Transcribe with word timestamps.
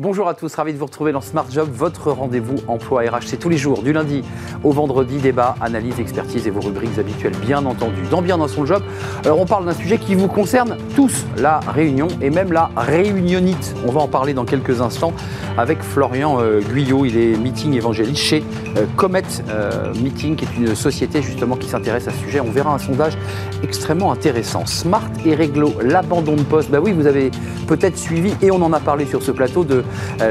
Bonjour 0.00 0.26
à 0.28 0.34
tous, 0.34 0.52
ravi 0.56 0.72
de 0.72 0.78
vous 0.78 0.86
retrouver 0.86 1.12
dans 1.12 1.20
Smart 1.20 1.46
Job, 1.48 1.68
votre 1.72 2.10
rendez-vous 2.10 2.56
emploi 2.66 3.02
RH. 3.02 3.26
C'est 3.26 3.36
tous 3.36 3.48
les 3.48 3.56
jours, 3.56 3.80
du 3.80 3.92
lundi 3.92 4.24
au 4.64 4.72
vendredi, 4.72 5.18
débat, 5.18 5.54
analyse, 5.60 6.00
expertise 6.00 6.48
et 6.48 6.50
vos 6.50 6.62
rubriques 6.62 6.98
habituelles, 6.98 7.36
bien 7.36 7.64
entendu. 7.64 8.02
Dans 8.10 8.20
Bien 8.20 8.38
dans 8.38 8.48
son 8.48 8.66
job, 8.66 8.82
on 9.24 9.46
parle 9.46 9.66
d'un 9.66 9.74
sujet 9.74 9.98
qui 9.98 10.16
vous 10.16 10.26
concerne 10.26 10.78
tous, 10.96 11.26
la 11.36 11.60
réunion 11.60 12.08
et 12.20 12.30
même 12.30 12.52
la 12.52 12.70
réunionite. 12.76 13.76
On 13.86 13.92
va 13.92 14.00
en 14.00 14.08
parler 14.08 14.34
dans 14.34 14.44
quelques 14.44 14.80
instants 14.80 15.12
avec 15.58 15.82
Florian 15.82 16.40
euh, 16.40 16.60
Guyot. 16.60 17.04
Il 17.04 17.16
est 17.16 17.36
meeting 17.36 17.74
évangéliste 17.74 18.22
chez 18.22 18.42
euh, 18.76 18.86
Comet 18.96 19.22
euh, 19.48 19.94
Meeting, 20.02 20.36
qui 20.36 20.44
est 20.44 20.56
une 20.56 20.74
société 20.74 21.22
justement 21.22 21.54
qui 21.54 21.68
s'intéresse 21.68 22.08
à 22.08 22.12
ce 22.12 22.18
sujet. 22.18 22.40
On 22.40 22.50
verra 22.50 22.74
un 22.74 22.78
sondage 22.78 23.16
extrêmement 23.62 24.10
intéressant. 24.10 24.66
Smart 24.66 25.10
et 25.24 25.34
réglo, 25.34 25.72
l'abandon 25.82 26.34
de 26.34 26.42
poste. 26.42 26.70
Bah 26.70 26.80
oui, 26.82 26.92
vous 26.92 27.06
avez 27.06 27.30
peut-être 27.68 27.98
suivi 27.98 28.34
et 28.42 28.50
on 28.50 28.62
en 28.62 28.72
a 28.72 28.80
parlé 28.80 29.06
sur 29.06 29.22
ce 29.22 29.30
plateau 29.30 29.64
de 29.64 29.83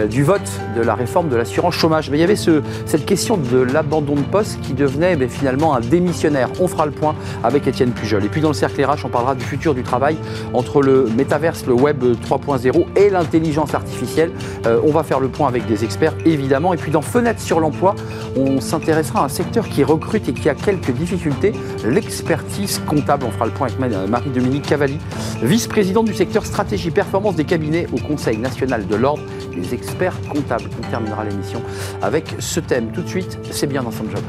du 0.10 0.24
vote 0.24 0.42
de 0.76 0.82
la 0.82 0.96
réforme 0.96 1.30
de 1.30 1.36
l'assurance 1.36 1.76
chômage. 1.76 2.10
Mais 2.10 2.18
il 2.18 2.22
y 2.22 2.24
avait 2.24 2.36
cette 2.36 3.06
question 3.06 3.38
de 3.38 3.60
l'abandon 3.60 4.16
de 4.16 4.22
poste 4.22 4.60
qui 4.62 4.74
devenait 4.74 5.28
finalement 5.28 5.76
un 5.76 5.80
démissionnaire. 5.80 6.50
On 6.60 6.68
fera 6.68 6.86
le 6.86 6.92
point 6.92 7.16
avec 7.44 7.68
Étienne 7.68 7.92
Pujol. 7.92 8.24
Et 8.26 8.30
puis 8.30 8.42
dans 8.42 8.50
le 8.50 8.54
cercle 8.54 8.84
RH, 8.84 9.06
on 9.06 9.10
parlera 9.10 9.36
du 9.36 9.44
futur 9.44 9.74
du 9.74 9.84
travail 9.84 10.18
entre 10.54 10.82
le 10.82 11.08
métaverse, 11.16 11.66
le 11.66 11.74
web 11.74 12.04
3.0 12.04 12.86
et 12.96 13.10
l'intelligence 13.10 13.74
artificielle. 13.74 14.32
Euh, 14.66 14.80
on 14.84 14.92
va 14.92 15.04
faire 15.04 15.20
le 15.20 15.28
point 15.28 15.48
avec 15.48 15.66
des 15.66 15.84
experts 15.84 16.14
évidemment. 16.26 16.74
Et 16.74 16.78
puis 16.78 16.92
dans 16.92 17.02
Fenêtre 17.02 17.42
sur 17.42 17.60
l'emploi, 17.60 17.96
on 18.36 18.60
s'intéressera 18.62 19.22
à 19.22 19.26
un 19.26 19.30
secteur 19.30 19.68
qui 19.68 19.84
recrute 19.84 20.28
et 20.30 20.34
qui 20.34 20.50
a 20.50 20.56
quelques 20.56 20.92
difficultés, 20.92 21.54
l'expertise 21.86 22.82
comptable. 22.88 23.26
On 23.28 23.32
fera 23.32 23.46
le 23.46 23.52
point 23.52 23.68
avec 23.68 24.10
Marie-Dominique 24.10 24.64
Cavalli, 24.64 24.98
vice-présidente 25.42 26.06
du 26.06 26.14
secteur 26.14 26.46
stratégie 26.46 26.92
performance 26.92 27.36
des 27.36 27.46
cabinets 27.46 27.88
au 27.94 27.98
Conseil 27.98 28.38
national 28.38 28.88
de 28.88 28.96
l'ordre 28.96 29.24
les 29.56 29.74
experts 29.74 30.20
comptables. 30.30 30.70
On 30.78 30.90
terminera 30.90 31.24
l'émission 31.24 31.62
avec 32.02 32.36
ce 32.40 32.60
thème. 32.60 32.92
Tout 32.92 33.02
de 33.02 33.08
suite, 33.08 33.40
c'est 33.52 33.68
bien 33.68 33.84
dans 33.84 33.92
son 33.92 34.10
job. 34.10 34.24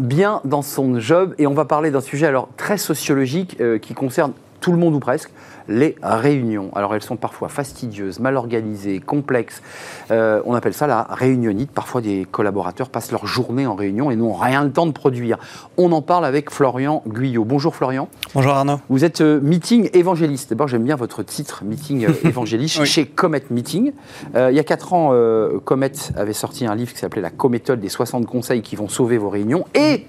bien 0.00 0.40
dans 0.44 0.62
son 0.62 0.98
job 1.00 1.34
et 1.38 1.46
on 1.46 1.54
va 1.54 1.64
parler 1.64 1.90
d'un 1.90 2.00
sujet 2.00 2.26
alors 2.26 2.48
très 2.56 2.78
sociologique 2.78 3.56
euh, 3.60 3.78
qui 3.78 3.92
concerne 3.92 4.32
tout 4.66 4.72
le 4.72 4.78
monde 4.78 4.96
ou 4.96 4.98
presque, 4.98 5.30
les 5.68 5.94
réunions. 6.02 6.72
Alors 6.74 6.92
elles 6.96 7.02
sont 7.04 7.14
parfois 7.14 7.48
fastidieuses, 7.48 8.18
mal 8.18 8.36
organisées, 8.36 8.98
complexes. 8.98 9.62
Euh, 10.10 10.42
on 10.44 10.54
appelle 10.54 10.74
ça 10.74 10.88
la 10.88 11.06
réunionite. 11.08 11.70
Parfois 11.70 12.00
des 12.00 12.26
collaborateurs 12.28 12.88
passent 12.88 13.12
leur 13.12 13.28
journée 13.28 13.64
en 13.64 13.76
réunion 13.76 14.10
et 14.10 14.16
n'ont 14.16 14.32
rien 14.32 14.64
le 14.64 14.72
temps 14.72 14.86
de 14.86 14.90
produire. 14.90 15.38
On 15.76 15.92
en 15.92 16.02
parle 16.02 16.24
avec 16.24 16.50
Florian 16.50 17.04
Guyot. 17.06 17.44
Bonjour 17.44 17.76
Florian. 17.76 18.08
Bonjour 18.34 18.54
Arnaud. 18.54 18.80
Vous 18.88 19.04
êtes 19.04 19.20
euh, 19.20 19.38
meeting 19.40 19.88
évangéliste. 19.92 20.50
D'abord 20.50 20.66
j'aime 20.66 20.82
bien 20.82 20.96
votre 20.96 21.22
titre, 21.22 21.62
meeting 21.64 22.04
euh, 22.04 22.12
évangéliste, 22.28 22.84
chez 22.86 23.06
Comet 23.06 23.44
Meeting. 23.50 23.92
il 24.34 24.52
y 24.52 24.58
a 24.58 24.64
4 24.64 24.92
ans, 24.94 25.12
Comet 25.64 25.92
avait 26.16 26.32
sorti 26.32 26.66
un 26.66 26.74
livre 26.74 26.92
qui 26.92 26.98
s'appelait 26.98 27.22
La 27.22 27.30
cométhode 27.30 27.78
des 27.78 27.88
60 27.88 28.26
conseils 28.26 28.62
qui 28.62 28.74
vont 28.74 28.88
sauver 28.88 29.16
vos 29.16 29.28
réunions. 29.28 29.64
Et 29.76 30.06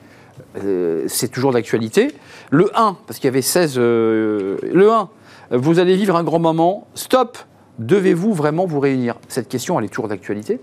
c'est 1.08 1.30
toujours 1.30 1.52
d'actualité. 1.52 2.14
Le 2.50 2.70
1, 2.78 2.98
parce 3.06 3.20
qu'il 3.20 3.26
y 3.26 3.30
avait 3.30 3.42
16. 3.42 3.78
le 3.78 4.90
1, 4.90 5.10
vous 5.52 5.80
allez 5.80 5.96
vivre 5.96 6.16
un 6.16 6.24
grand 6.24 6.40
moment, 6.40 6.88
stop, 6.96 7.38
devez-vous 7.80 8.34
vraiment 8.34 8.66
vous 8.66 8.80
réunir? 8.80 9.16
Cette 9.28 9.48
question, 9.48 9.80
elle 9.80 9.86
est 9.86 9.90
toujours 9.90 10.08
d'actualité 10.08 10.60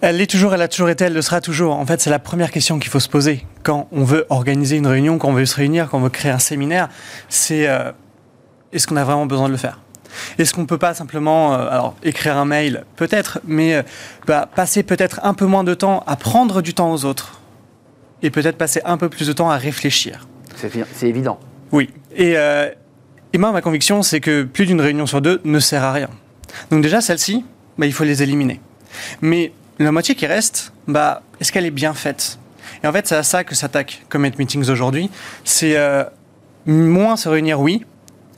elle 0.00 0.18
l'est 0.18 0.30
toujours, 0.30 0.54
elle 0.54 0.62
a 0.62 0.68
toujours 0.68 0.90
été, 0.90 1.04
elle 1.04 1.12
le 1.12 1.22
sera 1.22 1.40
toujours. 1.40 1.74
En 1.74 1.84
fait, 1.84 2.00
c'est 2.00 2.10
la 2.10 2.18
première 2.18 2.50
question 2.50 2.78
qu'il 2.78 2.90
faut 2.90 3.00
se 3.00 3.08
poser 3.08 3.44
quand 3.64 3.88
on 3.90 4.04
veut 4.04 4.26
organiser 4.28 4.76
une 4.76 4.86
réunion, 4.86 5.18
quand 5.18 5.28
on 5.28 5.32
veut 5.32 5.46
se 5.46 5.56
réunir, 5.56 5.88
quand 5.90 5.98
on 5.98 6.02
veut 6.02 6.08
créer 6.08 6.30
un 6.30 6.38
séminaire. 6.38 6.88
C'est 7.28 7.68
euh, 7.68 7.90
est-ce 8.72 8.86
qu'on 8.86 8.96
a 8.96 9.04
vraiment 9.04 9.26
besoin 9.26 9.48
de 9.48 9.52
le 9.52 9.58
faire? 9.58 9.80
Est-ce 10.38 10.54
qu'on 10.54 10.62
ne 10.62 10.66
peut 10.66 10.78
pas 10.78 10.94
simplement, 10.94 11.54
euh, 11.54 11.68
alors 11.68 11.94
écrire 12.02 12.36
un 12.36 12.44
mail, 12.44 12.84
peut-être, 12.96 13.40
mais 13.44 13.74
euh, 13.74 13.82
bah, 14.26 14.48
passer 14.54 14.82
peut-être 14.82 15.20
un 15.24 15.34
peu 15.34 15.46
moins 15.46 15.64
de 15.64 15.74
temps 15.74 16.04
à 16.06 16.16
prendre 16.16 16.62
du 16.62 16.74
temps 16.74 16.92
aux 16.92 17.04
autres 17.04 17.37
et 18.22 18.30
peut-être 18.30 18.56
passer 18.56 18.80
un 18.84 18.96
peu 18.96 19.08
plus 19.08 19.26
de 19.26 19.32
temps 19.32 19.50
à 19.50 19.56
réfléchir. 19.56 20.28
C'est 20.56 21.08
évident. 21.08 21.38
Oui. 21.72 21.90
Et 22.16 22.36
et 23.32 23.38
moi, 23.38 23.52
ma 23.52 23.60
conviction, 23.60 24.02
c'est 24.02 24.20
que 24.20 24.42
plus 24.44 24.66
d'une 24.66 24.80
réunion 24.80 25.06
sur 25.06 25.20
deux 25.20 25.40
ne 25.44 25.58
sert 25.60 25.84
à 25.84 25.92
rien. 25.92 26.08
Donc 26.70 26.82
déjà, 26.82 27.00
celle-ci, 27.00 27.44
bah, 27.76 27.86
il 27.86 27.92
faut 27.92 28.04
les 28.04 28.22
éliminer. 28.22 28.60
Mais 29.20 29.52
la 29.78 29.92
moitié 29.92 30.14
qui 30.14 30.26
reste, 30.26 30.72
bah, 30.86 31.22
est-ce 31.40 31.52
qu'elle 31.52 31.66
est 31.66 31.70
bien 31.70 31.92
faite? 31.92 32.38
Et 32.82 32.86
en 32.86 32.92
fait, 32.92 33.06
c'est 33.06 33.16
à 33.16 33.22
ça 33.22 33.44
que 33.44 33.54
s'attaque 33.54 34.04
Comet 34.08 34.32
Meetings 34.38 34.70
aujourd'hui. 34.70 35.10
C'est 35.44 35.76
euh, 35.76 36.04
moins 36.64 37.16
se 37.16 37.28
réunir, 37.28 37.60
oui, 37.60 37.84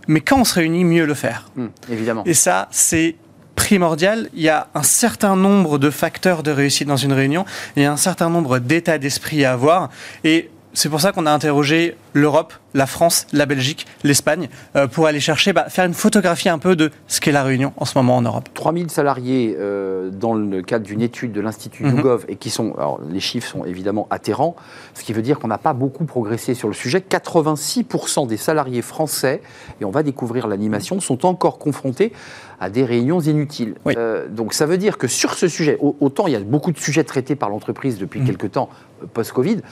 mais 0.09 0.21
quand 0.21 0.41
on 0.41 0.45
se 0.45 0.55
réunit, 0.55 0.85
mieux 0.85 1.07
le 1.07 1.15
faire. 1.15 1.51
Mmh, 1.55 1.67
évidemment. 1.91 2.25
Et 2.27 2.35
ça, 2.35 2.67
c'est 2.73 3.15
primordial. 3.61 4.31
Il 4.33 4.41
y 4.41 4.49
a 4.49 4.69
un 4.75 4.83
certain 4.83 5.37
nombre 5.37 5.77
de 5.77 5.91
facteurs 5.91 6.43
de 6.43 6.51
réussite 6.51 6.89
dans 6.89 6.97
une 6.97 7.13
réunion, 7.13 7.45
il 7.77 7.83
y 7.83 7.87
a 7.87 7.93
un 7.93 7.99
certain 7.99 8.31
nombre 8.31 8.59
d'états 8.59 8.97
d'esprit 8.97 9.45
à 9.45 9.53
avoir. 9.53 9.91
Et 10.25 10.49
c'est 10.73 10.89
pour 10.89 11.01
ça 11.01 11.13
qu'on 11.13 11.27
a 11.27 11.33
interrogé 11.33 11.97
l'Europe, 12.15 12.53
la 12.75 12.87
France, 12.87 13.27
la 13.33 13.47
Belgique, 13.47 13.87
l'Espagne, 14.05 14.49
euh, 14.77 14.87
pour 14.87 15.07
aller 15.07 15.21
chercher, 15.21 15.53
bah, 15.53 15.69
faire 15.69 15.85
une 15.85 15.95
photographie 15.95 16.49
un 16.49 16.59
peu 16.59 16.77
de 16.77 16.91
ce 17.09 17.21
qu'est 17.21 17.33
la 17.33 17.43
Réunion 17.43 17.73
en 17.77 17.85
ce 17.85 17.99
moment 17.99 18.17
en 18.17 18.23
Europe. 18.23 18.49
3000 18.55 18.91
salariés 18.91 19.57
euh, 19.59 20.11
dans 20.11 20.35
le 20.35 20.63
cadre 20.63 20.85
d'une 20.85 21.03
étude 21.03 21.33
de 21.33 21.41
l'Institut 21.41 21.85
mhm. 21.85 21.97
YouGov, 21.97 22.25
et 22.29 22.37
qui 22.37 22.51
sont, 22.51 22.75
alors 22.75 23.01
les 23.09 23.21
chiffres 23.21 23.49
sont 23.49 23.65
évidemment 23.65 24.07
atterrants, 24.11 24.55
ce 24.95 25.03
qui 25.03 25.13
veut 25.13 25.23
dire 25.23 25.39
qu'on 25.39 25.49
n'a 25.49 25.59
pas 25.59 25.73
beaucoup 25.73 26.05
progressé 26.05 26.55
sur 26.55 26.69
le 26.69 26.75
sujet. 26.75 27.03
86% 27.09 28.27
des 28.27 28.37
salariés 28.37 28.83
français, 28.83 29.43
et 29.81 29.85
on 29.85 29.91
va 29.91 30.03
découvrir 30.03 30.47
l'animation, 30.47 31.01
sont 31.01 31.27
encore 31.27 31.59
confrontés 31.59 32.13
à 32.61 32.71
des 32.71 32.85
réunions 32.85 33.21
inutiles. 33.21 33.75
Euh, 33.87 34.29
donc 34.29 34.53
ça 34.53 34.67
veut 34.67 34.79
dire 34.79 34.99
que 34.99 35.09
sur 35.09 35.35
ce 35.35 35.49
sujet, 35.49 35.79
autant 35.81 36.27
il 36.27 36.35
y 36.35 36.37
a 36.37 36.41
beaucoup 36.41 36.73
de 36.73 36.79
sujets 36.79 37.05
traités 37.05 37.35
par 37.35 37.49
l'entreprise 37.49 37.99
depuis 37.99 38.21
mhm. 38.21 38.27
quelques 38.27 38.53
temps 38.53 38.69
post-Covid, 39.15 39.63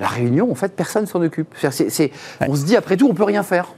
la 0.00 0.08
réunion, 0.08 0.50
en 0.50 0.54
fait, 0.54 0.74
personne 0.74 1.06
s'en 1.06 1.22
occupe. 1.22 1.54
On 2.40 2.54
se 2.54 2.64
dit, 2.64 2.76
après 2.76 2.96
tout, 2.96 3.08
on 3.08 3.14
peut 3.14 3.24
rien 3.24 3.42
faire. 3.42 3.68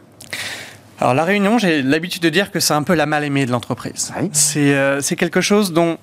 Alors 1.00 1.14
la 1.14 1.25
réunion, 1.25 1.58
j'ai 1.58 1.82
l'habitude 1.82 2.22
de 2.22 2.28
dire 2.28 2.50
que 2.50 2.60
c'est 2.60 2.75
un 2.75 2.82
peu 2.82 2.94
la 2.94 3.06
mal-aimée 3.06 3.47
de 3.47 3.50
l'entreprise. 3.50 4.12
Euh, 4.56 5.00
c'est 5.00 5.16
quelque 5.16 5.41
chose 5.41 5.72
dont 5.72 5.98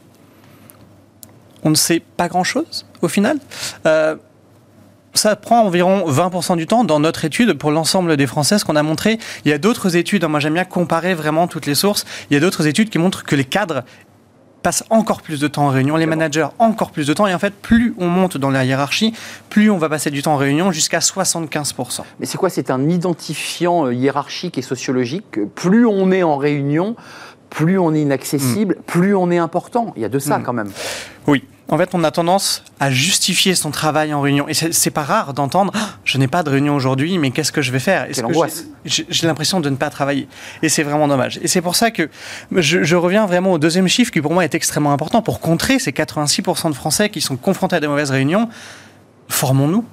on 1.63 1.69
ne 1.69 1.75
sait 1.75 2.00
pas 2.00 2.27
grand-chose 2.27 2.85
au 3.01 3.07
final. 3.07 3.38
Euh, 3.85 4.16
ça 5.13 5.35
prend 5.35 5.63
environ 5.63 6.09
20% 6.09 6.55
du 6.55 6.67
temps 6.67 6.83
dans 6.83 7.00
notre 7.00 7.25
étude 7.25 7.53
pour 7.53 7.71
l'ensemble 7.71 8.16
des 8.16 8.27
Français, 8.27 8.59
ce 8.59 8.66
qu'on 8.66 8.75
a 8.75 8.83
montré. 8.83 9.17
Il 9.45 9.51
y 9.51 9.53
a 9.53 9.57
d'autres 9.57 9.95
études, 9.95 10.23
hein, 10.23 10.29
moi 10.29 10.39
j'aime 10.39 10.53
bien 10.53 10.66
comparer 10.66 11.13
vraiment 11.13 11.47
toutes 11.47 11.66
les 11.66 11.75
sources, 11.75 12.05
il 12.29 12.33
y 12.33 12.38
a 12.38 12.39
d'autres 12.39 12.67
études 12.67 12.89
qui 12.89 12.97
montrent 12.97 13.23
que 13.23 13.35
les 13.35 13.44
cadres 13.44 13.83
passent 14.61 14.83
encore 14.89 15.22
plus 15.22 15.39
de 15.39 15.47
temps 15.47 15.67
en 15.67 15.69
réunion, 15.69 15.95
les 15.95 16.05
managers 16.05 16.47
encore 16.59 16.91
plus 16.91 17.07
de 17.07 17.13
temps, 17.13 17.27
et 17.27 17.33
en 17.33 17.39
fait, 17.39 17.53
plus 17.53 17.94
on 17.97 18.07
monte 18.07 18.38
dans 18.38 18.49
la 18.49 18.63
hiérarchie, 18.66 19.13
plus 19.49 19.69
on 19.69 19.77
va 19.77 19.89
passer 19.89 20.11
du 20.11 20.22
temps 20.22 20.33
en 20.33 20.38
réunion, 20.38 20.72
jusqu'à 20.72 20.99
75%. 20.99 22.01
Mais 22.19 22.25
c'est 22.25 22.38
quoi 22.38 22.49
C'est 22.49 22.71
un 22.71 22.89
identifiant 22.89 23.88
euh, 23.88 23.94
hiérarchique 23.94 24.57
et 24.57 24.61
sociologique? 24.61 25.39
Plus 25.55 25.85
on 25.85 26.11
est 26.11 26.23
en 26.23 26.38
réunion, 26.38 26.95
plus 27.50 27.77
on 27.77 27.94
est 27.94 28.01
inaccessible, 28.01 28.75
hmm. 28.79 28.83
plus 28.83 29.16
on 29.16 29.31
est 29.31 29.38
important. 29.38 29.94
Il 29.95 30.01
y 30.01 30.05
a 30.05 30.09
de 30.09 30.19
ça 30.19 30.39
hmm. 30.39 30.44
quand 30.44 30.53
même. 30.53 30.71
Oui. 31.27 31.44
En 31.71 31.77
fait, 31.77 31.89
on 31.93 32.03
a 32.03 32.11
tendance 32.11 32.63
à 32.81 32.91
justifier 32.91 33.55
son 33.55 33.71
travail 33.71 34.13
en 34.13 34.19
réunion. 34.19 34.45
Et 34.49 34.53
c'est 34.53 34.91
pas 34.91 35.03
rare 35.03 35.33
d'entendre 35.33 35.71
ah, 35.73 35.91
Je 36.03 36.17
n'ai 36.17 36.27
pas 36.27 36.43
de 36.43 36.49
réunion 36.49 36.75
aujourd'hui, 36.75 37.17
mais 37.17 37.31
qu'est-ce 37.31 37.53
que 37.53 37.61
je 37.61 37.71
vais 37.71 37.79
faire? 37.79 38.09
Quelle 38.11 38.25
angoisse 38.25 38.65
J'ai 38.83 39.25
l'impression 39.25 39.61
de 39.61 39.69
ne 39.69 39.77
pas 39.77 39.89
travailler. 39.89 40.27
Et 40.62 40.69
c'est 40.69 40.83
vraiment 40.83 41.07
dommage. 41.07 41.39
Et 41.41 41.47
c'est 41.47 41.62
pour 41.62 41.77
ça 41.77 41.89
que 41.89 42.09
je, 42.53 42.83
je, 42.83 42.95
reviens 42.97 43.25
vraiment 43.25 43.53
au 43.53 43.57
deuxième 43.57 43.88
chiffre 43.88 44.12
qui, 44.12 44.19
pour 44.19 44.33
moi, 44.33 44.44
est 44.44 44.53
extrêmement 44.53 44.91
important. 44.91 45.21
Pour 45.21 45.39
contrer 45.39 45.79
ces 45.79 45.91
86% 45.91 46.69
de 46.69 46.75
Français 46.75 47.09
qui 47.09 47.21
sont 47.21 47.38
confrontés 47.38 47.77
à 47.77 47.79
des 47.79 47.88
mauvaises 47.88 48.12
réunions, 48.12 48.50
formons-nous 49.29 49.85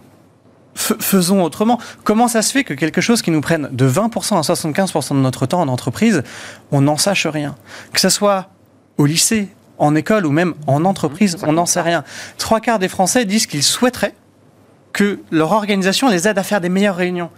faisons 0.74 1.42
autrement. 1.42 1.80
Comment 2.04 2.28
ça 2.28 2.40
se 2.40 2.52
fait 2.52 2.62
que 2.62 2.72
quelque 2.72 3.00
chose 3.00 3.20
qui 3.20 3.32
nous 3.32 3.40
prenne 3.40 3.68
de 3.72 3.88
20% 3.88 4.36
à 4.36 4.40
75% 4.42 5.14
de 5.14 5.20
notre 5.20 5.46
temps 5.46 5.60
en 5.60 5.66
entreprise, 5.66 6.22
on 6.70 6.82
n'en 6.82 6.96
sache 6.96 7.26
rien? 7.26 7.56
Que 7.92 7.98
ce 7.98 8.08
soit 8.08 8.48
au 8.96 9.04
lycée, 9.04 9.48
en 9.78 9.94
école 9.94 10.26
ou 10.26 10.30
même 10.30 10.54
en 10.66 10.84
entreprise, 10.84 11.38
on 11.46 11.52
n'en 11.52 11.66
sait 11.66 11.80
rien. 11.80 12.04
Trois 12.36 12.60
quarts 12.60 12.78
des 12.78 12.88
Français 12.88 13.24
disent 13.24 13.46
qu'ils 13.46 13.62
souhaiteraient 13.62 14.14
que 14.92 15.20
leur 15.30 15.52
organisation 15.52 16.08
les 16.08 16.26
aide 16.26 16.38
à 16.38 16.42
faire 16.42 16.60
des 16.60 16.68
meilleures 16.68 16.96
réunions. 16.96 17.30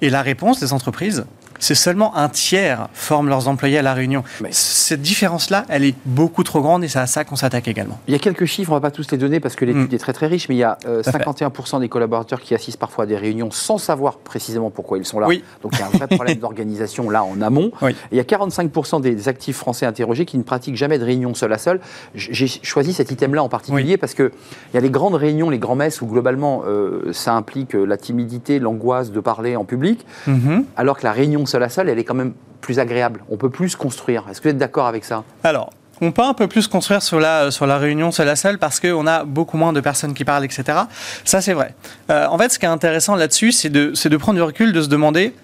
Et 0.00 0.10
la 0.10 0.22
réponse 0.22 0.60
des 0.60 0.72
entreprises, 0.72 1.24
c'est 1.58 1.74
seulement 1.74 2.16
un 2.16 2.28
tiers 2.28 2.88
forment 2.92 3.28
leurs 3.28 3.48
employés 3.48 3.78
à 3.78 3.82
la 3.82 3.94
réunion. 3.94 4.22
Mais 4.40 4.50
cette 4.52 5.02
différence-là, 5.02 5.64
elle 5.68 5.84
est 5.84 5.94
beaucoup 6.06 6.42
trop 6.42 6.60
grande 6.60 6.84
et 6.84 6.88
c'est 6.88 6.98
à 6.98 7.06
ça 7.06 7.24
qu'on 7.24 7.36
s'attaque 7.36 7.68
également. 7.68 7.98
Il 8.06 8.12
y 8.12 8.16
a 8.16 8.18
quelques 8.18 8.44
chiffres, 8.44 8.70
on 8.70 8.74
ne 8.74 8.80
va 8.80 8.88
pas 8.88 8.90
tous 8.90 9.10
les 9.10 9.18
donner 9.18 9.40
parce 9.40 9.56
que 9.56 9.64
l'étude 9.64 9.92
mm. 9.92 9.94
est 9.94 9.98
très 9.98 10.12
très 10.12 10.26
riche, 10.26 10.48
mais 10.48 10.54
il 10.54 10.58
y 10.58 10.64
a 10.64 10.78
51% 10.84 11.76
euh, 11.76 11.78
des 11.80 11.88
collaborateurs 11.88 12.40
qui 12.40 12.54
assistent 12.54 12.78
parfois 12.78 13.04
à 13.04 13.06
des 13.06 13.16
réunions 13.16 13.50
sans 13.50 13.78
savoir 13.78 14.18
précisément 14.18 14.70
pourquoi 14.70 14.98
ils 14.98 15.04
sont 15.04 15.20
là. 15.20 15.28
Donc 15.62 15.72
il 15.72 15.78
y 15.78 15.82
a 15.82 15.86
un 15.86 15.90
vrai 15.90 16.06
problème 16.06 16.38
d'organisation 16.40 17.10
là 17.10 17.24
en 17.24 17.40
amont. 17.40 17.72
il 17.82 18.16
y 18.16 18.20
a 18.20 18.24
45% 18.24 19.00
des 19.00 19.28
actifs 19.28 19.56
français 19.56 19.86
interrogés 19.86 20.24
qui 20.24 20.38
ne 20.38 20.42
pratiquent 20.42 20.76
jamais 20.76 20.98
de 20.98 21.04
réunion 21.04 21.34
seul 21.34 21.52
à 21.52 21.58
seul. 21.58 21.80
J'ai 22.14 22.46
choisi 22.46 22.92
cet 22.92 23.10
item-là 23.10 23.42
en 23.42 23.48
particulier 23.48 23.96
parce 23.96 24.14
qu'il 24.14 24.30
y 24.74 24.76
a 24.76 24.80
les 24.80 24.90
grandes 24.90 25.14
réunions, 25.14 25.50
les 25.50 25.58
grands 25.58 25.76
messes 25.76 26.00
où 26.02 26.06
globalement 26.06 26.62
euh, 26.66 27.12
ça 27.12 27.34
implique 27.34 27.74
euh, 27.74 27.84
la 27.84 27.96
timidité, 27.96 28.58
l'angoisse 28.58 29.10
de 29.10 29.20
parler 29.20 29.56
en 29.56 29.64
public, 29.64 30.04
mm-hmm. 30.26 30.64
alors 30.76 30.98
que 30.98 31.04
la 31.04 31.12
réunion 31.12 31.46
seul 31.48 31.62
à 31.62 31.68
seul, 31.68 31.88
elle 31.88 31.98
est 31.98 32.04
quand 32.04 32.14
même 32.14 32.34
plus 32.60 32.78
agréable. 32.78 33.24
On 33.28 33.36
peut 33.36 33.50
plus 33.50 33.74
construire. 33.74 34.24
Est-ce 34.30 34.40
que 34.40 34.48
vous 34.48 34.52
êtes 34.52 34.58
d'accord 34.58 34.86
avec 34.86 35.04
ça? 35.04 35.24
Alors, 35.42 35.70
on 36.00 36.12
peut 36.12 36.22
un 36.22 36.34
peu 36.34 36.46
plus 36.46 36.68
construire 36.68 37.02
sur 37.02 37.18
la, 37.18 37.50
sur 37.50 37.66
la 37.66 37.78
réunion 37.78 38.12
seul 38.12 38.28
à 38.28 38.36
seul 38.36 38.58
parce 38.58 38.78
qu'on 38.78 39.06
a 39.06 39.24
beaucoup 39.24 39.56
moins 39.56 39.72
de 39.72 39.80
personnes 39.80 40.14
qui 40.14 40.24
parlent, 40.24 40.44
etc. 40.44 40.78
Ça, 41.24 41.40
c'est 41.40 41.54
vrai. 41.54 41.74
Euh, 42.10 42.26
en 42.28 42.38
fait, 42.38 42.50
ce 42.50 42.58
qui 42.58 42.66
est 42.66 42.68
intéressant 42.68 43.16
là-dessus, 43.16 43.52
c'est 43.52 43.68
de, 43.70 43.92
de 43.92 44.16
prendre 44.16 44.36
du 44.36 44.42
recul, 44.42 44.72
de 44.72 44.82
se 44.82 44.88
demander 44.88 45.34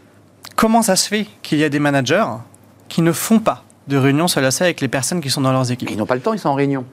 comment 0.57 0.83
ça 0.83 0.97
se 0.97 1.09
fait 1.09 1.27
qu'il 1.43 1.59
y 1.59 1.65
a 1.65 1.69
des 1.69 1.81
managers 1.81 2.27
qui 2.89 3.03
ne 3.03 3.13
font 3.13 3.41
pas 3.41 3.65
de 3.89 3.97
réunion 3.97 4.29
seul 4.29 4.45
à 4.45 4.51
seul 4.51 4.67
avec 4.67 4.81
les 4.81 4.89
personnes 4.89 5.21
qui 5.21 5.31
sont 5.31 5.41
dans 5.41 5.53
leurs 5.53 5.71
équipes. 5.73 5.91
Ils 5.91 5.99
n'ont 5.99 6.07
pas 6.07 6.15
le 6.15 6.21
temps, 6.21 6.33
ils 6.33 6.39
sont 6.39 6.49
en 6.51 6.55
réunion. 6.55 6.85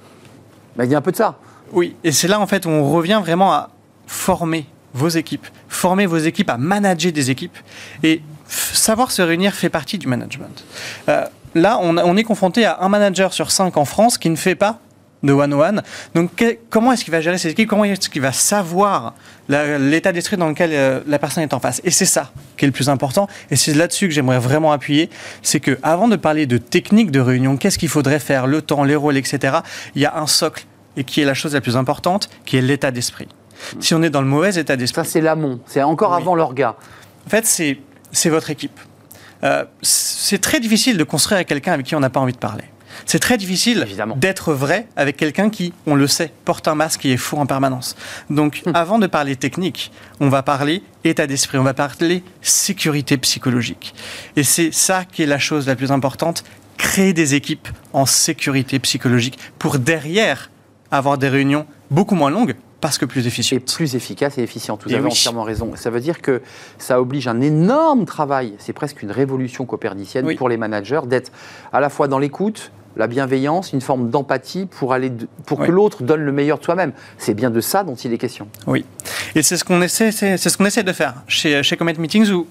Mais 0.76 0.86
il 0.86 0.92
y 0.92 0.96
a 0.96 0.98
un 0.98 1.02
peu 1.02 1.12
de 1.12 1.18
ça. 1.18 1.38
Oui, 1.72 1.96
et 2.04 2.12
c'est 2.12 2.28
là 2.28 2.40
en 2.40 2.48
fait 2.48 2.66
où 2.66 2.70
on 2.70 2.90
revient 2.92 3.20
vraiment 3.22 3.54
à 3.54 3.70
former 4.08 4.66
vos 4.94 5.08
équipes, 5.08 5.48
former 5.70 6.06
vos 6.06 6.18
équipes 6.18 6.50
à 6.50 6.58
manager 6.58 7.12
des 7.12 7.32
équipes. 7.32 7.58
Et 8.04 8.22
savoir 8.52 9.12
se 9.12 9.22
réunir 9.22 9.54
fait 9.54 9.70
partie 9.70 9.98
du 9.98 10.08
management. 10.08 10.66
Euh, 11.10 11.26
là, 11.56 11.80
on, 11.82 12.18
est 12.18 12.24
confronté 12.24 12.66
à 12.66 12.80
un 12.82 12.90
manager 12.90 13.34
sur 13.34 13.52
cinq 13.52 13.78
en 13.78 13.86
France 13.86 14.18
qui 14.18 14.30
ne 14.30 14.36
fait 14.36 14.56
pas 14.56 14.80
de 15.24 15.34
one-one. 15.34 15.84
Donc, 16.16 16.44
comment 16.70 16.92
est-ce 16.92 17.04
qu'il 17.04 17.12
va 17.12 17.22
gérer 17.22 17.38
ses 17.38 17.50
équipes? 17.50 17.70
Comment 17.70 17.84
est-ce 17.84 18.10
qu'il 18.10 18.24
va 18.24 18.32
savoir 18.32 19.14
l'état 19.48 20.12
d'esprit 20.12 20.36
dans 20.36 20.48
lequel 20.48 20.72
euh, 20.74 21.00
la 21.06 21.20
personne 21.20 21.44
est 21.44 21.54
en 21.54 21.60
face? 21.60 21.80
Et 21.84 21.92
c'est 21.92 22.06
ça 22.06 22.32
qui 22.58 22.66
est 22.66 22.68
le 22.68 22.72
plus 22.72 22.90
important. 22.90 23.28
Et 23.52 23.56
c'est 23.56 23.74
là-dessus 23.74 24.08
que 24.08 24.14
j'aimerais 24.14 24.40
vraiment 24.40 24.72
appuyer. 24.72 25.10
C'est 25.44 25.60
que, 25.60 25.78
avant 25.84 26.08
de 26.08 26.16
parler 26.16 26.48
de 26.48 26.58
technique 26.58 27.12
de 27.12 27.20
réunion, 27.20 27.58
qu'est-ce 27.58 27.78
qu'il 27.78 27.90
faudrait 27.90 28.20
faire, 28.20 28.48
le 28.48 28.64
temps, 28.64 28.84
les 28.84 28.96
rôles, 28.96 29.18
etc., 29.18 29.60
il 29.96 30.02
y 30.02 30.06
a 30.06 30.18
un 30.18 30.28
socle, 30.28 30.66
et 30.98 31.04
qui 31.04 31.22
est 31.22 31.26
la 31.26 31.36
chose 31.36 31.54
la 31.54 31.62
plus 31.62 31.78
importante, 31.78 32.30
qui 32.46 32.58
est 32.58 32.62
l'état 32.62 32.90
d'esprit. 32.90 33.28
Si 33.80 33.94
on 33.94 34.02
est 34.02 34.10
dans 34.10 34.22
le 34.22 34.28
mauvais 34.28 34.56
état 34.56 34.76
d'esprit. 34.76 35.06
Ça, 35.06 35.10
c'est 35.10 35.22
l'amont. 35.22 35.60
C'est 35.68 35.84
encore 35.84 36.16
avant 36.16 36.34
l'orga. 36.34 36.76
En 37.28 37.30
fait, 37.30 37.46
c'est 37.46 37.78
c'est 38.12 38.30
votre 38.30 38.50
équipe. 38.50 38.80
Euh, 39.44 39.66
c'est 39.82 40.40
très 40.40 40.60
difficile 40.60 40.98
de 40.98 41.04
construire 41.04 41.38
avec 41.38 41.48
quelqu'un 41.48 41.74
avec 41.74 41.86
qui 41.86 41.96
on 41.96 42.00
n'a 42.00 42.10
pas 42.10 42.20
envie 42.20 42.34
de 42.34 42.38
parler. 42.38 42.66
C'est 43.06 43.20
très 43.20 43.38
difficile 43.38 43.88
d'être 44.18 44.54
vrai 44.54 44.88
avec 44.96 45.18
quelqu'un 45.18 45.50
qui, 45.50 45.74
on 45.88 45.96
le 45.96 46.08
sait, 46.08 46.32
porte 46.46 46.68
un 46.68 46.76
masque 46.76 47.06
et 47.06 47.14
est 47.14 47.18
fou 47.18 47.38
en 47.38 47.46
permanence. 47.46 47.96
Donc, 48.30 48.62
hum. 48.66 48.76
avant 48.76 49.00
de 49.00 49.08
parler 49.08 49.36
technique, 49.36 49.92
on 50.20 50.30
va 50.30 50.44
parler 50.44 50.84
état 51.04 51.26
d'esprit, 51.26 51.58
on 51.58 51.64
va 51.64 51.74
parler 51.74 52.24
sécurité 52.42 53.18
psychologique. 53.18 53.94
Et 54.36 54.44
c'est 54.44 54.72
ça 54.72 55.06
qui 55.06 55.24
est 55.24 55.28
la 55.28 55.40
chose 55.40 55.68
la 55.68 55.76
plus 55.76 55.92
importante, 55.92 56.44
créer 56.78 57.14
des 57.14 57.36
équipes 57.36 57.68
en 57.94 58.06
sécurité 58.06 58.80
psychologique 58.80 59.40
pour 59.58 59.80
derrière 59.80 60.52
avoir 60.92 61.18
des 61.18 61.30
réunions 61.30 61.66
beaucoup 61.90 62.16
moins 62.16 62.30
longues, 62.30 62.56
parce 62.82 62.98
que 62.98 63.06
plus 63.06 63.28
efficient. 63.28 63.58
Et 63.58 63.60
plus 63.60 63.96
efficace 63.96 64.38
et 64.38 64.44
efficient. 64.44 64.78
Vous 64.84 64.94
avez 64.94 65.06
entièrement 65.06 65.44
raison. 65.44 65.72
Ça 65.76 65.90
veut 65.90 66.02
dire 66.02 66.22
que 66.22 66.42
ça 66.78 67.00
oblige 67.00 67.28
un 67.28 67.40
énorme 67.40 68.06
travail, 68.06 68.56
c'est 68.58 68.74
presque 68.74 69.02
une 69.04 69.12
révolution 69.12 69.66
copernicienne 69.66 70.36
pour 70.36 70.50
les 70.50 70.58
managers, 70.58 71.02
d'être 71.06 71.32
à 71.72 71.80
la 71.80 71.90
fois 71.90 72.08
dans 72.08 72.20
l'écoute, 72.20 72.72
la 72.98 73.08
bienveillance, 73.08 73.72
une 73.72 73.82
forme 73.82 74.10
d'empathie 74.10 74.66
pour, 74.66 74.94
aller 74.94 75.12
pour 75.46 75.60
que 75.60 75.72
l'autre 75.72 76.04
donne 76.04 76.22
le 76.22 76.32
meilleur 76.32 76.60
de 76.60 76.64
soi-même. 76.64 76.92
C'est 77.18 77.34
bien 77.34 77.50
de 77.50 77.62
ça 77.62 77.84
dont 77.84 77.96
il 77.96 78.12
est 78.12 78.18
question. 78.18 78.48
Oui. 78.68 78.84
Et 79.36 79.44
c'est 79.44 79.56
ce 79.56 79.64
qu'on 79.64 79.82
essaie, 79.82 80.12
c'est, 80.12 80.38
ce 80.38 80.58
qu'on 80.58 80.66
essaie 80.66 80.84
de 80.84 80.92
faire 80.92 81.16
chez, 81.28 81.64
chez 81.64 81.78
Comet 81.78 81.94
Meetings 81.94 82.32
où 82.32 82.48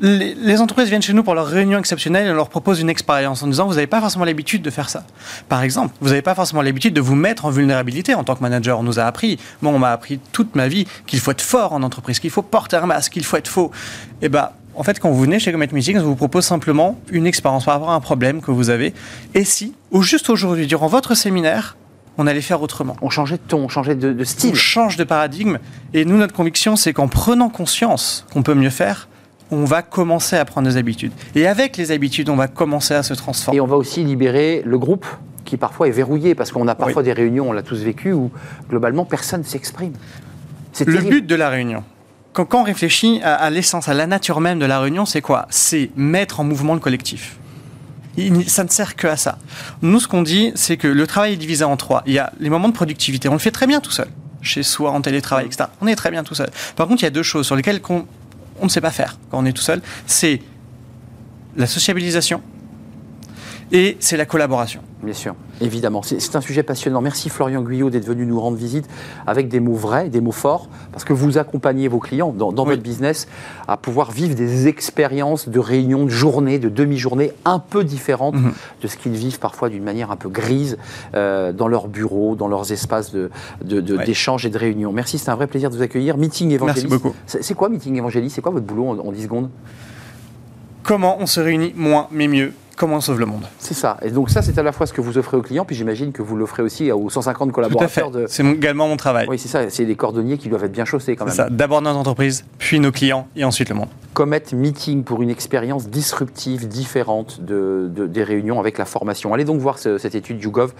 les, 0.00 0.60
entreprises 0.60 0.88
viennent 0.88 1.02
chez 1.02 1.12
nous 1.12 1.22
pour 1.22 1.34
leur 1.34 1.46
réunion 1.46 1.78
exceptionnelle 1.78 2.26
et 2.26 2.30
on 2.30 2.34
leur 2.34 2.48
propose 2.48 2.80
une 2.80 2.90
expérience 2.90 3.42
en 3.42 3.46
disant 3.46 3.66
vous 3.66 3.74
n'avez 3.74 3.86
pas 3.86 4.00
forcément 4.00 4.24
l'habitude 4.24 4.62
de 4.62 4.70
faire 4.70 4.90
ça. 4.90 5.04
Par 5.48 5.62
exemple, 5.62 5.94
vous 6.00 6.08
n'avez 6.08 6.22
pas 6.22 6.34
forcément 6.34 6.62
l'habitude 6.62 6.94
de 6.94 7.00
vous 7.00 7.14
mettre 7.14 7.44
en 7.46 7.50
vulnérabilité 7.50 8.14
en 8.14 8.24
tant 8.24 8.34
que 8.34 8.42
manager. 8.42 8.78
On 8.78 8.82
nous 8.82 8.98
a 8.98 9.04
appris, 9.04 9.38
moi 9.62 9.72
on 9.72 9.78
m'a 9.78 9.92
appris 9.92 10.20
toute 10.32 10.54
ma 10.54 10.68
vie 10.68 10.86
qu'il 11.06 11.20
faut 11.20 11.30
être 11.30 11.42
fort 11.42 11.72
en 11.72 11.82
entreprise, 11.82 12.20
qu'il 12.20 12.30
faut 12.30 12.42
porter 12.42 12.76
un 12.76 12.86
masque, 12.86 13.12
qu'il 13.12 13.24
faut 13.24 13.36
être 13.36 13.48
faux. 13.48 13.70
Et 14.20 14.26
eh 14.26 14.28
bien, 14.28 14.50
en 14.74 14.82
fait, 14.82 15.00
quand 15.00 15.10
vous 15.10 15.20
venez 15.20 15.38
chez 15.38 15.52
Comet 15.52 15.68
Meetings, 15.72 15.98
on 15.98 16.02
vous 16.02 16.16
propose 16.16 16.44
simplement 16.44 17.00
une 17.10 17.26
expérience 17.26 17.64
par 17.64 17.74
rapport 17.74 17.90
à 17.90 17.94
un 17.94 18.00
problème 18.00 18.42
que 18.42 18.50
vous 18.50 18.68
avez. 18.68 18.92
Et 19.34 19.44
si, 19.44 19.74
ou 19.90 20.02
juste 20.02 20.28
aujourd'hui, 20.28 20.66
durant 20.66 20.86
votre 20.86 21.14
séminaire, 21.14 21.76
on 22.18 22.26
allait 22.26 22.42
faire 22.42 22.60
autrement? 22.60 22.96
On 23.00 23.08
changeait 23.08 23.36
de 23.36 23.42
ton, 23.48 23.64
on 23.64 23.68
changeait 23.68 23.94
de, 23.94 24.12
de 24.12 24.24
style. 24.24 24.50
On 24.52 24.54
change 24.54 24.96
de 24.96 25.04
paradigme. 25.04 25.58
Et 25.94 26.04
nous, 26.04 26.18
notre 26.18 26.34
conviction, 26.34 26.76
c'est 26.76 26.92
qu'en 26.92 27.08
prenant 27.08 27.48
conscience 27.48 28.26
qu'on 28.32 28.42
peut 28.42 28.54
mieux 28.54 28.70
faire, 28.70 29.08
on 29.50 29.64
va 29.64 29.82
commencer 29.82 30.36
à 30.36 30.44
prendre 30.44 30.68
des 30.68 30.76
habitudes. 30.76 31.12
Et 31.34 31.46
avec 31.46 31.76
les 31.76 31.92
habitudes, 31.92 32.28
on 32.28 32.36
va 32.36 32.48
commencer 32.48 32.94
à 32.94 33.02
se 33.02 33.14
transformer. 33.14 33.58
Et 33.58 33.60
on 33.60 33.66
va 33.66 33.76
aussi 33.76 34.04
libérer 34.04 34.62
le 34.64 34.78
groupe 34.78 35.06
qui 35.44 35.56
parfois 35.56 35.88
est 35.88 35.92
verrouillé, 35.92 36.34
parce 36.34 36.50
qu'on 36.50 36.68
a 36.68 36.74
parfois 36.74 37.02
des 37.02 37.12
réunions, 37.12 37.48
on 37.48 37.52
l'a 37.52 37.62
tous 37.62 37.78
vécu, 37.78 38.12
où 38.12 38.30
globalement 38.68 39.04
personne 39.04 39.40
ne 39.40 39.46
s'exprime. 39.46 39.92
Le 40.84 41.00
but 41.00 41.26
de 41.26 41.34
la 41.34 41.48
réunion, 41.48 41.84
quand, 42.32 42.52
on 42.54 42.62
réfléchit 42.64 43.20
à, 43.22 43.48
l'essence, 43.48 43.88
à 43.88 43.94
la 43.94 44.06
nature 44.06 44.40
même 44.40 44.58
de 44.58 44.66
la 44.66 44.78
réunion, 44.78 45.06
c'est 45.06 45.22
quoi? 45.22 45.46
C'est 45.48 45.90
mettre 45.96 46.40
en 46.40 46.44
mouvement 46.44 46.74
le 46.74 46.80
collectif. 46.80 47.38
ça 48.46 48.64
ne 48.64 48.68
sert 48.68 48.94
que 48.96 49.06
à 49.06 49.16
ça. 49.16 49.38
Nous, 49.80 50.00
ce 50.00 50.08
qu'on 50.08 50.22
dit, 50.22 50.52
c'est 50.54 50.76
que 50.76 50.88
le 50.88 51.06
travail 51.06 51.32
est 51.34 51.36
divisé 51.36 51.64
en 51.64 51.76
trois. 51.78 52.02
Il 52.06 52.12
y 52.12 52.18
a 52.18 52.30
les 52.38 52.50
moments 52.50 52.68
de 52.68 52.74
productivité, 52.74 53.30
on 53.30 53.32
le 53.32 53.38
fait 53.38 53.52
très 53.52 53.66
bien 53.66 53.80
tout 53.80 53.90
seul, 53.90 54.08
chez 54.42 54.62
soi, 54.62 54.90
en 54.90 55.00
télétravail, 55.00 55.46
etc. 55.46 55.70
On 55.80 55.86
est 55.86 55.96
très 55.96 56.10
bien 56.10 56.24
tout 56.24 56.34
seul. 56.34 56.50
Par 56.74 56.86
contre, 56.88 57.02
il 57.02 57.06
y 57.06 57.08
a 57.08 57.10
deux 57.10 57.22
choses 57.22 57.46
sur 57.46 57.56
lesquelles 57.56 57.80
on 57.88 58.04
ne 58.64 58.70
sait 58.70 58.80
pas 58.80 58.90
faire 58.90 59.18
quand 59.30 59.38
on 59.38 59.44
est 59.44 59.52
tout 59.52 59.62
seul, 59.62 59.80
c'est 60.06 60.40
la 61.56 61.66
sociabilisation 61.66 62.42
et 63.72 63.96
c'est 63.98 64.16
la 64.16 64.26
collaboration. 64.26 64.80
Bien 65.02 65.14
sûr, 65.14 65.34
évidemment. 65.60 66.02
C'est 66.02 66.36
un 66.36 66.40
sujet 66.40 66.62
passionnant. 66.62 67.00
Merci 67.00 67.28
Florian 67.28 67.62
Guyot 67.62 67.90
d'être 67.90 68.06
venu 68.06 68.24
nous 68.24 68.40
rendre 68.40 68.56
visite 68.56 68.88
avec 69.26 69.48
des 69.48 69.60
mots 69.60 69.74
vrais, 69.74 70.08
des 70.08 70.20
mots 70.20 70.32
forts, 70.32 70.68
parce 70.92 71.04
que 71.04 71.12
vous 71.12 71.38
accompagnez 71.38 71.88
vos 71.88 71.98
clients 71.98 72.32
dans, 72.32 72.52
votre 72.52 72.82
business 72.82 73.28
à 73.68 73.76
pouvoir 73.76 74.12
vivre 74.12 74.34
des 74.34 74.68
expériences 74.68 75.48
de 75.48 75.58
réunions, 75.58 76.04
de 76.04 76.10
journées, 76.10 76.58
de 76.58 76.68
demi-journées 76.68 77.32
un 77.44 77.58
peu 77.58 77.84
différentes 77.84 78.36
mhm. 78.36 78.52
de 78.82 78.88
ce 78.88 78.96
qu'ils 78.96 79.12
vivent 79.12 79.38
parfois 79.38 79.68
d'une 79.68 79.84
manière 79.84 80.10
un 80.10 80.16
peu 80.16 80.28
grise 80.28 80.78
euh, 81.14 81.52
dans 81.52 81.68
leurs 81.68 81.88
bureaux, 81.88 82.36
dans 82.36 82.48
leurs 82.48 82.72
espaces 82.72 83.14
d'échange 83.62 84.42
de, 84.44 84.48
et 84.48 84.50
de 84.50 84.58
réunion. 84.58 84.92
Merci, 84.92 85.18
c'est 85.18 85.30
un 85.30 85.36
vrai 85.36 85.46
plaisir 85.46 85.70
de 85.70 85.76
vous 85.76 85.82
accueillir. 85.82 86.16
Meeting 86.16 86.50
évangéliste. 86.50 86.88
Merci 86.88 87.02
beaucoup. 87.02 87.16
C'est 87.26 87.54
quoi 87.54 87.68
Meeting 87.68 87.96
évangéliste? 87.96 88.36
C'est 88.36 88.42
quoi 88.42 88.52
votre 88.52 88.66
boulot 88.66 88.88
en, 88.88 88.98
en 88.98 89.12
10 89.12 89.22
secondes? 89.22 89.50
Comment 90.82 91.16
on 91.20 91.26
se 91.26 91.40
réunit 91.40 91.72
moins 91.76 92.06
mais 92.12 92.28
mieux? 92.28 92.52
Comment 92.76 92.96
on 92.96 93.00
sauve 93.00 93.18
le 93.18 93.24
monde 93.24 93.44
C'est 93.58 93.72
ça. 93.72 93.96
Et 94.02 94.10
donc 94.10 94.28
ça, 94.28 94.42
c'est 94.42 94.58
à 94.58 94.62
la 94.62 94.70
fois 94.70 94.86
ce 94.86 94.92
que 94.92 95.00
vous 95.00 95.16
offrez 95.16 95.38
aux 95.38 95.42
clients, 95.42 95.64
puis 95.64 95.74
j'imagine 95.74 96.12
que 96.12 96.20
vous 96.20 96.36
l'offrez 96.36 96.62
aussi 96.62 96.92
aux 96.92 97.08
150 97.08 97.50
collaborateurs. 97.50 98.10
De... 98.10 98.26
C'est 98.28 98.44
également 98.44 98.86
mon 98.86 98.98
travail. 98.98 99.26
Oui, 99.30 99.38
c'est 99.38 99.48
ça. 99.48 99.70
C'est 99.70 99.86
des 99.86 99.96
cordonniers 99.96 100.36
qui 100.36 100.50
doivent 100.50 100.64
être 100.64 100.72
bien 100.72 100.84
chaussés 100.84 101.16
quand 101.16 101.24
même. 101.24 101.32
C'est 101.32 101.42
ça. 101.42 101.48
D'abord 101.48 101.80
notre 101.80 101.98
entreprise, 101.98 102.44
puis 102.58 102.78
nos 102.78 102.92
clients, 102.92 103.28
et 103.34 103.44
ensuite 103.44 103.70
le 103.70 103.76
monde. 103.76 103.88
Comet 104.12 104.42
Meeting 104.52 105.04
pour 105.04 105.22
une 105.22 105.30
expérience 105.30 105.88
disruptive, 105.88 106.68
différente 106.68 107.40
de, 107.40 107.90
des 107.94 108.22
réunions 108.22 108.60
avec 108.60 108.76
la 108.76 108.84
formation. 108.84 109.32
Allez 109.32 109.44
donc 109.44 109.58
voir 109.58 109.78
cette 109.78 110.14
étude 110.14 110.42
YouGov. 110.42 110.74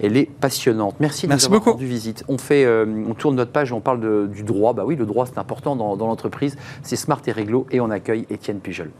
Elle 0.00 0.16
est 0.16 0.28
passionnante. 0.28 0.96
Merci 0.98 1.26
de 1.26 1.28
Merci 1.28 1.44
nous 1.44 1.54
avoir 1.54 1.60
beaucoup. 1.60 1.72
rendu 1.74 1.86
visite. 1.86 2.24
On, 2.26 2.38
fait, 2.38 2.64
euh, 2.64 2.86
on 3.08 3.14
tourne 3.14 3.36
notre 3.36 3.52
page 3.52 3.70
et 3.70 3.72
on 3.72 3.80
parle 3.80 4.28
du 4.28 4.42
droit. 4.42 4.72
Bah 4.72 4.82
oui, 4.84 4.96
le 4.96 5.06
droit, 5.06 5.26
c'est 5.26 5.38
important 5.38 5.76
dans, 5.76 5.96
dans 5.96 6.08
l'entreprise. 6.08 6.56
C'est 6.82 6.96
smart 6.96 7.20
et 7.26 7.32
réglo. 7.32 7.66
Et 7.70 7.80
on 7.80 7.90
accueille 7.90 8.26
Étienne 8.30 8.58
Pujol. 8.58 8.90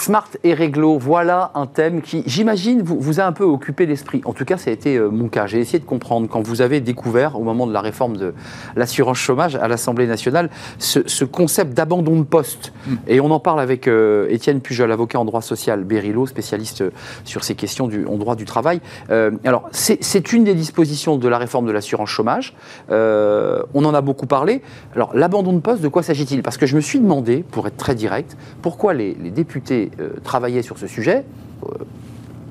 Smart 0.00 0.30
et 0.44 0.54
réglo, 0.54 0.96
voilà 0.96 1.50
un 1.54 1.66
thème 1.66 2.00
qui, 2.00 2.22
j'imagine, 2.24 2.80
vous, 2.80 2.98
vous, 2.98 3.20
a 3.20 3.24
un 3.24 3.32
peu 3.32 3.44
occupé 3.44 3.84
l'esprit. 3.84 4.22
En 4.24 4.32
tout 4.32 4.46
cas, 4.46 4.56
ça 4.56 4.70
a 4.70 4.72
été 4.72 4.96
euh, 4.96 5.10
mon 5.10 5.28
cas. 5.28 5.46
J'ai 5.46 5.58
essayé 5.58 5.78
de 5.78 5.84
comprendre 5.84 6.26
quand 6.26 6.40
vous 6.40 6.62
avez 6.62 6.80
découvert, 6.80 7.38
au 7.38 7.44
moment 7.44 7.66
de 7.66 7.72
la 7.74 7.82
réforme 7.82 8.16
de 8.16 8.32
l'assurance 8.76 9.18
chômage 9.18 9.56
à 9.56 9.68
l'Assemblée 9.68 10.06
nationale, 10.06 10.48
ce, 10.78 11.24
concept 11.26 11.74
d'abandon 11.74 12.16
de 12.16 12.22
poste. 12.22 12.72
Mm. 12.86 12.94
Et 13.08 13.20
on 13.20 13.30
en 13.30 13.40
parle 13.40 13.60
avec 13.60 13.88
euh, 13.88 14.26
Étienne 14.30 14.62
Pujol, 14.62 14.90
avocat 14.90 15.20
en 15.20 15.26
droit 15.26 15.42
social, 15.42 15.84
Berilo, 15.84 16.26
spécialiste 16.26 16.80
euh, 16.80 16.90
sur 17.26 17.44
ces 17.44 17.54
questions 17.54 17.86
du, 17.86 18.06
en 18.06 18.16
droit 18.16 18.36
du 18.36 18.46
travail. 18.46 18.80
alors, 19.10 19.68
c'est 19.72 20.32
une 20.32 20.44
des 20.44 20.54
dispositions 20.54 21.18
de 21.18 21.28
la 21.28 21.36
réforme 21.36 21.66
de 21.66 21.72
l'assurance 21.72 22.08
chômage. 22.08 22.54
on 22.88 23.84
en 23.84 23.92
a 23.92 24.00
beaucoup 24.00 24.26
parlé. 24.26 24.62
Alors, 24.94 25.14
l'abandon 25.14 25.52
de 25.52 25.60
poste, 25.60 25.82
de 25.82 25.88
quoi 25.88 26.02
s'agit-il? 26.02 26.42
Parce 26.42 26.56
que 26.56 26.64
je 26.64 26.74
me 26.74 26.80
suis 26.80 27.00
demandé, 27.00 27.44
pour 27.50 27.66
être 27.66 27.76
très 27.76 27.94
direct, 27.94 28.36
pourquoi 28.62 28.94
les, 28.94 29.14
les 29.14 29.30
députés 29.30 29.89
travailler 30.24 30.62
sur 30.62 30.78
ce 30.78 30.86
sujet, 30.86 31.24
euh, 31.64 31.68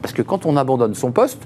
parce 0.01 0.13
que 0.13 0.21
quand 0.21 0.45
on 0.45 0.57
abandonne 0.57 0.95
son 0.95 1.11
poste, 1.11 1.41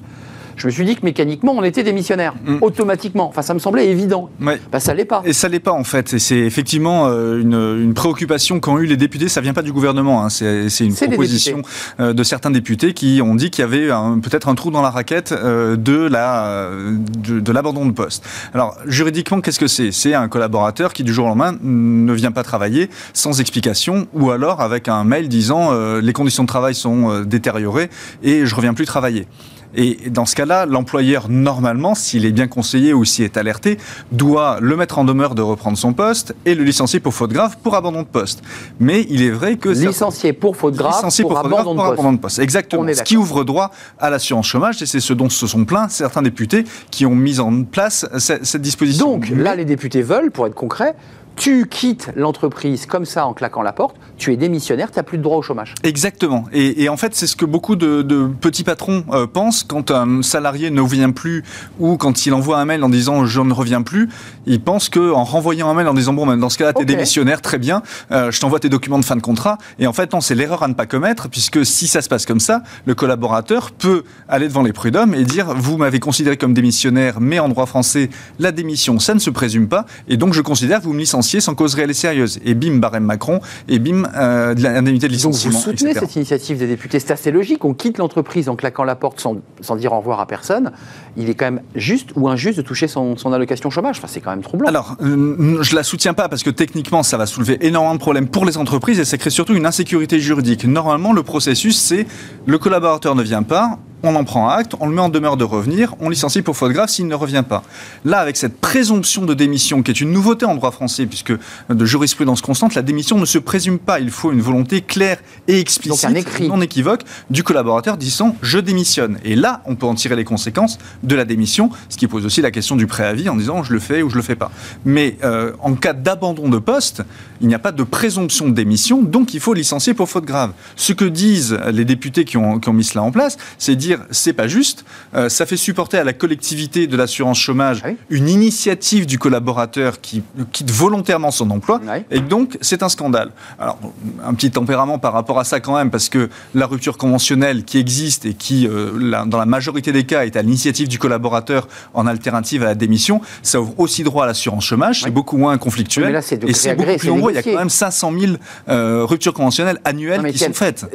je 0.55 0.67
me 0.67 0.71
suis 0.71 0.85
dit 0.85 0.95
que 0.95 1.03
mécaniquement, 1.03 1.53
on 1.55 1.63
était 1.63 1.83
démissionnaire, 1.83 2.33
mm. 2.45 2.57
automatiquement. 2.61 3.27
Enfin, 3.29 3.41
ça 3.41 3.53
me 3.53 3.59
semblait 3.59 3.87
évident. 3.87 4.29
Ouais. 4.41 4.59
Bah, 4.71 4.79
ça 4.79 4.93
l'est 4.93 5.05
pas. 5.05 5.21
Et 5.25 5.33
ça 5.33 5.47
l'est 5.47 5.59
pas, 5.59 5.71
en 5.71 5.83
fait. 5.83 6.13
Et 6.13 6.19
c'est 6.19 6.37
effectivement 6.37 7.07
euh, 7.07 7.39
une, 7.39 7.93
préoccupation 7.93 8.59
qu'ont 8.59 8.79
eu 8.79 8.85
les 8.85 8.97
députés. 8.97 9.29
Ça 9.29 9.41
vient 9.41 9.53
pas 9.53 9.61
du 9.61 9.71
gouvernement. 9.71 10.23
Hein. 10.23 10.29
C'est 10.29 10.85
une 10.85 10.95
proposition 10.95 11.61
euh, 11.99 12.13
de 12.13 12.23
certains 12.23 12.51
députés 12.51 12.93
qui 12.93 13.21
ont 13.21 13.35
dit 13.35 13.49
qu'il 13.49 13.63
y 13.63 13.65
avait 13.65 13.87
peut-être 14.21 14.47
un 14.47 14.55
trou 14.55 14.71
dans 14.71 14.81
la 14.81 14.89
raquette 14.89 15.31
euh, 15.31 15.75
de 15.75 16.07
la 16.07 16.69
de, 16.69 17.51
l'abandon 17.51 17.85
de 17.85 17.91
poste. 17.91 18.25
Alors, 18.53 18.77
juridiquement, 18.85 19.41
qu'est-ce 19.41 19.59
que 19.59 19.67
c'est? 19.67 19.91
C'est 19.91 20.13
un 20.13 20.27
collaborateur 20.27 20.93
qui, 20.93 21.03
du 21.03 21.13
jour 21.13 21.25
au 21.25 21.29
lendemain, 21.29 21.55
ne 21.61 22.13
vient 22.13 22.31
pas 22.31 22.43
travailler 22.43 22.89
sans 23.13 23.39
explication 23.39 24.07
ou 24.13 24.31
alors 24.31 24.61
avec 24.61 24.87
un 24.87 25.03
mail 25.03 25.29
disant 25.29 25.71
les 25.99 26.13
conditions 26.13 26.43
de 26.43 26.47
travail 26.47 26.75
sont 26.75 27.21
détériorées 27.21 27.89
et 28.23 28.45
je 28.45 28.55
reviens 28.55 28.73
plus 28.73 28.85
travailler. 28.85 29.27
Et 29.75 30.09
dans 30.09 30.25
ce 30.25 30.35
cas-là, 30.35 30.65
l'employeur, 30.65 31.29
normalement, 31.29 31.95
s'il 31.95 32.25
est 32.25 32.31
bien 32.31 32.47
conseillé 32.47 32.93
ou 32.93 33.05
s'il 33.05 33.25
est 33.25 33.37
alerté, 33.37 33.77
doit 34.11 34.57
le 34.61 34.75
mettre 34.75 34.99
en 34.99 35.03
demeure 35.03 35.35
de 35.35 35.41
reprendre 35.41 35.77
son 35.77 35.93
poste 35.93 36.35
et 36.45 36.55
le 36.55 36.63
licencier 36.63 36.99
pour 36.99 37.13
faute 37.13 37.31
grave 37.31 37.57
pour 37.63 37.75
abandon 37.75 38.01
de 38.01 38.07
poste. 38.07 38.43
Mais 38.79 39.05
il 39.09 39.21
est 39.21 39.31
vrai 39.31 39.57
que... 39.57 39.69
Licencié 39.69 40.33
pour 40.33 40.55
faute 40.55 40.75
grave 40.75 41.01
pour, 41.21 41.37
abandon, 41.37 42.13
de 42.13 42.17
poste. 42.17 42.39
Exactement. 42.39 42.85
Ce 42.93 43.03
qui 43.03 43.17
ouvre 43.17 43.43
droit 43.43 43.71
à 43.99 44.09
l'assurance 44.09 44.47
chômage, 44.47 44.81
et 44.81 44.85
c'est 44.85 44.99
ce 44.99 45.13
dont 45.13 45.29
se 45.29 45.47
sont 45.47 45.65
plaints 45.65 45.87
certains 45.89 46.21
députés 46.21 46.63
qui 46.91 47.05
ont 47.05 47.15
mis 47.15 47.39
en 47.39 47.63
place 47.63 48.07
cette, 48.17 48.45
cette 48.45 48.61
disposition. 48.61 49.13
Donc 49.13 49.29
là, 49.29 49.55
les 49.55 49.65
députés 49.65 50.01
veulent, 50.01 50.31
pour 50.31 50.47
être 50.47 50.55
concret, 50.55 50.95
tu 51.35 51.67
quittes 51.67 52.11
l'entreprise 52.15 52.85
comme 52.85 53.05
ça 53.05 53.25
en 53.25 53.33
claquant 53.33 53.61
la 53.61 53.73
porte, 53.73 53.95
tu 54.17 54.31
es 54.31 54.37
démissionnaire, 54.37 54.91
tu 54.91 54.99
n'as 54.99 55.03
plus 55.03 55.17
de 55.17 55.23
droit 55.23 55.37
au 55.37 55.41
chômage. 55.41 55.73
Exactement. 55.83 56.45
Et, 56.53 56.87
en 56.89 56.97
fait, 56.97 57.15
c'est 57.15 57.27
ce 57.27 57.35
que 57.35 57.45
beaucoup 57.45 57.75
de, 57.75 58.29
petits 58.39 58.63
patrons 58.63 59.03
euh, 59.11 59.27
pensent 59.27 59.63
quand 59.63 59.91
un 59.91 60.21
salarié 60.21 60.69
ne 60.69 60.81
revient 60.81 61.11
plus 61.13 61.43
ou 61.79 61.97
quand 61.97 62.25
il 62.25 62.33
envoie 62.33 62.59
un 62.59 62.65
mail 62.65 62.83
en 62.83 62.89
disant 62.89 63.25
je 63.25 63.41
ne 63.41 63.53
reviens 63.53 63.81
plus. 63.81 64.09
Ils 64.45 64.61
pensent 64.61 64.89
qu'en 64.89 65.23
renvoyant 65.23 65.69
un 65.69 65.73
mail 65.73 65.87
en 65.87 65.93
disant 65.93 66.13
bon, 66.13 66.25
ben, 66.25 66.37
dans 66.37 66.49
ce 66.49 66.57
cas-là, 66.57 66.73
tu 66.73 66.83
es 66.83 66.85
démissionnaire, 66.85 67.41
très 67.41 67.57
bien, 67.57 67.81
euh, 68.11 68.31
je 68.31 68.39
t'envoie 68.39 68.59
tes 68.59 68.69
documents 68.69 68.99
de 68.99 69.05
fin 69.05 69.15
de 69.15 69.21
contrat. 69.21 69.57
Et 69.79 69.87
en 69.87 69.93
fait, 69.93 70.13
non, 70.13 70.21
c'est 70.21 70.35
l'erreur 70.35 70.63
à 70.63 70.67
ne 70.67 70.73
pas 70.73 70.85
commettre 70.85 71.29
puisque 71.29 71.65
si 71.65 71.87
ça 71.87 72.01
se 72.01 72.09
passe 72.09 72.25
comme 72.25 72.39
ça, 72.39 72.63
le 72.85 72.95
collaborateur 72.95 73.71
peut 73.71 74.03
aller 74.27 74.47
devant 74.47 74.63
les 74.63 74.73
prud'hommes 74.73 75.15
et 75.15 75.23
dire 75.23 75.53
vous 75.55 75.77
m'avez 75.77 75.99
considéré 75.99 76.37
comme 76.37 76.53
démissionnaire, 76.53 77.19
mais 77.19 77.39
en 77.39 77.49
droit 77.49 77.65
français, 77.65 78.09
la 78.39 78.51
démission, 78.51 78.99
ça 78.99 79.13
ne 79.13 79.19
se 79.19 79.29
présume 79.29 79.67
pas. 79.67 79.85
Et 80.07 80.17
donc, 80.17 80.33
je 80.33 80.41
considère 80.41 80.79
que 80.79 80.85
vous 80.85 80.93
me 80.93 80.99
licenciez 80.99 81.22
sans 81.23 81.55
cause 81.55 81.75
réelle 81.75 81.91
et 81.91 81.95
sérieuse. 81.95 82.39
Et 82.45 82.53
bim, 82.53 82.77
barème 82.77 83.05
Macron, 83.05 83.39
et 83.67 83.79
bim, 83.79 84.03
euh, 84.15 84.53
l'indemnité 84.55 85.07
de 85.07 85.13
licenciement. 85.13 85.53
Donc 85.53 85.63
vous 85.63 85.71
soutenez 85.71 85.93
cette 85.93 86.15
initiative 86.15 86.57
des 86.57 86.67
députés 86.67 86.99
C'est 86.99 87.11
assez 87.11 87.31
logique. 87.31 87.65
On 87.65 87.73
quitte 87.73 87.97
l'entreprise 87.97 88.49
en 88.49 88.55
claquant 88.55 88.83
la 88.83 88.95
porte 88.95 89.19
sans, 89.19 89.37
sans, 89.61 89.75
dire 89.75 89.93
au 89.93 89.97
revoir 89.97 90.19
à 90.19 90.27
personne. 90.27 90.71
Il 91.17 91.29
est 91.29 91.35
quand 91.35 91.45
même 91.45 91.61
juste 91.75 92.09
ou 92.15 92.27
injuste 92.27 92.57
de 92.57 92.63
toucher 92.63 92.87
son, 92.87 93.17
son 93.17 93.33
allocation 93.33 93.69
chômage. 93.69 93.97
Enfin, 93.97 94.07
c'est 94.09 94.21
quand 94.21 94.31
même 94.31 94.41
troublant. 94.41 94.67
Alors, 94.67 94.95
euh, 95.01 95.61
je 95.61 95.75
la 95.75 95.83
soutiens 95.83 96.13
pas 96.13 96.29
parce 96.29 96.43
que 96.43 96.49
techniquement, 96.49 97.03
ça 97.03 97.17
va 97.17 97.25
soulever 97.25 97.57
énormément 97.65 97.95
de 97.95 97.99
problèmes 97.99 98.27
pour 98.27 98.45
les 98.45 98.57
entreprises 98.57 98.99
et 98.99 99.05
ça 99.05 99.17
crée 99.17 99.29
surtout 99.29 99.53
une 99.53 99.65
insécurité 99.65 100.19
juridique. 100.19 100.65
Normalement, 100.65 101.13
le 101.13 101.23
processus, 101.23 101.77
c'est 101.77 102.07
le 102.45 102.57
collaborateur 102.57 103.15
ne 103.15 103.23
vient 103.23 103.43
pas, 103.43 103.79
on 104.03 104.15
en 104.15 104.25
prend 104.25 104.49
acte, 104.49 104.75
on 104.81 104.87
le 104.87 104.93
met 104.93 105.01
en 105.01 105.09
demeure 105.09 105.37
de 105.37 105.45
revenir, 105.45 105.95
on 106.01 106.09
licencie 106.09 106.41
pour 106.41 106.57
faute 106.57 106.73
grave 106.73 106.89
s'il 106.89 107.07
ne 107.07 107.15
revient 107.15 107.43
pas. 107.47 107.63
Là, 108.03 108.19
avec 108.19 108.35
cette 108.35 108.59
présomption 108.59 109.23
de 109.23 109.33
démission, 109.33 109.81
qui 109.81 109.91
est 109.91 110.01
une 110.01 110.11
nouveauté 110.11 110.45
en 110.45 110.55
droit 110.55 110.71
français, 110.71 111.05
puisque 111.05 111.33
de 111.69 111.85
jurisprudence 111.85 112.41
constante, 112.41 112.75
la 112.75 112.81
démission 112.81 113.17
ne 113.17 113.25
se 113.25 113.37
présume 113.37 113.79
pas. 113.79 114.01
Il 114.01 114.11
faut 114.11 114.33
une 114.33 114.41
volonté 114.41 114.81
claire 114.81 115.19
et 115.47 115.59
explicite, 115.59 116.41
non 116.41 116.61
équivoque, 116.61 117.03
du 117.29 117.43
collaborateur 117.43 117.95
disant 117.95 118.35
je 118.41 118.59
démissionne. 118.59 119.19
Et 119.23 119.35
là, 119.35 119.61
on 119.65 119.75
peut 119.75 119.85
en 119.85 119.95
tirer 119.95 120.17
les 120.17 120.25
conséquences 120.25 120.77
de 121.03 121.15
la 121.15 121.25
démission, 121.25 121.69
ce 121.89 121.97
qui 121.97 122.07
pose 122.07 122.25
aussi 122.25 122.41
la 122.41 122.51
question 122.51 122.75
du 122.75 122.87
préavis 122.87 123.29
en 123.29 123.35
disant 123.35 123.63
je 123.63 123.73
le 123.73 123.79
fais 123.79 124.01
ou 124.01 124.09
je 124.09 124.15
le 124.15 124.21
fais 124.21 124.35
pas. 124.35 124.51
Mais 124.85 125.17
euh, 125.23 125.51
en 125.59 125.75
cas 125.75 125.93
d'abandon 125.93 126.49
de 126.49 126.57
poste, 126.57 127.03
il 127.43 127.49
n'y 127.49 127.55
a 127.55 127.59
pas 127.59 127.73
de 127.73 127.83
présomption 127.83 128.47
de 128.47 128.53
démission, 128.53 129.03
donc 129.03 129.33
il 129.33 129.41
faut 129.41 129.53
licencier 129.53 129.93
pour 129.93 130.09
faute 130.09 130.23
grave. 130.23 130.53
Ce 130.77 130.93
que 130.93 131.03
disent 131.03 131.59
les 131.73 131.83
députés 131.83 132.23
qui 132.23 132.37
ont, 132.37 132.57
qui 132.57 132.69
ont 132.69 132.73
mis 132.73 132.85
cela 132.85 133.03
en 133.03 133.11
place, 133.11 133.37
c'est 133.57 133.75
dire 133.75 133.99
c'est 134.11 134.31
pas 134.31 134.47
juste. 134.47 134.85
Euh, 135.13 135.27
ça 135.27 135.45
fait 135.45 135.57
supporter 135.57 135.97
à 135.97 136.05
la 136.05 136.13
collectivité 136.13 136.87
de 136.87 136.95
l'assurance 136.95 137.37
chômage 137.37 137.83
une 138.09 138.29
initiative 138.29 139.05
du 139.05 139.19
collaborateur 139.19 139.99
qui 139.99 140.23
quitte 140.53 140.71
volontairement 140.71 141.31
son 141.31 141.49
emploi. 141.51 141.81
Et 142.11 142.21
donc, 142.21 142.57
c'est 142.61 142.81
un 142.81 142.87
scandale. 142.87 143.31
Alors, 143.59 143.77
un 144.25 144.33
petit 144.35 144.49
tempérament 144.49 144.97
par 144.97 145.11
rapport 145.11 145.37
à 145.37 145.43
ça 145.43 145.59
quand 145.59 145.75
même, 145.75 145.91
parce 145.91 146.07
que 146.07 146.29
la 146.55 146.65
rupture 146.65 146.97
conventionnelle 146.97 147.65
qui 147.65 147.77
existe 147.77 148.25
et 148.25 148.35
qui, 148.35 148.67
euh, 148.67 149.25
dans 149.25 149.37
la 149.37 149.45
majorité 149.45 149.91
des 149.91 150.05
cas, 150.05 150.25
est 150.25 150.37
à 150.37 150.41
l'initiative 150.41 150.87
du 150.87 150.97
collaborateur 150.97 151.67
en 151.93 152.07
alternative 152.07 152.63
à 152.63 152.67
la 152.67 152.75
démission, 152.75 153.19
ça 153.41 153.59
ouvre 153.59 153.77
aussi 153.79 154.03
droit 154.03 154.23
à 154.23 154.27
l'assurance 154.27 154.63
chômage. 154.63 155.01
C'est 155.01 155.11
beaucoup 155.11 155.35
moins 155.35 155.57
conflictuel. 155.57 156.05
Mais 156.05 156.11
là, 156.13 156.21
c'est 156.21 156.41
et 156.45 156.53
c'est 156.53 156.75
beaucoup 156.75 156.95
plus 156.97 157.09
nombreux. 157.09 157.32
Il 157.33 157.35
y 157.35 157.39
a 157.39 157.43
quand 157.43 157.59
même 157.59 157.69
500 157.69 158.11
000 158.17 158.33
euh, 158.69 159.05
ruptures 159.05 159.33
conventionnelles 159.33 159.79
annuelles 159.85 160.23
qui 160.31 160.37
sont 160.37 160.53
faites. 160.53 160.85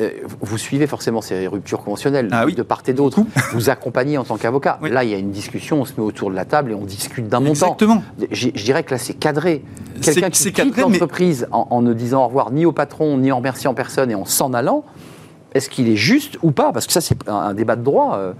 vous 0.40 0.58
suivez 0.58 0.86
forcément 0.86 1.20
ces 1.20 1.46
ruptures 1.46 1.82
conventionnelles 1.82 2.28
ah, 2.32 2.44
oui. 2.46 2.54
de 2.54 2.62
part 2.62 2.82
et 2.86 2.92
d'autres, 2.92 3.20
vous 3.52 3.70
accompagnez 3.70 4.18
en 4.18 4.24
tant 4.24 4.36
qu'avocat. 4.36 4.78
Là, 4.82 5.04
il 5.04 5.10
y 5.10 5.14
a 5.14 5.18
une 5.18 5.30
discussion, 5.30 5.80
on 5.80 5.84
se 5.84 5.92
met 5.96 6.02
autour 6.02 6.30
de 6.30 6.36
la 6.36 6.44
table 6.44 6.72
et 6.72 6.74
on 6.74 6.84
discute 6.84 7.28
d'un 7.28 7.40
montant. 7.40 7.50
Exactement. 7.50 8.02
Je, 8.30 8.48
dirais 8.50 8.84
que 8.84 8.92
là, 8.92 8.98
c'est 8.98 9.14
cadré. 9.14 9.62
Quelqu'un 10.00 10.30
qui 10.30 10.52
quitte 10.52 10.76
l'entreprise 10.76 11.48
en, 11.50 11.82
ne 11.82 11.92
disant 11.92 12.24
au 12.24 12.26
revoir 12.28 12.50
ni 12.50 12.66
au 12.66 12.72
patron, 12.72 13.18
ni 13.18 13.32
en 13.32 13.38
remerciant 13.38 13.74
personne 13.74 14.10
et 14.10 14.14
en 14.14 14.24
s'en 14.24 14.52
allant, 14.52 14.84
est-ce 15.54 15.70
qu'il 15.70 15.88
est 15.88 15.96
juste 15.96 16.38
ou 16.42 16.52
pas? 16.52 16.72
Parce 16.72 16.86
que 16.86 16.92
ça, 16.92 17.00
c'est 17.00 17.16
un, 17.28 17.54
débat 17.54 17.76
de 17.76 17.82
droit. 17.82 18.16
Euh, 18.16 18.32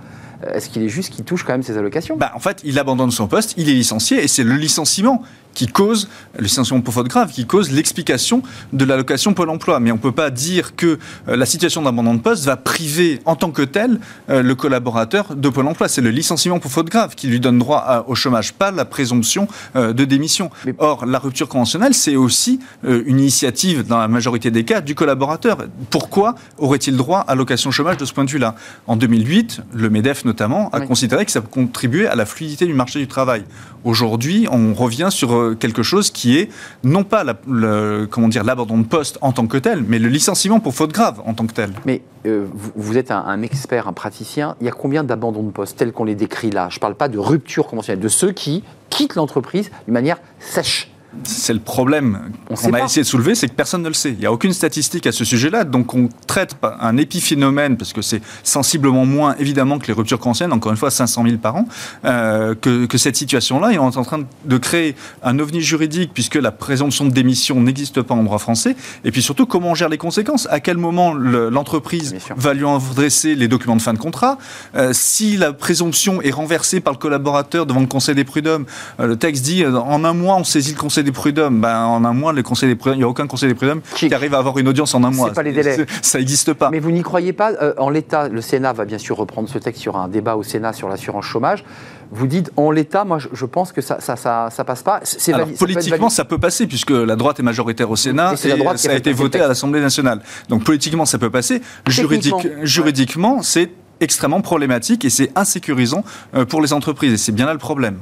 est-ce 0.55 0.69
qu'il 0.69 0.83
est 0.83 0.89
juste 0.89 1.13
qu'il 1.13 1.25
touche 1.25 1.43
quand 1.43 1.53
même 1.53 1.63
ses 1.63 1.77
allocations? 1.77 2.17
Bah, 2.17 2.31
En 2.35 2.39
fait, 2.39 2.61
il 2.65 2.79
abandonne 2.79 3.11
son 3.11 3.27
poste, 3.27 3.55
il 3.57 3.69
est 3.69 3.75
licencié, 3.75 4.23
et 4.23 4.29
c'est 4.29 4.45
le 4.45 4.55
licenciement 4.55 5.23
qui 5.59 5.67
cause, 5.67 6.09
le 6.37 6.45
licenciement 6.45 6.81
pour 6.81 6.95
faute 6.95 7.09
grave, 7.09 7.33
qui 7.33 7.45
cause 7.45 7.73
l'explication 7.73 8.45
de 8.73 8.85
l'allocation 8.85 9.35
Pôle 9.35 9.51
emploi. 9.51 9.81
Mais 9.81 9.91
on 9.91 9.97
ne 9.97 10.01
peut 10.01 10.13
pas 10.13 10.31
dire 10.31 10.77
que 10.77 11.01
euh, 11.27 11.37
la 11.37 11.47
situation 11.47 11.83
d'abandon 11.83 12.15
de 12.15 12.21
poste 12.21 12.45
va 12.45 12.57
priver 12.57 13.19
en 13.25 13.35
tant 13.35 13.51
que 13.51 13.63
tel 13.63 13.99
euh, 14.31 14.41
le 14.41 14.55
collaborateur 14.55 15.35
de 15.35 15.49
Pôle 15.49 15.67
emploi. 15.67 15.89
C'est 15.89 16.01
le 16.01 16.11
licenciement 16.11 16.61
pour 16.61 16.71
faute 16.71 16.89
grave 16.89 17.17
qui 17.17 17.27
lui 17.27 17.41
donne 17.41 17.59
droit 17.59 18.05
au 18.07 18.15
chômage, 18.15 18.53
pas 18.53 18.71
la 18.71 18.85
présomption 18.85 19.49
euh, 19.75 19.93
de 19.93 20.05
démission. 20.05 20.49
Or, 20.79 21.07
la 21.07 21.19
rupture 21.19 21.49
conventionnelle, 21.49 21.93
c'est 21.93 22.15
aussi 22.15 22.61
une 22.85 23.19
initiative, 23.19 23.85
dans 23.85 23.99
la 23.99 24.07
majorité 24.07 24.53
des 24.53 24.65
cas, 24.65 24.81
du 24.81 24.95
collaborateur. 24.95 25.67
Pourquoi 25.91 26.37
aurait-il 26.59 26.97
droit 26.97 27.21
à 27.21 27.35
l'allocation 27.35 27.73
chômage 27.73 27.97
de 27.97 28.05
ce 28.05 28.13
point 28.13 28.25
de 28.25 28.31
vue-là? 28.31 28.55
En 28.87 28.95
2008, 28.95 29.63
le 29.75 29.91
MEDEF 29.91 30.25
notamment 30.25 30.71
a 30.71 30.81
considéré 30.81 31.25
que 31.25 31.33
ça 31.33 31.41
contribuait 31.41 32.07
à 32.07 32.15
la 32.15 32.27
fluidité 32.27 32.65
du 32.65 32.75
marché 32.75 33.01
du 33.01 33.09
travail. 33.09 33.43
Aujourd'hui, 33.89 34.47
on 34.53 34.75
revient 34.75 35.09
sur 35.11 35.57
quelque 35.59 35.83
chose 35.83 36.11
qui 36.11 36.37
est 36.37 36.51
non 36.85 37.05
pas 37.05 37.25
le, 37.47 38.07
comment 38.11 38.29
dire 38.29 38.45
l'abandon 38.45 38.77
de 38.77 38.87
poste 38.87 39.17
en 39.23 39.33
tant 39.33 39.47
que 39.47 39.57
tel, 39.57 39.83
mais 39.83 39.99
le 39.99 40.11
licenciement 40.11 40.61
pour 40.61 40.75
faute 40.75 40.93
grave 40.93 41.23
en 41.25 41.33
tant 41.33 41.47
que 41.47 41.55
tel. 41.55 41.71
Mais 41.87 42.03
euh, 42.27 42.45
vous, 42.77 42.99
êtes 42.99 43.11
un, 43.11 43.41
expert, 43.41 43.89
un 43.89 43.95
praticien. 43.95 44.57
Il 44.61 44.67
y 44.67 44.69
a 44.69 44.73
combien 44.73 45.05
d'abandons 45.05 45.43
de 45.43 45.51
poste 45.51 45.79
tels 45.79 45.93
qu'on 45.93 46.05
les 46.05 46.15
décrit 46.15 46.51
là? 46.51 46.69
Je 46.69 46.77
ne 46.77 46.81
parle 46.81 46.97
pas 46.97 47.09
de 47.09 47.19
rupture 47.19 47.67
conventionnelle, 47.67 48.03
de 48.03 48.09
ceux 48.09 48.33
qui 48.33 48.63
quittent 48.91 49.15
l'entreprise 49.15 49.71
d'une 49.87 49.95
manière 49.95 50.19
sèche 50.39 50.88
c'est 51.25 51.55
le 51.55 51.61
problème 51.61 52.33
qu'on 52.55 52.73
a 52.75 52.85
essayé 52.85 53.03
de 53.03 53.07
soulever, 53.07 53.35
c'est 53.35 53.49
que 53.49 53.55
personne 53.55 53.83
ne 53.83 53.89
le 53.89 53.95
sait. 53.95 54.11
Il 54.13 54.19
n'y 54.19 54.27
a 54.27 54.33
aucune 54.33 54.53
statistique 54.53 55.07
à 55.07 55.13
ce 55.13 55.25
sujet-là, 55.25 55.65
donc 55.65 55.95
on 55.95 56.09
traite 56.27 56.55
un 56.63 56.97
épiphénomène, 56.97 57.77
parce 57.77 57.93
que 57.93 58.03
c'est 58.03 58.21
sensiblement 58.43 59.07
moins 59.07 59.35
évidemment 59.39 59.79
que 59.79 59.87
les 59.87 59.95
ruptures 59.95 60.19
conventionnelles, 60.19 60.53
encore 60.53 60.71
une 60.71 60.79
fois 60.79 60.91
500 60.91 61.25
000 61.25 61.39
par 61.39 61.57
an, 61.57 61.69
euh, 62.05 62.55
que, 62.55 62.99
cette 62.99 63.17
situation-là, 63.17 63.73
et 63.73 63.79
on 63.79 63.91
est 63.91 63.97
en 63.97 64.05
train 64.05 64.21
de 64.45 64.59
créer 64.59 64.97
un 65.23 65.39
ovni 65.39 65.61
juridique, 65.61 66.11
puisque 66.13 66.35
la 66.35 66.51
présomption 66.51 67.07
de 67.07 67.11
démission 67.11 67.61
n'existe 67.61 68.03
pas 68.03 68.15
en 68.15 68.23
droit 68.23 68.39
français, 68.39 68.77
et 69.05 69.11
puis 69.11 69.23
surtout 69.23 69.47
comment 69.47 69.71
on 69.71 69.75
gère 69.75 69.89
les 69.89 69.99
conséquences, 69.99 70.47
à 70.51 70.61
quel 70.61 70.77
moment 70.77 71.15
l'entreprise 71.15 72.17
va 72.37 72.55
lui 72.55 72.67
adresser 72.67 73.35
les 73.35 73.49
documents 73.49 73.77
de 73.77 73.83
fin 73.83 73.95
de 73.95 73.99
contrat, 73.99 74.39
euh, 74.77 74.91
si 74.93 75.37
la 75.37 75.53
présomption 75.53 76.21
est 76.21 76.31
renversée 76.31 76.81
par 76.81 76.93
le 76.93 76.99
collaborateur 76.99 77.65
devant 77.67 77.81
le 77.81 77.87
Conseil 77.87 78.15
des 78.15 78.25
prud'hommes, 78.25 78.67
euh, 79.01 79.07
le 79.07 79.17
texte 79.17 79.45
dit 79.45 79.65
en 79.65 80.05
un 80.05 80.13
mois 80.13 80.37
on 80.37 80.45
saisit 80.45 80.73
le 80.73 80.79
Conseil 80.79 80.98
des 81.03 81.13
prud'hommes, 81.13 81.61
ben, 81.61 81.85
en 81.85 82.05
un 82.05 82.13
mois, 82.13 82.33
le 82.33 82.43
conseil 82.43 82.69
des 82.69 82.77
prud'hommes, 82.77 82.97
il 82.97 83.01
n'y 83.01 83.05
a 83.05 83.09
aucun 83.09 83.27
conseil 83.27 83.49
des 83.49 83.55
prud'hommes 83.55 83.81
qui... 83.95 84.13
arrive 84.13 84.35
à 84.35 84.39
avoir 84.39 84.59
une 84.59 84.69
audience 84.69 84.95
en 84.95 85.05
un 85.05 85.11
mois. 85.11 85.33
pas 85.33 85.43
les 85.43 85.53
délais. 85.53 85.87
Ça 86.03 86.19
n'existe 86.19 86.53
pas. 86.55 86.71
Mais 86.71 86.81
vous 86.81 86.91
n'y 86.91 87.03
croyez 87.03 87.33
pas 87.33 87.53
euh, 87.53 87.75
En 87.79 87.91
l'état, 87.91 88.29
le 88.29 88.41
Sénat 88.41 88.73
va 88.73 88.85
bien 88.85 88.99
sûr 88.99 89.17
reprendre 89.17 89.49
ce 89.49 89.59
texte 89.59 89.81
sur 89.81 89.97
un 89.97 90.09
débat 90.09 90.37
au 90.37 90.43
Sénat 90.43 90.73
sur 90.73 90.89
l'assurance 90.89 91.25
chômage. 91.25 91.65
Vous 92.11 92.27
dites 92.27 92.51
en 92.57 92.71
l'état, 92.71 93.05
moi 93.05 93.19
je, 93.19 93.45
pense 93.45 93.73
que 93.73 93.83
ça 93.83 94.01
ça, 94.01 94.17
ça, 94.17 94.65
passe 94.65 94.83
pas. 94.83 95.01
Alors, 95.33 95.49
politiquement, 95.59 96.09
ça 96.09 96.25
peut 96.25 96.39
passer 96.39 96.67
puisque 96.67 96.91
la 96.91 97.17
droite 97.17 97.39
est 97.39 97.43
majoritaire 97.43 97.91
au 97.91 97.97
Sénat 97.97 98.35
et, 98.43 98.49
la 98.49 98.57
droite 98.57 98.79
ça 98.79 98.91
a 98.91 98.95
été 98.95 99.13
voté 99.13 99.41
à 99.41 99.49
l'Assemblée 99.49 99.81
nationale. 99.81 100.23
Donc 100.49 100.65
politiquement, 100.65 101.05
ça 101.05 101.19
peut 101.19 101.31
passer. 101.31 101.61
juridiquement, 101.87 103.43
c'est 103.43 103.71
extrêmement 104.01 104.41
problématique 104.41 105.05
et 105.05 105.11
c'est 105.11 105.31
insécurisant 105.37 106.05
euh, 106.35 106.45
pour 106.45 106.61
les 106.61 106.73
entreprises. 106.73 107.13
Et 107.13 107.17
c'est 107.17 107.33
bien 107.33 107.47
là 107.47 107.53
le 107.53 107.59
problème 107.59 107.99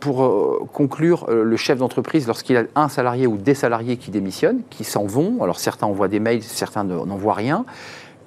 pour, 0.00 0.24
euh, 0.24 0.66
conclure, 0.72 1.26
euh, 1.28 1.44
le 1.44 1.56
chef 1.56 1.78
d'entreprise, 1.78 2.26
lorsqu'il 2.26 2.56
a 2.56 2.64
un 2.74 2.88
salarié 2.88 3.26
ou 3.26 3.36
des 3.36 3.54
salariés 3.54 3.96
qui 3.96 4.10
démissionnent, 4.10 4.62
qui 4.70 4.84
s'en 4.84 5.04
vont, 5.04 5.42
alors 5.42 5.58
certains 5.58 5.86
envoient 5.86 6.08
des 6.08 6.20
mails, 6.20 6.42
certains 6.42 6.84
n'envoient 6.84 7.34
rien, 7.34 7.64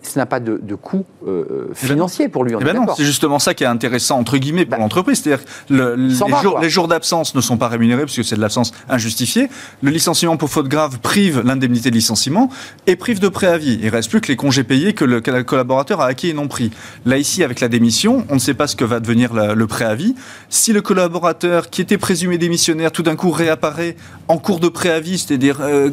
ça 0.02 0.20
n'a 0.20 0.26
pas 0.26 0.40
de, 0.40 0.60
de 0.62 0.76
coût 0.76 1.06
euh, 1.28 1.70
financier 1.74 2.28
pour 2.28 2.44
lui. 2.44 2.54
Eh 2.60 2.64
ben 2.64 2.76
non, 2.76 2.86
c'est 2.96 3.04
justement 3.04 3.40
ça 3.40 3.54
qui 3.54 3.64
est 3.64 3.68
intéressant 3.68 4.18
entre 4.18 4.38
guillemets 4.38 4.66
pour 4.66 4.78
bah, 4.78 4.84
l'entreprise, 4.84 5.22
c'est-à-dire 5.22 5.46
le, 5.70 5.96
les, 5.96 6.16
jours, 6.42 6.60
les, 6.60 6.70
jours, 6.70 6.88
d'absence 6.88 7.36
ne 7.36 7.42
sont 7.42 7.58
pas 7.58 7.68
rémunérés 7.68 8.04
puisque 8.06 8.24
c'est 8.24 8.36
de 8.36 8.42
l'absence 8.42 8.72
injustifiée. 8.90 9.50
Le 9.82 9.92
licenciement 9.92 10.38
pour 10.38 10.50
faute 10.50 10.68
grave 10.68 11.00
prive 11.00 11.42
l'indemnité 11.46 11.90
de 11.90 11.96
licenciement 11.96 12.50
et 12.88 12.96
prive 12.96 13.20
de 13.20 13.30
préavis. 13.30 13.80
Il 13.82 13.90
reste 13.90 14.10
plus 14.10 14.22
que 14.22 14.28
les 14.28 14.36
congés 14.36 14.64
payés 14.64 14.94
que 14.94 15.06
le, 15.06 15.22
collaborateur 15.22 16.02
a 16.02 16.08
acquis 16.08 16.30
et 16.30 16.34
non 16.34 16.48
pris. 16.48 16.72
Là 17.06 17.18
ici, 17.18 17.44
avec 17.44 17.60
la 17.60 17.68
démission, 17.68 18.26
on 18.30 18.36
ne 18.36 18.40
sait 18.40 18.54
pas 18.54 18.68
ce 18.68 18.76
que 18.76 18.86
va 18.86 19.00
devenir 19.00 19.34
le 19.34 19.68
préavis. 19.68 20.16
Si 20.50 20.74
le 20.74 20.82
collaborateur 20.82 21.70
qui 21.70 21.82
était 21.82 21.98
présumé 21.98 22.38
démissionnaire 22.38 22.92
tout 22.92 23.04
d'un 23.04 23.16
coup 23.16 23.32
réapparaît 23.32 23.96
en 24.28 24.38
cours 24.38 24.60
de 24.60 24.70
préavis, 24.70 25.20
c'est-à-dire 25.20 25.60
euh, 25.62 25.90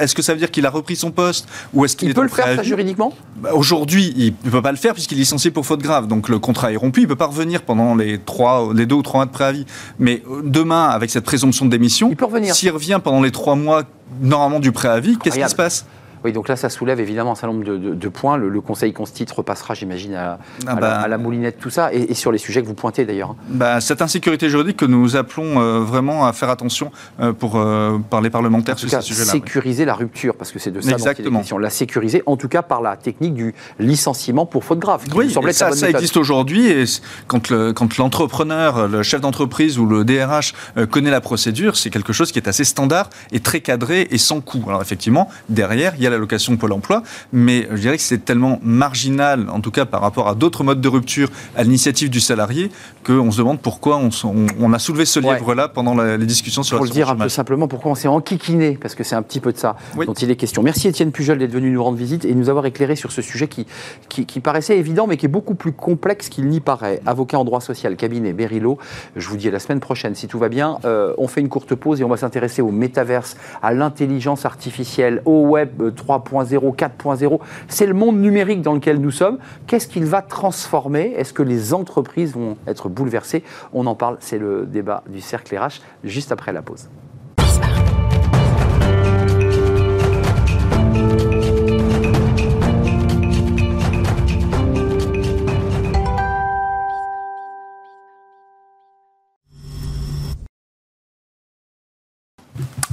est-ce 0.00 0.14
que 0.14 0.22
ça 0.22 0.32
veut 0.32 0.38
dire 0.38 0.50
qu'il 0.50 0.66
a 0.66 0.70
repris 0.70 0.96
son 0.96 1.10
poste 1.10 1.48
ou 1.74 1.84
est-ce 1.84 1.96
qu'il 1.96 2.14
peut 2.14 2.22
le 2.22 2.28
faire 2.28 2.56
ça, 2.56 2.62
juridiquement? 2.62 3.15
Bah, 3.36 3.50
Aujourd'hui, 3.54 4.12
il 4.16 4.34
ne 4.44 4.50
peut 4.50 4.62
pas 4.62 4.72
le 4.72 4.78
faire 4.78 4.94
puisqu'il 4.94 5.16
est 5.18 5.20
licencié 5.20 5.50
pour 5.50 5.66
faute 5.66 5.80
grave, 5.82 6.06
donc 6.06 6.28
le 6.28 6.38
contrat 6.38 6.72
est 6.72 6.76
rompu. 6.76 7.02
Il 7.02 7.08
peut 7.08 7.16
pas 7.16 7.26
revenir 7.26 7.62
pendant 7.62 7.94
les 7.94 8.18
trois, 8.18 8.70
les 8.74 8.86
deux 8.86 8.96
ou 8.96 9.02
trois 9.02 9.18
mois 9.18 9.26
de 9.26 9.30
préavis. 9.30 9.66
Mais 9.98 10.22
euh, 10.30 10.42
demain, 10.44 10.88
avec 10.88 11.10
cette 11.10 11.24
présomption 11.24 11.64
de 11.64 11.70
démission. 11.70 12.10
S'il 12.54 12.70
revient 12.70 13.00
pendant 13.02 13.22
les 13.22 13.30
trois 13.30 13.56
mois 13.56 13.82
normalement 14.20 14.60
du 14.60 14.72
préavis, 14.72 15.18
qu'est-ce 15.18 15.38
qui 15.38 15.48
se 15.48 15.54
passe? 15.54 15.86
Oui, 16.26 16.32
donc 16.32 16.48
là, 16.48 16.56
ça 16.56 16.70
soulève 16.70 16.98
évidemment 16.98 17.30
un 17.30 17.34
certain 17.36 17.54
nombre 17.54 17.64
de, 17.64 18.08
points. 18.08 18.36
Le, 18.36 18.60
Conseil 18.60 18.92
constite 18.92 19.30
repassera, 19.30 19.74
j'imagine, 19.74 20.14
à, 20.14 20.40
ah 20.66 20.74
bah. 20.74 21.06
la, 21.06 21.18
moulinette, 21.18 21.60
tout 21.60 21.70
ça, 21.70 21.94
et, 21.94 22.14
sur 22.14 22.32
les 22.32 22.38
sujets 22.38 22.62
que 22.62 22.66
vous 22.66 22.74
pointez 22.74 23.04
d'ailleurs. 23.04 23.30
Hein. 23.30 23.36
Bah, 23.48 23.80
cette 23.80 24.02
insécurité 24.02 24.50
juridique 24.50 24.76
que 24.76 24.84
nous 24.84 25.14
appelons 25.14 25.60
euh, 25.60 25.78
vraiment 25.78 26.26
à 26.26 26.32
faire 26.32 26.50
attention 26.50 26.90
euh, 27.20 27.32
pour, 27.32 27.56
euh, 27.56 27.98
par 28.10 28.22
les 28.22 28.30
parlementaires 28.30 28.76
sur 28.76 28.90
ce 28.90 29.00
sujet-là. 29.00 29.30
Sécuriser 29.30 29.84
la 29.84 29.94
rupture, 29.94 30.34
parce 30.34 30.50
que 30.50 30.58
c'est 30.58 30.72
de 30.72 30.80
ça 30.80 30.90
Exactement. 30.90 31.38
dont 31.38 31.44
il 31.44 31.54
est 31.54 31.62
La 31.62 31.70
sécuriser, 31.70 32.24
en 32.26 32.36
tout 32.36 32.48
cas 32.48 32.62
par 32.62 32.82
la 32.82 32.96
technique 32.96 33.34
du 33.34 33.54
licenciement 33.78 34.46
pour 34.46 34.64
faute 34.64 34.80
grave. 34.80 35.04
Oui, 35.14 35.32
ça, 35.52 35.70
ça 35.70 35.90
existe 35.90 36.16
aujourd'hui, 36.16 36.66
et 36.66 36.84
quand, 37.28 37.52
quand 37.72 37.96
l'entrepreneur, 37.98 38.88
le 38.88 39.04
chef 39.04 39.20
d'entreprise 39.20 39.78
ou 39.78 39.86
le 39.86 40.04
DRH 40.04 40.54
connaît 40.90 41.12
la 41.12 41.20
procédure, 41.20 41.76
c'est 41.76 41.90
quelque 41.90 42.12
chose 42.12 42.32
qui 42.32 42.40
est 42.40 42.48
assez 42.48 42.64
standard 42.64 43.10
et 43.30 43.38
très 43.38 43.60
cadré 43.60 44.08
et 44.10 44.18
sans 44.18 44.40
coût. 44.40 44.64
Alors 44.66 44.82
effectivement, 44.82 45.28
derrière, 45.48 45.94
il 45.96 46.02
y 46.02 46.06
a 46.08 46.10
la 46.10 46.15
location 46.18 46.56
Pôle 46.56 46.72
emploi, 46.72 47.02
mais 47.32 47.68
je 47.72 47.80
dirais 47.80 47.96
que 47.96 48.02
c'est 48.02 48.24
tellement 48.24 48.58
marginal, 48.62 49.48
en 49.50 49.60
tout 49.60 49.70
cas 49.70 49.84
par 49.84 50.00
rapport 50.00 50.28
à 50.28 50.34
d'autres 50.34 50.64
modes 50.64 50.80
de 50.80 50.88
rupture 50.88 51.28
à 51.56 51.62
l'initiative 51.62 52.10
du 52.10 52.20
salarié, 52.20 52.70
qu'on 53.04 53.30
se 53.30 53.38
demande 53.38 53.60
pourquoi 53.60 53.98
on, 53.98 54.72
a 54.72 54.78
soulevé 54.78 55.04
ce 55.04 55.20
livre-là 55.20 55.68
pendant 55.68 55.94
les 55.94 56.26
discussions 56.26 56.62
sur 56.62 56.76
Pour 56.76 56.86
le 56.86 56.90
dire 56.90 57.10
un 57.10 57.16
peu 57.16 57.28
simplement, 57.28 57.68
pourquoi 57.68 57.92
on 57.92 57.94
s'est 57.94 58.08
enquiquiné, 58.08 58.78
parce 58.80 58.94
que 58.94 59.04
c'est 59.04 59.14
un 59.14 59.22
petit 59.22 59.40
peu 59.40 59.52
de 59.52 59.58
ça 59.58 59.76
dont 60.04 60.14
il 60.14 60.30
est 60.30 60.36
question. 60.36 60.62
Merci 60.62 60.88
Étienne 60.88 61.12
Pujol 61.12 61.38
d'être 61.38 61.52
venu 61.52 61.70
nous 61.70 61.82
rendre 61.82 61.96
visite 61.96 62.24
et 62.24 62.34
nous 62.34 62.48
avoir 62.48 62.66
éclairé 62.66 62.96
sur 62.96 63.12
ce 63.12 63.22
sujet 63.22 63.48
qui, 63.48 63.66
qui, 64.08 64.40
paraissait 64.40 64.78
évident, 64.78 65.06
mais 65.06 65.16
qui 65.16 65.26
est 65.26 65.30
beaucoup 65.30 65.54
plus 65.54 65.72
complexe 65.72 66.28
qu'il 66.28 66.48
n'y 66.48 66.60
paraît. 66.60 67.00
Avocat 67.06 67.38
en 67.38 67.44
droit 67.44 67.60
social, 67.60 67.96
cabinet 67.96 68.32
Berilo, 68.32 68.78
je 69.16 69.28
vous 69.28 69.36
dis 69.36 69.48
à 69.48 69.50
la 69.50 69.58
semaine 69.58 69.80
prochaine, 69.80 70.14
si 70.14 70.28
tout 70.28 70.38
va 70.38 70.48
bien. 70.48 70.78
Euh, 70.84 71.14
on 71.18 71.28
fait 71.28 71.40
une 71.40 71.48
courte 71.48 71.74
pause 71.74 72.00
et 72.00 72.04
on 72.04 72.08
va 72.08 72.16
s'intéresser 72.16 72.62
au 72.62 72.70
métaverse, 72.70 73.36
à 73.62 73.72
l'intelligence 73.72 74.44
artificielle, 74.44 75.22
au 75.24 75.42
web 75.46 75.94
3.0, 76.06 76.76
4.0. 76.76 77.40
C'est 77.68 77.86
le 77.86 77.94
monde 77.94 78.18
numérique 78.20 78.62
dans 78.62 78.74
lequel 78.74 79.00
nous 79.00 79.10
sommes. 79.10 79.38
Qu'est-ce 79.66 79.88
qu'il 79.88 80.04
va 80.04 80.22
transformer? 80.22 81.14
Est-ce 81.16 81.32
que 81.32 81.42
les 81.42 81.74
entreprises 81.74 82.32
vont 82.34 82.56
être 82.66 82.88
bouleversées? 82.88 83.42
On 83.72 83.86
en 83.86 83.94
parle, 83.94 84.16
c'est 84.20 84.38
le 84.38 84.66
débat 84.66 85.02
du 85.08 85.20
cercle 85.20 85.56
RH 85.56 85.80
juste 86.04 86.32
après 86.32 86.52
la 86.52 86.62
pause. 86.62 86.88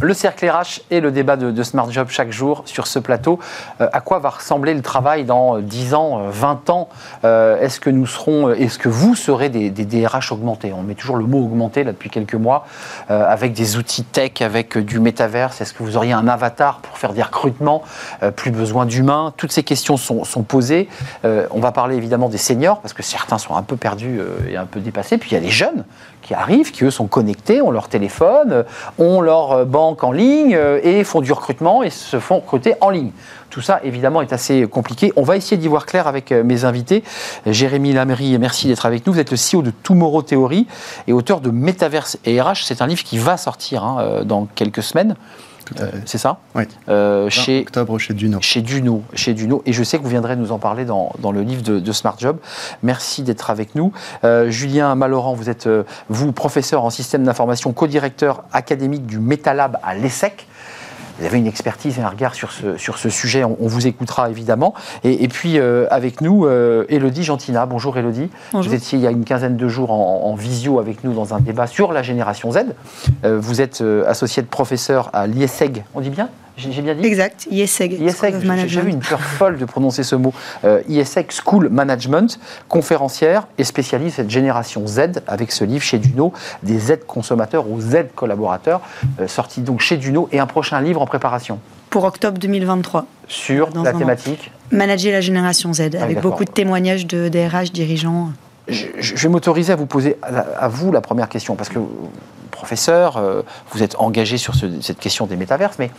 Le 0.03 0.13
cercle 0.13 0.49
RH 0.49 0.81
et 0.91 0.99
le 0.99 1.11
débat 1.11 1.37
de, 1.37 1.63
Smart 1.63 1.89
Job 1.89 2.07
chaque 2.09 2.29
jour 2.29 2.63
sur 2.65 2.87
ce 2.87 2.99
plateau. 2.99 3.39
Euh, 3.79 3.87
à 3.93 4.01
quoi 4.01 4.19
va 4.19 4.31
ressembler 4.31 4.73
le 4.73 4.81
travail 4.81 5.23
dans 5.23 5.59
10 5.59 5.93
ans, 5.93 6.23
20 6.29 6.69
ans? 6.71 6.89
Euh, 7.23 7.57
Est-ce 7.61 7.79
que 7.79 7.89
nous 7.89 8.05
serons, 8.05 8.49
euh, 8.49 8.55
est-ce 8.55 8.77
que 8.77 8.89
vous 8.89 9.15
serez 9.15 9.47
des, 9.47 9.69
DRH 9.71 10.33
augmentés? 10.33 10.73
On 10.73 10.83
met 10.83 10.95
toujours 10.95 11.15
le 11.15 11.25
mot 11.25 11.37
augmenté 11.37 11.85
là 11.85 11.93
depuis 11.93 12.09
quelques 12.09 12.35
mois, 12.35 12.65
avec 13.07 13.53
des 13.53 13.77
outils 13.77 14.03
tech, 14.03 14.41
avec 14.41 14.77
du 14.77 14.99
métaverse. 14.99 15.61
Est-ce 15.61 15.73
que 15.73 15.83
vous 15.83 15.95
auriez 15.95 16.11
un 16.11 16.27
avatar 16.27 16.79
pour 16.79 16.97
faire 16.97 17.13
des 17.13 17.23
recrutements 17.23 17.83
Plus 18.35 18.51
besoin 18.51 18.85
d'humains? 18.85 19.33
Toutes 19.37 19.53
ces 19.53 19.63
questions 19.63 19.95
sont 19.95 20.43
posées. 20.43 20.89
on 21.23 21.59
va 21.59 21.71
parler 21.71 21.95
évidemment 21.95 22.27
des 22.27 22.37
seniors 22.37 22.81
parce 22.81 22.93
que 22.93 23.03
certains 23.03 23.37
sont 23.37 23.55
un 23.55 23.63
peu 23.63 23.77
perdus 23.77 24.19
et 24.49 24.57
un 24.57 24.65
peu 24.65 24.81
dépassés. 24.81 25.17
Puis 25.17 25.31
il 25.31 25.33
y 25.35 25.37
a 25.37 25.41
les 25.41 25.49
jeunes 25.49 25.85
qui 26.23 26.33
arrivent, 26.33 26.71
qui 26.71 26.85
eux 26.85 26.91
sont 26.91 27.07
connectés, 27.07 27.61
ont 27.61 27.69
leur 27.69 27.89
téléphone, 27.89 28.65
ont 28.97 29.21
leur 29.21 29.65
banque 29.65 30.03
en 30.03 30.11
ligne 30.11 30.55
euh, 30.55 30.79
et 30.83 31.03
font 31.03 31.21
du 31.21 31.31
recrutement 31.31 31.83
et 31.83 31.89
se 31.89 32.19
font 32.19 32.37
recruter 32.37 32.75
en 32.81 32.89
ligne. 32.89 33.11
Tout 33.49 33.61
ça, 33.61 33.79
évidemment, 33.83 34.21
est 34.21 34.33
assez 34.33 34.65
compliqué. 34.67 35.13
On 35.15 35.21
va 35.21 35.37
essayer 35.37 35.57
d'y 35.57 35.67
voir 35.67 35.85
clair 35.85 36.07
avec 36.07 36.31
euh, 36.31 36.43
mes 36.43 36.65
invités. 36.65 37.03
Jérémy 37.45 37.93
Lamery, 37.93 38.37
merci 38.39 38.67
d'être 38.67 38.85
avec 38.85 39.05
nous. 39.05 39.13
Vous 39.13 39.19
êtes 39.19 39.31
le 39.31 39.37
CEO 39.37 39.61
de 39.61 39.69
Tomorrow 39.69 40.23
Theory 40.23 40.65
et 41.07 41.13
auteur 41.13 41.39
de 41.39 41.51
Metaverse 41.51 42.17
et 42.25 42.41
RH. 42.41 42.63
C'est 42.63 42.81
un 42.81 42.87
livre 42.87 43.03
qui 43.03 43.17
va 43.17 43.37
sortir 43.37 43.83
hein, 43.83 43.97
euh, 43.99 44.23
dans 44.23 44.47
quelques 44.55 44.81
semaines. 44.81 45.15
Euh, 45.79 45.91
c'est 46.05 46.17
ça 46.17 46.39
Oui. 46.55 46.63
Euh, 46.89 47.29
chez, 47.29 47.61
octobre 47.61 47.97
chez 47.97 48.13
Duno. 48.13 48.39
Chez 48.41 48.61
Duno, 48.61 49.03
chez 49.13 49.33
Duno. 49.33 49.61
Et 49.65 49.73
je 49.73 49.83
sais 49.83 49.97
que 49.97 50.03
vous 50.03 50.09
viendrez 50.09 50.35
nous 50.35 50.51
en 50.51 50.59
parler 50.59 50.85
dans, 50.85 51.11
dans 51.19 51.31
le 51.31 51.41
livre 51.41 51.61
de, 51.61 51.91
Smart 51.91 52.15
Job. 52.17 52.37
Merci 52.81 53.23
d'être 53.23 53.49
avec 53.49 53.75
nous. 53.75 53.91
Euh, 54.23 54.49
Julien 54.49 54.95
Malorand, 54.95 55.33
vous 55.33 55.49
êtes, 55.49 55.69
vous, 56.09 56.31
professeur 56.31 56.83
en 56.83 56.89
système 56.89 57.23
d'information, 57.23 57.71
co-directeur 57.73 58.43
académique 58.51 59.05
du 59.05 59.19
Metalab 59.19 59.77
à 59.83 59.95
l'ESSEC. 59.95 60.47
Vous 61.19 61.25
avez 61.25 61.37
une 61.37 61.47
expertise 61.47 61.99
et 61.99 62.01
un 62.01 62.09
regard 62.09 62.33
sur 62.33 62.51
ce, 62.51 62.77
sur 62.77 62.97
ce 62.97 63.09
sujet, 63.09 63.43
on, 63.43 63.55
vous 63.59 63.87
écoutera 63.87 64.29
évidemment. 64.29 64.73
Et, 65.03 65.27
puis 65.27 65.59
euh, 65.59 65.85
avec 65.91 66.21
nous, 66.21 66.45
euh, 66.45 66.85
Elodie 66.89 67.23
Gentina. 67.23 67.65
Bonjour 67.65 67.97
Elodie. 67.97 68.29
Vous 68.51 68.73
étiez 68.73 68.97
il 68.97 69.03
y 69.03 69.07
a 69.07 69.11
une 69.11 69.25
quinzaine 69.25 69.57
de 69.57 69.67
jours 69.67 69.91
en, 69.91 70.33
visio 70.35 70.79
avec 70.79 71.03
nous 71.03 71.13
dans 71.13 71.33
un 71.33 71.39
débat 71.39 71.67
sur 71.67 71.93
la 71.93 72.01
génération 72.01 72.51
Z. 72.51 72.59
Euh, 73.23 73.39
vous 73.39 73.61
êtes 73.61 73.83
associé 74.07 74.41
de 74.41 74.47
professeur 74.47 75.09
à 75.13 75.27
l'IESEG, 75.27 75.83
on 75.93 76.01
dit 76.01 76.09
bien 76.09 76.29
j'ai 76.57 76.81
bien 76.81 76.93
dit 76.93 77.05
Exact, 77.05 77.47
IESEG. 77.49 77.99
IESEG, 77.99 78.35
j'ai 78.67 78.81
eu 78.81 78.89
une 78.89 78.99
peur 78.99 79.21
folle 79.21 79.57
de 79.57 79.65
prononcer 79.65 80.03
ce 80.03 80.15
mot. 80.15 80.33
Euh, 80.63 80.81
IESEG 80.87 81.31
School 81.31 81.69
Management, 81.69 82.39
conférencière 82.69 83.47
et 83.57 83.63
spécialiste 83.63 84.17
cette 84.17 84.29
génération 84.29 84.85
Z 84.85 85.21
avec 85.27 85.51
ce 85.51 85.63
livre 85.63 85.83
chez 85.83 85.97
Duno, 85.97 86.33
des 86.61 86.77
Z 86.77 86.99
consommateurs 87.07 87.69
aux 87.69 87.79
Z 87.79 88.07
collaborateurs, 88.15 88.81
euh, 89.19 89.27
sorti 89.27 89.61
donc 89.61 89.79
chez 89.79 89.97
Duno 89.97 90.29
et 90.31 90.39
un 90.39 90.45
prochain 90.45 90.79
livre 90.81 91.01
en 91.01 91.05
préparation. 91.05 91.59
Pour 91.89 92.03
octobre 92.03 92.37
2023. 92.37 93.05
Sur 93.27 93.69
la 93.83 93.93
thématique 93.93 94.51
Manager 94.71 95.11
la 95.11 95.21
génération 95.21 95.73
Z, 95.73 95.91
ah 95.97 96.03
avec 96.03 96.21
beaucoup 96.21 96.45
de 96.45 96.51
témoignages 96.51 97.05
de 97.05 97.29
DRH 97.29 97.71
dirigeants. 97.71 98.31
Je, 98.67 98.87
vais 99.15 99.29
m'autoriser 99.29 99.73
à 99.73 99.75
vous 99.75 99.85
poser 99.85 100.17
à, 100.21 100.67
vous 100.67 100.91
la 100.91 101.01
première 101.01 101.29
question, 101.29 101.55
parce 101.55 101.69
que 101.69 101.79
professeur, 102.51 103.17
euh, 103.17 103.41
vous 103.71 103.83
êtes 103.83 103.95
engagé 103.99 104.37
sur 104.37 104.53
cette 104.55 104.99
question 104.99 105.27
des 105.27 105.35
métaverses, 105.35 105.77
mais 105.79 105.91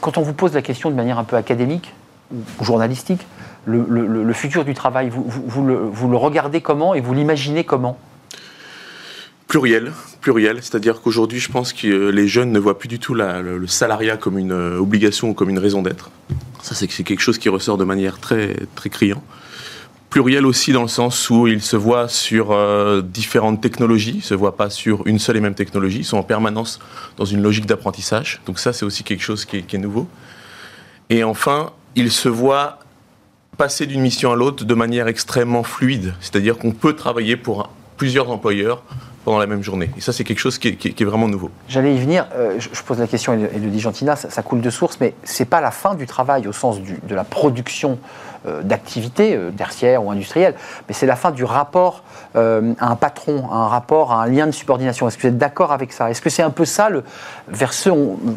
quand 0.00 0.18
on 0.18 0.22
vous 0.22 0.32
pose 0.32 0.54
la 0.54 0.62
question 0.62 0.90
de 0.90 0.94
manière 0.94 1.18
un 1.18 1.24
peu 1.24 1.36
académique 1.36 1.92
ou 2.32 2.64
journalistique, 2.64 3.26
le, 3.66 4.32
futur 4.32 4.64
du 4.64 4.74
travail, 4.74 5.10
vous, 5.10 5.64
le, 5.64 6.16
regardez 6.16 6.60
comment 6.60 6.94
et 6.94 7.00
vous 7.00 7.14
l'imaginez 7.14 7.64
comment? 7.64 7.98
Pluriel, 9.48 9.92
pluriel, 10.20 10.58
c'est-à-dire 10.60 11.00
qu'aujourd'hui, 11.00 11.38
je 11.38 11.50
pense 11.50 11.72
que 11.72 12.10
les 12.10 12.26
jeunes 12.26 12.50
ne 12.50 12.58
voient 12.58 12.78
plus 12.78 12.88
du 12.88 12.98
tout 12.98 13.14
le, 13.14 13.66
salariat 13.66 14.16
comme 14.16 14.38
une 14.38 14.52
euh, 14.52 14.78
obligation 14.78 15.30
ou 15.30 15.34
comme 15.34 15.50
une 15.50 15.60
raison 15.60 15.82
d'être. 15.82 16.10
Ça, 16.62 16.74
c'est 16.74 16.88
quelque 16.88 17.20
chose 17.20 17.38
qui 17.38 17.48
ressort 17.48 17.76
de 17.76 17.84
manière 17.84 18.18
très, 18.18 18.56
très 18.74 18.90
criant 18.90 19.22
pluriel 20.10 20.46
aussi 20.46 20.72
dans 20.72 20.82
le 20.82 20.88
sens 20.88 21.30
où 21.30 21.46
ils 21.46 21.62
se 21.62 21.76
voient 21.76 22.08
sur 22.08 22.52
euh, 22.52 23.02
différentes 23.02 23.60
technologies, 23.60 24.16
ils 24.16 24.22
se 24.22 24.34
voient 24.34 24.56
pas 24.56 24.70
sur 24.70 25.06
une 25.06 25.18
seule 25.18 25.36
et 25.36 25.40
même 25.40 25.54
technologie, 25.54 25.98
ils 25.98 26.04
sont 26.04 26.18
en 26.18 26.22
permanence 26.22 26.78
dans 27.16 27.24
une 27.24 27.42
logique 27.42 27.66
d'apprentissage. 27.66 28.40
Donc 28.46 28.58
ça, 28.58 28.72
c'est 28.72 28.84
aussi 28.84 29.02
quelque 29.04 29.22
chose 29.22 29.44
qui 29.44 29.58
est, 29.58 29.78
nouveau. 29.78 30.08
Et 31.10 31.24
enfin, 31.24 31.72
ils 31.94 32.10
se 32.10 32.28
voient 32.28 32.78
passer 33.58 33.86
d'une 33.86 34.00
mission 34.00 34.32
à 34.32 34.36
l'autre 34.36 34.64
de 34.64 34.74
manière 34.74 35.08
extrêmement 35.08 35.62
fluide, 35.62 36.14
c'est-à-dire 36.20 36.58
qu'on 36.58 36.72
peut 36.72 36.94
travailler 36.94 37.36
pour 37.36 37.70
plusieurs 37.96 38.30
employeurs 38.30 38.82
pendant 39.24 39.38
la 39.38 39.46
même 39.46 39.62
journée. 39.62 39.90
Et 39.96 40.00
ça, 40.00 40.12
c'est 40.12 40.22
quelque 40.22 40.38
chose 40.38 40.56
qui 40.56 40.68
est, 40.68 41.04
vraiment 41.04 41.26
nouveau. 41.26 41.50
J'allais 41.68 41.94
y 41.94 41.98
venir. 41.98 42.28
Euh, 42.34 42.60
je, 42.60 42.82
pose 42.82 43.00
la 43.00 43.08
question, 43.08 43.32
et 43.32 43.58
le 43.58 43.70
dit 43.70 43.80
Gentina, 43.80 44.14
ça, 44.14 44.42
coule 44.42 44.60
de 44.60 44.70
source, 44.70 44.98
mais 45.00 45.14
c'est 45.24 45.46
pas 45.46 45.60
la 45.60 45.72
fin 45.72 45.96
du 45.96 46.06
travail 46.06 46.46
au 46.46 46.52
sens 46.52 46.78
de 46.80 47.14
la 47.14 47.24
production 47.24 47.98
d'activité 48.62 49.34
euh, 49.34 49.50
tertiaire 49.50 50.04
ou 50.04 50.10
industrielle, 50.10 50.54
mais 50.88 50.94
c'est 50.94 51.06
la 51.06 51.16
fin 51.16 51.30
du 51.30 51.44
rapport 51.44 52.02
euh, 52.36 52.74
à 52.78 52.90
un 52.90 52.96
patron, 52.96 53.48
à 53.50 53.56
un 53.56 53.68
rapport, 53.68 54.12
à 54.12 54.22
un 54.22 54.26
lien 54.26 54.46
de 54.46 54.52
subordination. 54.52 55.08
Est-ce 55.08 55.16
que 55.16 55.22
vous 55.22 55.28
êtes 55.28 55.38
d'accord 55.38 55.72
avec 55.72 55.92
ça? 55.92 56.10
Est-ce 56.10 56.22
que 56.22 56.30
c'est 56.30 56.42
un 56.42 56.50
peu 56.50 56.64
ça 56.64 56.88
le, 56.88 57.02
vers, 57.48 57.72
ce, 57.72 57.90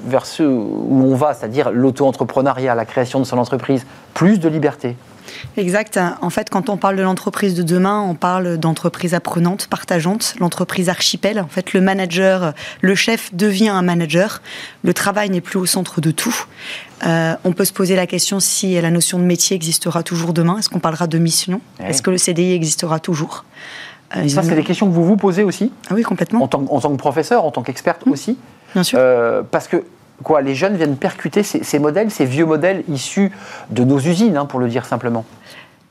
vers 0.05 0.25
ce 0.25 0.43
où 0.43 1.03
on 1.05 1.15
va, 1.15 1.33
c'est-à-dire 1.33 1.71
l'auto-entrepreneuriat, 1.71 2.75
la 2.75 2.85
création 2.85 3.19
de 3.19 3.25
son 3.25 3.37
entreprise, 3.37 3.85
plus 4.13 4.39
de 4.39 4.49
liberté? 4.49 4.95
Exact. 5.57 5.99
En 6.21 6.29
fait, 6.29 6.49
quand 6.49 6.69
on 6.69 6.77
parle 6.77 6.95
de 6.95 7.03
l'entreprise 7.03 7.53
de 7.53 7.63
demain, 7.63 8.01
on 8.01 8.15
parle 8.15 8.57
d'entreprise 8.57 9.13
apprenante, 9.13 9.67
partageante, 9.67 10.35
l'entreprise 10.39 10.89
archipel. 10.89 11.39
En 11.39 11.47
fait, 11.47 11.73
le 11.73 11.81
manager, 11.81 12.53
le 12.81 12.95
chef 12.95 13.33
devient 13.33 13.69
un 13.69 13.81
manager. 13.81 14.41
Le 14.83 14.93
travail 14.93 15.29
n'est 15.29 15.41
plus 15.41 15.59
au 15.59 15.65
centre 15.65 16.01
de 16.01 16.11
tout. 16.11 16.45
Euh, 17.05 17.35
on 17.43 17.53
peut 17.53 17.65
se 17.65 17.73
poser 17.73 17.95
la 17.95 18.07
question 18.07 18.39
si 18.39 18.79
la 18.79 18.91
notion 18.91 19.19
de 19.19 19.23
métier 19.23 19.55
existera 19.55 20.03
toujours 20.03 20.33
demain. 20.33 20.57
Est-ce 20.57 20.69
qu'on 20.69 20.79
parlera 20.79 21.07
de 21.07 21.17
mission 21.17 21.61
Est-ce 21.79 22.01
que 22.01 22.11
le 22.11 22.17
CDI 22.17 22.53
existera 22.53 22.99
toujours 22.99 23.45
euh, 24.15 24.27
Ça, 24.27 24.43
c'est 24.43 24.55
des 24.55 24.63
questions 24.63 24.87
que 24.87 24.93
vous 24.93 25.05
vous 25.05 25.17
posez 25.17 25.43
aussi 25.43 25.71
ah 25.89 25.93
Oui, 25.95 26.03
complètement. 26.03 26.43
En 26.43 26.47
tant, 26.47 26.59
que 26.59 26.97
professeur, 26.97 27.45
en 27.45 27.51
tant 27.51 27.61
qu'experte 27.61 28.05
mmh. 28.05 28.11
aussi 28.11 28.37
Bien 28.73 28.83
sûr. 28.83 28.99
Euh, 29.01 29.41
parce 29.49 29.67
que 29.67 29.83
quoi, 30.23 30.41
les 30.41 30.55
jeunes 30.55 30.75
viennent 30.75 30.97
percuter 30.97 31.43
ces, 31.43 31.79
modèles, 31.79 32.11
ces 32.11 32.25
vieux 32.25 32.45
modèles 32.45 32.83
issus 32.89 33.31
de 33.69 33.83
nos 33.83 33.99
usines, 33.99 34.37
hein, 34.37 34.45
pour 34.45 34.59
le 34.59 34.67
dire 34.67 34.85
simplement. 34.85 35.25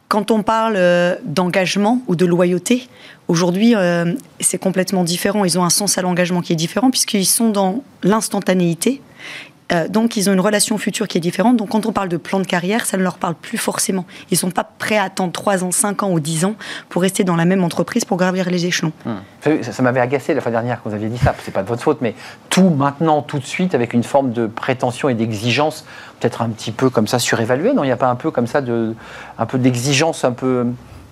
Quand 0.09 0.31
on 0.31 0.43
parle 0.43 0.79
d'engagement 1.25 2.01
ou 2.07 2.17
de 2.17 2.25
loyauté, 2.25 2.89
aujourd'hui, 3.29 3.75
c'est 4.41 4.57
complètement 4.57 5.05
différent. 5.05 5.45
Ils 5.45 5.59
ont 5.59 5.65
un 5.65 5.71
sens 5.71 5.99
à 5.99 6.03
l'engagement 6.03 6.41
qui 6.41 6.55
est 6.55 6.57
différent 6.57 6.91
puisqu'ils 6.91 7.27
sont 7.27 7.51
dans 7.51 7.83
l'instantanéité 8.03 9.03
euh, 9.73 9.89
donc, 9.89 10.17
ils 10.17 10.31
ont 10.31 10.33
une 10.33 10.41
relation 10.41 10.79
future 10.79 11.09
qui 11.09 11.19
est 11.19 11.21
différente. 11.21 11.57
Donc, 11.57 11.71
quand 11.71 11.85
on 11.87 11.93
parle 11.93 12.09
de 12.09 12.17
plan 12.17 12.41
de 12.41 12.47
carrière, 12.47 12.87
ça 12.87 12.97
ne 12.97 13.03
leur 13.03 13.19
parle 13.19 13.35
plus 13.35 13.59
forcément. 13.59 14.07
Ils 14.31 14.35
ne 14.35 14.39
sont 14.39 14.51
pas 14.51 14.65
prêts 14.65 14.97
à 14.97 15.05
attendre 15.05 15.33
3 15.33 15.65
ans, 15.65 15.71
5 15.71 16.03
ans 16.03 16.11
ou 16.11 16.21
10 16.21 16.47
ans 16.47 16.55
pour 16.89 17.03
rester 17.03 17.25
dans 17.25 17.37
la 17.37 17.45
même 17.45 17.63
entreprise 17.63 18.05
pour 18.05 18.17
gravir 18.17 18.49
les 18.51 18.67
échelons. 18.67 18.93
Hmm. 19.05 19.63
Ça, 19.63 19.83
m'avait 19.83 20.01
agacé 20.01 20.35
la 20.35 20.41
fois 20.41 20.51
dernière 20.51 20.83
quand 20.83 20.91
vous 20.91 20.95
aviez 20.95 21.09
dit 21.09 21.19
ça. 21.19 21.35
C'est 21.43 21.53
pas 21.53 21.63
de 21.63 21.69
votre 21.69 21.83
faute, 21.83 21.99
mais 22.01 22.15
tout 22.49 22.71
maintenant, 22.71 23.23
tout 23.23 23.39
de 23.39 23.45
suite, 23.45 23.75
avec 23.75 23.93
une 23.93 24.05
forme 24.05 24.33
de 24.33 24.47
prétention 24.47 25.09
et 25.09 25.15
d'exigence, 25.15 25.85
peut-être 26.19 26.43
un 26.43 26.49
petit 26.49 26.73
peu 26.73 26.89
comme 26.89 27.07
ça 27.07 27.19
surévaluée. 27.19 27.75
Non, 27.75 27.85
il 27.85 27.89
n'y 27.89 27.93
a 27.93 27.97
pas 27.97 28.09
un 28.09 28.17
peu 28.17 28.31
comme 28.31 28.47
ça 28.47 28.61
de, 28.61 28.95
un 29.39 29.47
peu 29.47 29.59
d'exigence, 29.59 30.25
un 30.25 30.33
peu 30.33 30.67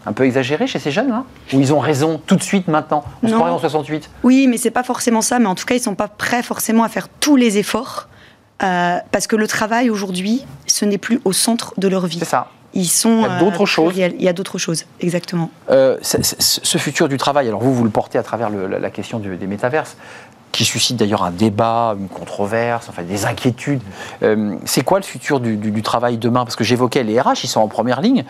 un 0.09 0.12
peu 0.12 0.25
exagérée 0.25 0.69
chez 0.69 0.79
ces 0.79 0.92
jeunes 0.92 1.09
là? 1.09 1.25
Ou 1.53 1.59
ils 1.59 1.75
ont 1.75 1.81
raison 1.81 2.21
tout 2.25 2.37
de 2.37 2.42
suite 2.42 2.69
maintenant? 2.69 3.05
On 3.25 3.29
se 3.29 3.35
croirait 3.35 3.51
en 3.51 3.59
68 3.59 4.09
Oui, 4.23 4.47
mais 4.47 4.57
c'est 4.57 4.71
pas 4.71 4.85
forcément 4.85 5.21
ça. 5.21 5.40
Mais 5.40 5.47
en 5.47 5.57
tout 5.57 5.64
cas, 5.64 5.75
ils 5.75 5.81
sont 5.81 5.97
pas 5.97 6.07
prêts 6.07 6.45
forcément 6.45 6.85
à 6.85 6.88
faire 6.88 7.09
tous 7.09 7.35
les 7.35 7.59
efforts 7.59 8.07
euh, 8.62 8.99
parce 9.12 9.27
que 9.27 9.37
le 9.37 9.47
travail 9.47 9.90
aujourd'hui, 9.90 10.45
ce 10.66 10.85
n'est 10.85 10.99
plus 10.99 11.21
au 11.25 11.33
centre 11.33 11.75
de 11.77 11.88
leur 11.88 12.07
vie. 12.07 12.19
C'est 12.19 12.25
ça. 12.25 12.49
Ils 12.75 12.87
sont, 12.87 13.19
il 13.19 13.23
y 13.23 13.25
a 13.25 13.38
d'autres 13.38 13.62
euh, 13.62 13.66
choses. 13.66 13.95
Il 13.97 14.23
y 14.23 14.29
a 14.29 14.33
d'autres 14.33 14.59
choses, 14.59 14.85
exactement. 15.01 15.51
Euh, 15.71 15.97
ce 16.03 16.79
futur 16.79 17.09
du 17.09 17.16
travail, 17.16 17.49
alors 17.49 17.62
vous, 17.62 17.75
vous 17.75 17.85
le 17.85 17.90
portez 17.90 18.19
à 18.19 18.23
travers 18.23 18.51
la, 18.51 18.90
question 18.90 19.19
des 19.19 19.47
métaverses, 19.47 19.97
qui 20.53 20.66
suscite 20.66 20.97
d'ailleurs 20.97 21.23
un 21.23 21.31
débat, 21.31 21.97
une 21.99 22.09
controverse, 22.09 22.88
enfin 22.90 23.03
des 23.03 23.25
inquiétudes. 23.25 23.81
c'est 24.66 24.85
quoi 24.85 24.99
le 24.99 25.05
futur 25.05 25.40
du, 25.40 25.83
travail 25.83 26.19
demain? 26.19 26.45
Parce 26.45 26.57
que 26.57 26.64
j'évoquais 26.64 27.03
les 27.03 27.19
RH, 27.19 27.45
ils 27.45 27.49
sont 27.49 27.61
en 27.61 27.69
première 27.69 28.03
ligne. 28.03 28.25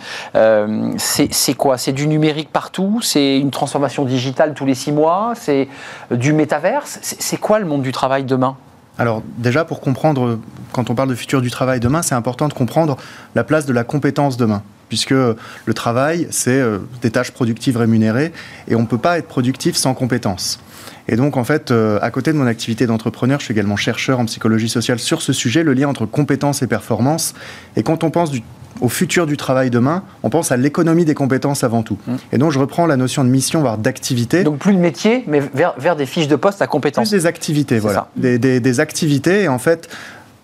c'est 0.96 1.54
quoi? 1.54 1.76
C'est 1.76 1.92
du 1.92 2.06
numérique 2.06 2.50
partout? 2.52 3.00
C'est 3.02 3.40
une 3.40 3.50
transformation 3.50 4.04
digitale 4.04 4.54
tous 4.54 4.66
les 4.66 4.74
six 4.74 4.92
mois? 4.92 5.32
C'est 5.34 5.66
du 6.12 6.32
métaverse? 6.32 7.00
C'est 7.02 7.38
quoi 7.38 7.58
le 7.58 7.66
monde 7.66 7.82
du 7.82 7.90
travail 7.90 8.22
demain? 8.22 8.56
Alors 8.98 9.22
déjà, 9.38 9.64
pour 9.64 9.80
comprendre, 9.80 10.38
quand 10.72 10.90
on 10.90 10.94
parle 10.94 11.10
de 11.10 11.14
futur 11.14 11.42
du 11.42 11.50
travail 11.50 11.80
demain, 11.80 12.02
c'est 12.02 12.14
important 12.14 12.48
de 12.48 12.54
comprendre 12.54 12.96
la 13.34 13.44
place 13.44 13.66
de 13.66 13.72
la 13.72 13.84
compétence 13.84 14.36
demain 14.36 14.62
puisque 14.88 15.10
le 15.10 15.74
travail, 15.74 16.28
c'est 16.30 16.60
euh, 16.60 16.78
des 17.02 17.10
tâches 17.10 17.32
productives 17.32 17.76
rémunérées, 17.76 18.32
et 18.68 18.74
on 18.74 18.82
ne 18.82 18.86
peut 18.86 18.98
pas 18.98 19.18
être 19.18 19.26
productif 19.26 19.76
sans 19.76 19.94
compétences. 19.94 20.60
Et 21.08 21.16
donc, 21.16 21.36
en 21.36 21.44
fait, 21.44 21.70
euh, 21.70 21.98
à 22.02 22.10
côté 22.10 22.32
de 22.32 22.38
mon 22.38 22.46
activité 22.46 22.86
d'entrepreneur, 22.86 23.40
je 23.40 23.46
suis 23.46 23.52
également 23.52 23.76
chercheur 23.76 24.18
en 24.18 24.24
psychologie 24.26 24.68
sociale 24.68 24.98
sur 24.98 25.22
ce 25.22 25.32
sujet, 25.32 25.62
le 25.62 25.72
lien 25.72 25.88
entre 25.88 26.06
compétences 26.06 26.62
et 26.62 26.66
performance. 26.66 27.34
Et 27.76 27.82
quand 27.82 28.04
on 28.04 28.10
pense 28.10 28.30
du 28.30 28.42
au 28.80 28.88
futur 28.88 29.26
du 29.26 29.36
travail 29.36 29.70
demain, 29.70 30.02
on 30.22 30.30
pense 30.30 30.52
à 30.52 30.56
l'économie 30.56 31.04
des 31.04 31.14
compétences 31.14 31.64
avant 31.64 31.82
tout. 31.82 31.98
Mmh. 32.06 32.14
Et 32.32 32.38
donc 32.38 32.52
je 32.52 32.58
reprends 32.58 32.86
la 32.86 32.96
notion 32.96 33.24
de 33.24 33.28
mission, 33.28 33.60
voire 33.60 33.78
d'activité. 33.78 34.44
Donc 34.44 34.58
plus 34.58 34.74
de 34.74 34.78
métier, 34.78 35.24
mais 35.26 35.42
vers, 35.54 35.96
des 35.96 36.06
fiches 36.06 36.28
de 36.28 36.36
poste 36.36 36.62
à 36.62 36.66
compétences. 36.66 37.10
Plus 37.10 37.16
des 37.18 37.26
activités, 37.26 37.78
voilà. 37.78 38.08
Des, 38.16 38.38
des, 38.38 38.80
activités, 38.80 39.44
et 39.44 39.48
en 39.48 39.58
fait, 39.58 39.88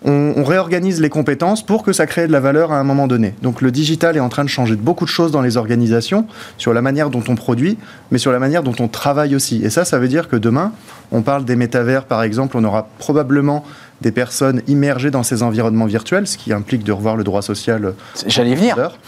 on, 0.05 0.43
réorganise 0.43 0.99
les 1.01 1.09
compétences 1.09 1.65
pour 1.65 1.83
que 1.83 1.93
ça 1.93 2.05
crée 2.05 2.27
de 2.27 2.31
la 2.31 2.39
valeur 2.39 2.71
à 2.71 2.79
un 2.79 2.83
moment 2.83 3.07
donné. 3.07 3.33
Donc 3.41 3.61
le 3.61 3.71
digital 3.71 4.17
est 4.17 4.19
en 4.19 4.29
train 4.29 4.43
de 4.43 4.49
changer 4.49 4.75
beaucoup 4.75 5.05
de 5.05 5.09
choses 5.09 5.31
dans 5.31 5.41
les 5.41 5.57
organisations, 5.57 6.27
sur 6.57 6.73
la 6.73 6.81
manière 6.81 7.09
dont 7.09 7.23
on 7.27 7.35
produit, 7.35 7.77
mais 8.11 8.17
sur 8.17 8.31
la 8.31 8.39
manière 8.39 8.63
dont 8.63 8.75
on 8.79 8.87
travaille 8.87 9.35
aussi. 9.35 9.63
Et 9.63 9.69
ça, 9.69 9.85
ça 9.85 9.99
veut 9.99 10.07
dire 10.07 10.27
que 10.27 10.35
demain, 10.35 10.71
on 11.11 11.21
parle 11.21 11.45
des 11.45 11.55
métavers, 11.55 12.05
par 12.05 12.23
exemple, 12.23 12.57
on 12.57 12.63
aura 12.63 12.87
probablement 12.97 13.63
des 14.01 14.11
personnes 14.11 14.61
immergées 14.67 15.11
dans 15.11 15.23
ces 15.23 15.43
environnements 15.43 15.85
virtuels, 15.85 16.27
ce 16.27 16.37
qui 16.37 16.53
implique 16.53 16.83
de 16.83 16.91
revoir 16.91 17.15
le 17.15 17.23
droit 17.23 17.41
social. 17.41 17.85
Euh, 17.85 17.91
J'allais 18.27 18.55
venir. 18.55 18.75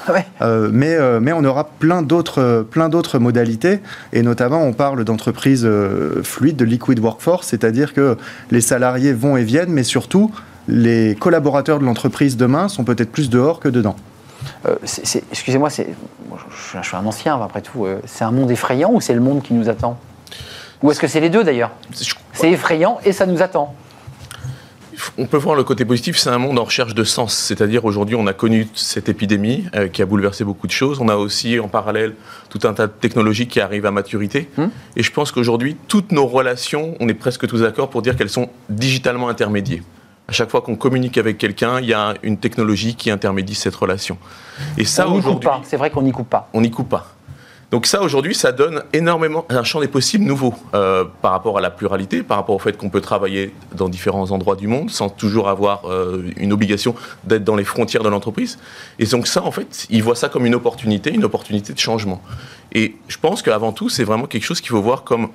Euh, 0.42 0.70
mais, 0.72 0.96
euh, 0.96 1.20
mais 1.22 1.34
on 1.34 1.44
aura 1.44 1.66
plein 1.66 2.02
d'autres, 2.02 2.66
plein 2.70 2.90
d'autres 2.90 3.20
modalités, 3.20 3.80
et 4.14 4.22
notamment 4.22 4.64
on 4.64 4.74
parle 4.74 5.04
d'entreprises 5.04 5.68
fluides, 6.24 6.58
de 6.58 6.66
liquid 6.66 7.00
workforce, 7.00 7.48
c'est-à-dire 7.48 7.94
que 7.94 8.18
les 8.52 8.62
salariés 8.62 9.14
vont 9.14 9.38
et 9.38 9.44
viennent, 9.44 9.72
mais 9.72 9.84
surtout 9.84 10.32
les 10.68 11.16
collaborateurs 11.16 11.80
de 11.80 11.86
l'entreprise 11.86 12.38
demain 12.38 12.68
sont 12.68 12.84
peut-être 12.84 13.12
plus 13.12 13.30
dehors 13.30 13.60
que 13.60 13.70
dedans. 13.70 13.96
Excusez-moi, 15.32 15.70
je, 15.70 15.84
je, 16.82 16.88
suis 16.88 16.98
un 16.98 17.06
ancien 17.06 17.42
après 17.42 17.62
tout. 17.62 17.88
C'est 18.06 18.24
un 18.24 18.32
monde 18.32 18.52
effrayant 18.52 18.92
ou 18.94 19.02
c'est 19.02 19.14
le 19.14 19.22
monde 19.22 19.42
qui 19.42 19.54
nous 19.54 19.70
attend? 19.70 19.98
Ou 20.84 20.92
est-ce 20.92 21.00
que 21.00 21.08
c'est 21.08 21.22
les 21.22 21.30
deux 21.30 21.44
d'ailleurs? 21.44 21.72
C'est 22.34 22.52
effrayant 22.52 23.00
et 23.06 23.12
ça 23.12 23.26
nous 23.26 23.42
attend 23.42 23.74
on 25.18 25.26
peut 25.26 25.38
voir 25.38 25.56
le 25.56 25.64
côté 25.64 25.86
positif, 25.86 26.18
c'est 26.18 26.30
un 26.30 26.38
monde 26.38 26.60
en 26.60 26.64
recherche 26.64 26.94
de 26.94 27.04
sens. 27.04 27.34
C'est-à-dire 27.34 27.86
aujourd'hui, 27.86 28.16
on 28.16 28.28
a 28.28 28.34
connu 28.34 28.68
cette 28.74 29.10
épidémie 29.10 29.66
euh, 29.76 29.88
qui 29.88 30.02
a 30.02 30.06
bouleversé 30.06 30.44
beaucoup 30.44 30.68
de 30.68 30.72
choses. 30.72 31.00
On 31.02 31.10
a 31.10 31.16
aussi 31.16 31.60
en 31.60 31.68
parallèle 31.68 32.16
tout 32.50 32.60
un 32.64 32.74
tas 32.74 32.88
de 32.88 32.92
technologies 32.92 33.48
qui 33.48 33.60
arrivent 33.60 33.86
à 33.86 33.92
maturité. 33.92 34.50
Hmm. 34.58 34.68
Et 34.96 35.04
je 35.04 35.12
pense 35.12 35.32
qu'aujourd'hui, 35.32 35.76
toutes 35.88 36.12
nos 36.12 36.28
relations, 36.28 36.96
on 37.00 37.08
est 37.08 37.14
presque 37.14 37.48
tous 37.48 37.62
d'accord 37.62 37.90
pour 37.90 38.02
dire 38.02 38.16
qu'elles 38.16 38.30
sont 38.30 38.50
digitalement 38.70 39.30
intermédiées. 39.30 39.84
À 40.28 40.32
chaque 40.32 40.50
fois 40.50 40.62
qu'on 40.62 40.76
communique 40.76 41.18
avec 41.18 41.38
quelqu'un, 41.38 41.80
il 41.80 41.86
y 41.86 41.94
a 41.94 42.16
une 42.24 42.38
technologie 42.38 42.96
qui 42.96 43.12
intermédie 43.12 43.54
cette 43.54 43.76
relation. 43.76 44.18
Et 44.78 44.86
ça, 44.86 45.08
aujourd'hui, 45.08 45.50
c'est 45.64 45.78
vrai 45.78 45.92
qu'on 45.92 46.02
n'y 46.02 46.12
coupe 46.12 46.30
pas. 46.30 46.50
On 46.54 46.62
n'y 46.62 46.72
coupe 46.72 46.90
pas. 46.90 47.15
Donc 47.72 47.88
ça, 47.88 48.02
aujourd'hui, 48.02 48.36
ça 48.36 48.52
donne 48.52 48.84
énormément 48.94 49.46
un 49.50 49.64
champ 49.64 49.80
des 49.80 49.88
possibles 49.88 50.24
nouveau 50.24 50.54
euh, 50.74 51.04
par 51.22 51.32
rapport 51.32 51.58
à 51.58 51.62
la 51.62 51.72
pluralité, 51.72 52.22
par 52.22 52.38
rapport 52.38 52.56
au 52.56 52.60
fait 52.60 52.78
qu'on 52.78 52.90
peut 52.90 53.02
travailler 53.02 53.54
dans 53.76 53.90
différents 53.90 54.32
endroits 54.32 54.56
du 54.56 54.68
monde 54.68 54.92
sans 54.92 55.10
toujours 55.10 55.50
avoir 55.50 55.90
euh, 55.90 56.24
une 56.38 56.54
obligation 56.54 56.96
d'être 57.24 57.44
dans 57.44 57.56
les 57.56 57.64
frontières 57.64 58.04
de 58.04 58.10
l'entreprise. 58.10 58.60
Et 59.00 59.06
donc 59.06 59.28
ça, 59.28 59.44
en 59.44 59.52
fait, 59.52 59.88
ils 59.90 60.04
voient 60.04 60.16
ça 60.16 60.30
comme 60.30 60.46
une 60.46 60.56
opportunité, 60.56 61.14
une 61.14 61.26
opportunité 61.26 61.74
de 61.74 61.80
changement. 61.80 62.22
Et 62.72 62.96
je 63.08 63.18
pense 63.18 63.42
qu'avant 63.42 63.72
tout, 63.72 63.90
c'est 63.90 64.04
vraiment 64.04 64.28
quelque 64.28 64.44
chose 64.44 64.62
qu'il 64.62 64.70
faut 64.70 64.82
voir 64.82 65.04
comme 65.04 65.30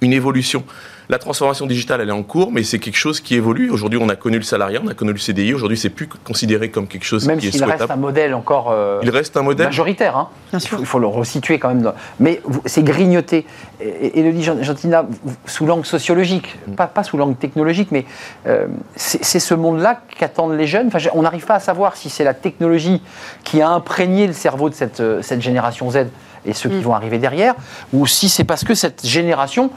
une 0.00 0.12
évolution. 0.12 0.64
La 1.10 1.18
transformation 1.18 1.66
digitale, 1.66 2.02
elle 2.02 2.08
est 2.10 2.12
en 2.12 2.22
cours, 2.22 2.52
mais 2.52 2.62
c'est 2.62 2.78
quelque 2.78 2.96
chose 2.96 3.18
qui 3.18 3.34
évolue. 3.34 3.68
Aujourd'hui, 3.70 3.98
on 4.00 4.08
a 4.08 4.14
connu 4.14 4.36
le 4.36 4.44
salariat, 4.44 4.80
on 4.80 4.86
a 4.86 4.94
connu 4.94 5.10
le 5.10 5.18
CDI. 5.18 5.52
Aujourd'hui, 5.52 5.76
c'est 5.76 5.90
plus 5.90 6.06
considéré 6.06 6.70
comme 6.70 6.86
quelque 6.86 7.04
chose 7.04 7.26
qui 7.26 7.48
est 7.48 7.50
souhaitable. 7.50 7.72
reste 7.72 7.90
un 7.90 7.96
modèle 7.96 8.32
encore. 8.32 8.70
Euh, 8.70 9.00
il 9.02 9.10
reste 9.10 9.36
un 9.36 9.42
modèle 9.42 9.66
majoritaire. 9.66 10.16
Hein. 10.16 10.28
Bien 10.50 10.60
sûr. 10.60 10.78
Il 10.78 10.86
faut, 10.86 11.00
le 11.00 11.08
resituer 11.08 11.58
quand 11.58 11.74
même. 11.74 11.92
Mais 12.20 12.40
c'est 12.64 12.84
grignoté. 12.84 13.44
Et, 13.80 14.22
le 14.22 14.30
dit 14.30 14.44
Gentina 14.44 15.04
sous 15.46 15.66
langue 15.66 15.84
sociologique, 15.84 16.56
pas, 16.76 16.86
pas 16.86 17.02
sous 17.02 17.16
langue 17.16 17.36
technologique, 17.36 17.88
mais 17.90 18.04
euh, 18.46 18.68
c'est 18.94 19.40
ce 19.40 19.54
monde-là 19.54 20.02
qu'attendent 20.16 20.56
les 20.56 20.68
jeunes. 20.68 20.92
Enfin, 20.94 21.00
on 21.14 21.22
n'arrive 21.22 21.44
pas 21.44 21.56
à 21.56 21.60
savoir 21.60 21.96
si 21.96 22.08
c'est 22.08 22.22
la 22.22 22.34
technologie 22.34 23.02
qui 23.42 23.60
a 23.60 23.68
imprégné 23.68 24.28
le 24.28 24.32
cerveau 24.32 24.70
de 24.70 24.74
cette, 24.74 25.00
euh, 25.00 25.22
cette 25.22 25.40
génération 25.40 25.90
Z 25.90 26.06
et 26.46 26.52
ceux 26.52 26.70
qui 26.70 26.76
mm. 26.76 26.82
vont 26.82 26.94
arriver 26.94 27.18
derrière, 27.18 27.54
ou 27.92 28.06
si 28.06 28.28
c'est 28.28 28.44
parce 28.44 28.64
que 28.64 28.74
cette 28.74 29.04
génération 29.04 29.70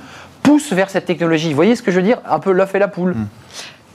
pousse 0.43 0.73
vers 0.73 0.89
cette 0.89 1.05
technologie. 1.05 1.49
Vous 1.49 1.55
voyez 1.55 1.75
ce 1.75 1.81
que 1.81 1.91
je 1.91 1.99
veux 1.99 2.05
dire? 2.05 2.19
Un 2.25 2.39
peu 2.39 2.51
l'œuf 2.51 2.75
et 2.75 2.79
la 2.79 2.87
poule. 2.87 3.11
Hmm. 3.15 3.27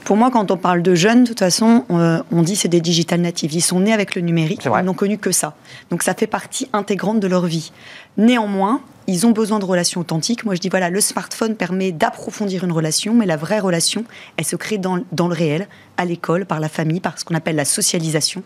Pour 0.03 0.17
moi, 0.17 0.31
quand 0.31 0.49
on 0.49 0.57
parle 0.57 0.81
de 0.81 0.95
jeunes, 0.95 1.23
de 1.23 1.29
toute 1.29 1.39
façon, 1.39 1.85
on, 1.89 2.23
on 2.31 2.41
dit 2.41 2.55
c'est 2.55 2.67
des 2.67 2.81
digital 2.81 3.21
natives. 3.21 3.53
Ils 3.53 3.61
sont 3.61 3.79
nés 3.79 3.93
avec 3.93 4.15
le 4.15 4.21
numérique, 4.21 4.65
ils 4.65 4.83
n'ont 4.83 4.93
connu 4.93 5.17
que 5.17 5.31
ça. 5.31 5.53
Donc 5.91 6.01
ça 6.01 6.15
fait 6.15 6.27
partie 6.27 6.67
intégrante 6.73 7.19
de 7.19 7.27
leur 7.27 7.45
vie. 7.45 7.71
Néanmoins, 8.17 8.81
ils 9.09 9.25
ont 9.25 9.31
besoin 9.31 9.57
de 9.57 9.65
relations 9.65 10.01
authentiques. 10.01 10.45
Moi, 10.45 10.53
je 10.53 10.61
dis 10.61 10.69
voilà, 10.69 10.89
le 10.91 11.01
smartphone 11.01 11.55
permet 11.55 11.91
d'approfondir 11.91 12.63
une 12.63 12.71
relation, 12.71 13.15
mais 13.15 13.25
la 13.25 13.37
vraie 13.37 13.59
relation, 13.59 14.03
elle 14.37 14.45
se 14.45 14.55
crée 14.55 14.77
dans, 14.77 14.99
dans 15.11 15.27
le 15.27 15.33
réel, 15.33 15.67
à 15.97 16.05
l'école, 16.05 16.45
par 16.45 16.59
la 16.59 16.69
famille, 16.69 16.99
par 16.99 17.17
ce 17.17 17.25
qu'on 17.25 17.33
appelle 17.33 17.55
la 17.55 17.65
socialisation. 17.65 18.43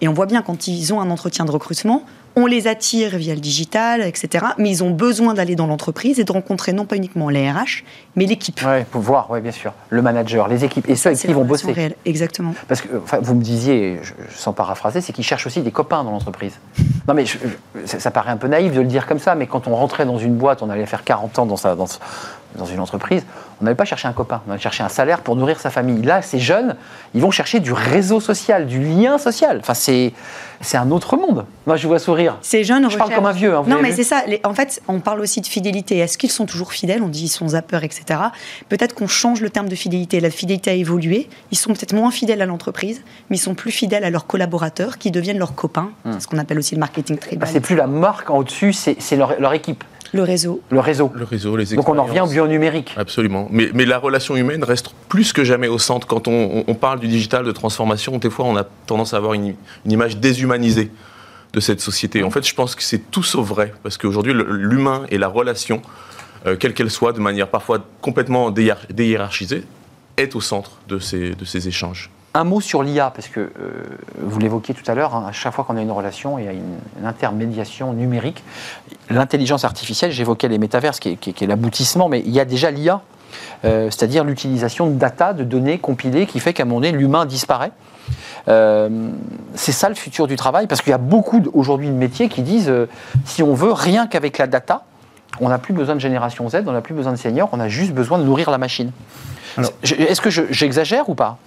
Et 0.00 0.08
on 0.08 0.12
voit 0.12 0.26
bien 0.26 0.42
quand 0.42 0.66
ils 0.66 0.92
ont 0.92 1.00
un 1.00 1.08
entretien 1.10 1.44
de 1.44 1.52
recrutement, 1.52 2.04
on 2.36 2.46
les 2.46 2.66
attire 2.66 3.16
via 3.16 3.34
le 3.34 3.40
digital, 3.40 4.02
etc. 4.02 4.46
Mais 4.58 4.70
ils 4.70 4.84
ont 4.84 4.90
besoin 4.90 5.34
d'aller 5.34 5.54
dans 5.54 5.66
l'entreprise 5.66 6.18
et 6.18 6.24
de 6.24 6.32
rencontrer 6.32 6.72
non 6.72 6.86
pas 6.86 6.96
uniquement 6.96 7.28
les 7.28 7.50
RH, 7.50 7.84
mais 8.16 8.26
l'équipe. 8.26 8.60
Oui, 8.64 8.84
pour 8.90 9.02
voir, 9.02 9.30
oui, 9.30 9.40
bien 9.40 9.52
sûr. 9.52 9.72
Le 9.90 10.02
manager, 10.02 10.48
les 10.48 10.64
équipes, 10.64 10.88
et 10.88 10.96
ceux 10.96 11.08
avec 11.08 11.20
qui 11.20 11.28
ils 11.28 11.34
vont 11.34 11.44
bosser. 11.44 11.72
Réelle. 11.72 11.94
Exactement. 12.04 12.54
Parce 12.68 12.80
que 12.80 12.88
vous 13.20 13.34
me 13.34 13.42
disiez, 13.42 14.00
sans 14.34 14.52
paraphraser, 14.52 15.00
c'est 15.00 15.12
qu'ils 15.12 15.24
cherchent 15.24 15.46
aussi 15.46 15.60
des 15.60 15.70
copains 15.70 16.04
dans 16.04 16.10
l'entreprise. 16.10 16.58
Non, 17.06 17.14
mais 17.14 17.24
ça, 17.84 18.10
paraît 18.10 18.30
un 18.30 18.36
peu 18.36 18.48
naïf 18.48 18.72
de 18.72 18.80
le 18.80 18.86
dire 18.86 19.06
comme 19.06 19.18
ça, 19.18 19.34
mais 19.34 19.46
quand 19.46 19.66
on 19.68 19.76
dans 20.00 20.18
une 20.18 20.34
boîte, 20.34 20.62
on 20.62 20.70
allait 20.70 20.86
faire 20.86 21.04
40 21.04 21.38
ans 21.38 21.46
dans, 21.46 21.56
sa, 21.56 21.74
dans, 21.76 21.86
dans 22.56 22.66
une 22.66 22.80
entreprise, 22.80 23.24
on 23.60 23.64
n'avait 23.64 23.74
pas 23.76 23.84
cherché 23.84 24.08
un 24.08 24.12
copain, 24.12 24.42
on 24.46 24.50
avait 24.50 24.60
cherché 24.60 24.82
un 24.82 24.88
salaire 24.88 25.20
pour 25.20 25.36
nourrir 25.36 25.58
sa 25.60 25.70
famille. 25.70 26.02
Là, 26.02 26.20
ces 26.22 26.38
jeunes, 26.38 26.76
ils 27.14 27.20
vont 27.22 27.30
chercher 27.30 27.60
du 27.60 27.72
réseau 27.72 28.20
social, 28.20 28.66
du 28.66 28.80
lien 28.82 29.18
social. 29.18 29.58
Enfin, 29.60 29.74
c'est, 29.74 30.12
c'est 30.60 30.76
un 30.76 30.90
autre 30.90 31.16
monde. 31.16 31.46
Moi, 31.66 31.76
je 31.76 31.86
vois 31.86 31.98
sourire. 31.98 32.36
Ces 32.42 32.64
jeunes 32.64 32.90
Je 32.90 32.96
parle 32.98 33.14
comme 33.14 33.26
un 33.26 33.32
vieux. 33.32 33.54
hein, 33.56 33.62
vous 33.62 33.70
non, 33.70 33.78
mais 33.80 33.92
c'est 33.92 34.04
ça. 34.04 34.22
Les- 34.26 34.40
en 34.44 34.52
fait, 34.54 34.82
on 34.88 35.00
parle 35.00 35.20
aussi 35.20 35.40
de 35.40 35.46
fidélité. 35.46 35.98
Est-ce 35.98 36.18
qu'ils 36.18 36.30
sont 36.30 36.46
toujours 36.46 36.72
fidèles? 36.72 37.02
On 37.02 37.08
dit 37.08 37.24
ils 37.24 37.28
sont 37.28 37.48
zappeurs, 37.48 37.84
etc. 37.84 38.04
Peut-être 38.68 38.94
qu'on 38.94 39.06
change 39.08 39.40
le 39.40 39.50
terme 39.50 39.68
de 39.68 39.74
fidélité. 39.76 40.20
La 40.20 40.30
fidélité 40.30 40.70
a 40.70 40.74
évolué. 40.74 41.28
Ils 41.52 41.58
sont 41.58 41.72
peut-être 41.72 41.94
moins 41.94 42.10
fidèles 42.10 42.42
à 42.42 42.46
l'entreprise, 42.46 43.02
mais 43.30 43.36
ils 43.36 43.40
sont 43.40 43.54
plus 43.54 43.70
fidèles 43.70 44.04
à 44.04 44.10
leurs 44.10 44.26
collaborateurs 44.26 44.98
qui 44.98 45.10
deviennent 45.10 45.38
leurs 45.38 45.54
copains. 45.54 45.90
C'est 46.10 46.20
ce 46.20 46.26
qu'on 46.28 46.38
appelle 46.38 46.58
aussi 46.58 46.74
le 46.74 46.80
marketing 46.80 47.16
Bah, 47.16 47.22
tribal. 47.22 47.48
c'est 47.50 47.60
plus 47.60 47.76
la 47.76 47.86
marque 47.86 48.28
en 48.30 48.38
au-dessus, 48.38 48.72
c'est, 48.72 48.96
c'est 48.98 49.16
leur, 49.16 49.38
leur 49.40 49.52
équipe, 49.54 49.84
le 50.12 50.22
réseau. 50.22 50.60
le 50.70 50.80
réseau. 50.80 51.10
Le 51.14 51.24
réseau, 51.24 51.56
les 51.56 51.64
Donc 51.74 51.88
on 51.88 51.96
en 51.98 52.02
revient 52.04 52.20
au 52.20 52.24
expériences. 52.24 52.32
bio-numérique. 52.32 52.94
Absolument. 52.96 53.48
Mais, 53.50 53.70
mais 53.74 53.84
la 53.86 53.98
relation 53.98 54.36
humaine 54.36 54.62
reste 54.64 54.90
plus 55.08 55.32
que 55.32 55.44
jamais 55.44 55.68
au 55.68 55.78
centre. 55.78 56.06
Quand 56.06 56.28
on, 56.28 56.64
on- 56.66 56.74
parle 56.74 57.00
du 57.00 57.08
digital, 57.08 57.44
de 57.44 57.52
transformation, 57.52 58.18
des 58.18 58.28
fois 58.30 58.44
on 58.46 58.56
a 58.56 58.64
tendance 58.86 59.14
à 59.14 59.16
avoir 59.18 59.34
une, 59.34 59.54
une 59.86 59.92
image 59.92 60.16
déshumanisée 60.18 60.90
de 61.52 61.60
cette 61.60 61.80
société. 61.80 62.22
En 62.24 62.30
fait, 62.30 62.46
je 62.46 62.54
pense 62.54 62.74
que 62.74 62.82
c'est 62.82 63.10
tout 63.10 63.22
sauf 63.22 63.46
vrai. 63.46 63.72
Parce 63.82 63.96
qu'aujourd'hui, 63.98 64.32
l'humain 64.34 65.04
et 65.10 65.18
la 65.18 65.28
relation, 65.28 65.82
euh, 66.46 66.56
quelle 66.56 66.72
qu'elle 66.74 66.90
soit, 66.90 67.12
de 67.12 67.20
manière 67.20 67.48
parfois 67.48 67.78
complètement 68.00 68.50
déhiér- 68.50 68.90
déhiérarchisée, 68.90 69.62
est 70.16 70.34
au 70.34 70.40
centre 70.40 70.72
de 70.88 70.98
ces, 70.98 71.30
de 71.34 71.44
ces 71.44 71.68
échanges. 71.68 72.10
Un 72.34 72.44
mot 72.44 72.62
sur 72.62 72.82
l'IA, 72.82 73.10
parce 73.10 73.28
que 73.28 73.40
euh, 73.40 73.52
vous 74.18 74.38
l'évoquiez 74.38 74.74
tout 74.74 74.90
à 74.90 74.94
l'heure, 74.94 75.14
hein, 75.14 75.26
à 75.28 75.32
chaque 75.32 75.52
fois 75.52 75.64
qu'on 75.64 75.76
a 75.76 75.82
une 75.82 75.90
relation, 75.90 76.38
il 76.38 76.46
y 76.46 76.48
a 76.48 76.52
une, 76.52 76.78
intermédiation 77.04 77.92
numérique. 77.92 78.42
L'intelligence 79.10 79.64
artificielle, 79.64 80.12
j'évoquais 80.12 80.48
les 80.48 80.56
métaverses, 80.56 80.98
qui 80.98 81.10
est, 81.10 81.46
l'aboutissement, 81.46 82.08
mais 82.08 82.20
il 82.24 82.30
y 82.30 82.40
a 82.40 82.46
déjà 82.46 82.70
l'IA, 82.70 83.02
euh, 83.66 83.90
c'est-à-dire 83.90 84.24
l'utilisation 84.24 84.86
de 84.86 84.94
data, 84.94 85.34
de 85.34 85.44
données 85.44 85.78
compilées, 85.78 86.26
qui 86.26 86.40
fait 86.40 86.54
qu'à 86.54 86.62
un 86.62 86.66
moment 86.66 86.80
donné, 86.80 86.92
l'humain 86.92 87.26
disparaît. 87.26 87.72
Euh, 88.48 89.10
c'est 89.54 89.72
ça 89.72 89.90
le 89.90 89.94
futur 89.94 90.26
du 90.26 90.36
travail, 90.36 90.66
parce 90.66 90.80
qu'il 90.80 90.90
y 90.90 90.94
a 90.94 90.98
beaucoup 90.98 91.42
aujourd'hui 91.52 91.88
de 91.88 91.94
métiers 91.94 92.30
qui 92.30 92.40
disent, 92.40 92.72
si 93.26 93.42
on 93.42 93.52
veut, 93.52 93.72
rien 93.72 94.06
qu'avec 94.06 94.38
la 94.38 94.46
data, 94.46 94.84
on 95.40 95.50
n'a 95.50 95.58
plus 95.58 95.74
besoin 95.74 95.96
de 95.96 96.00
génération 96.00 96.48
Z, 96.48 96.62
on 96.66 96.72
n'a 96.72 96.80
plus 96.80 96.94
besoin 96.94 97.12
de 97.12 97.18
seniors, 97.18 97.50
on 97.52 97.60
a 97.60 97.68
juste 97.68 97.92
besoin 97.92 98.18
de 98.18 98.24
nourrir 98.24 98.50
la 98.50 98.58
machine. 98.58 98.90
Est-ce 99.82 100.20
que 100.20 100.30
je- 100.30 100.42
j'exagère 100.50 101.08
ou 101.08 101.14
pas? 101.14 101.38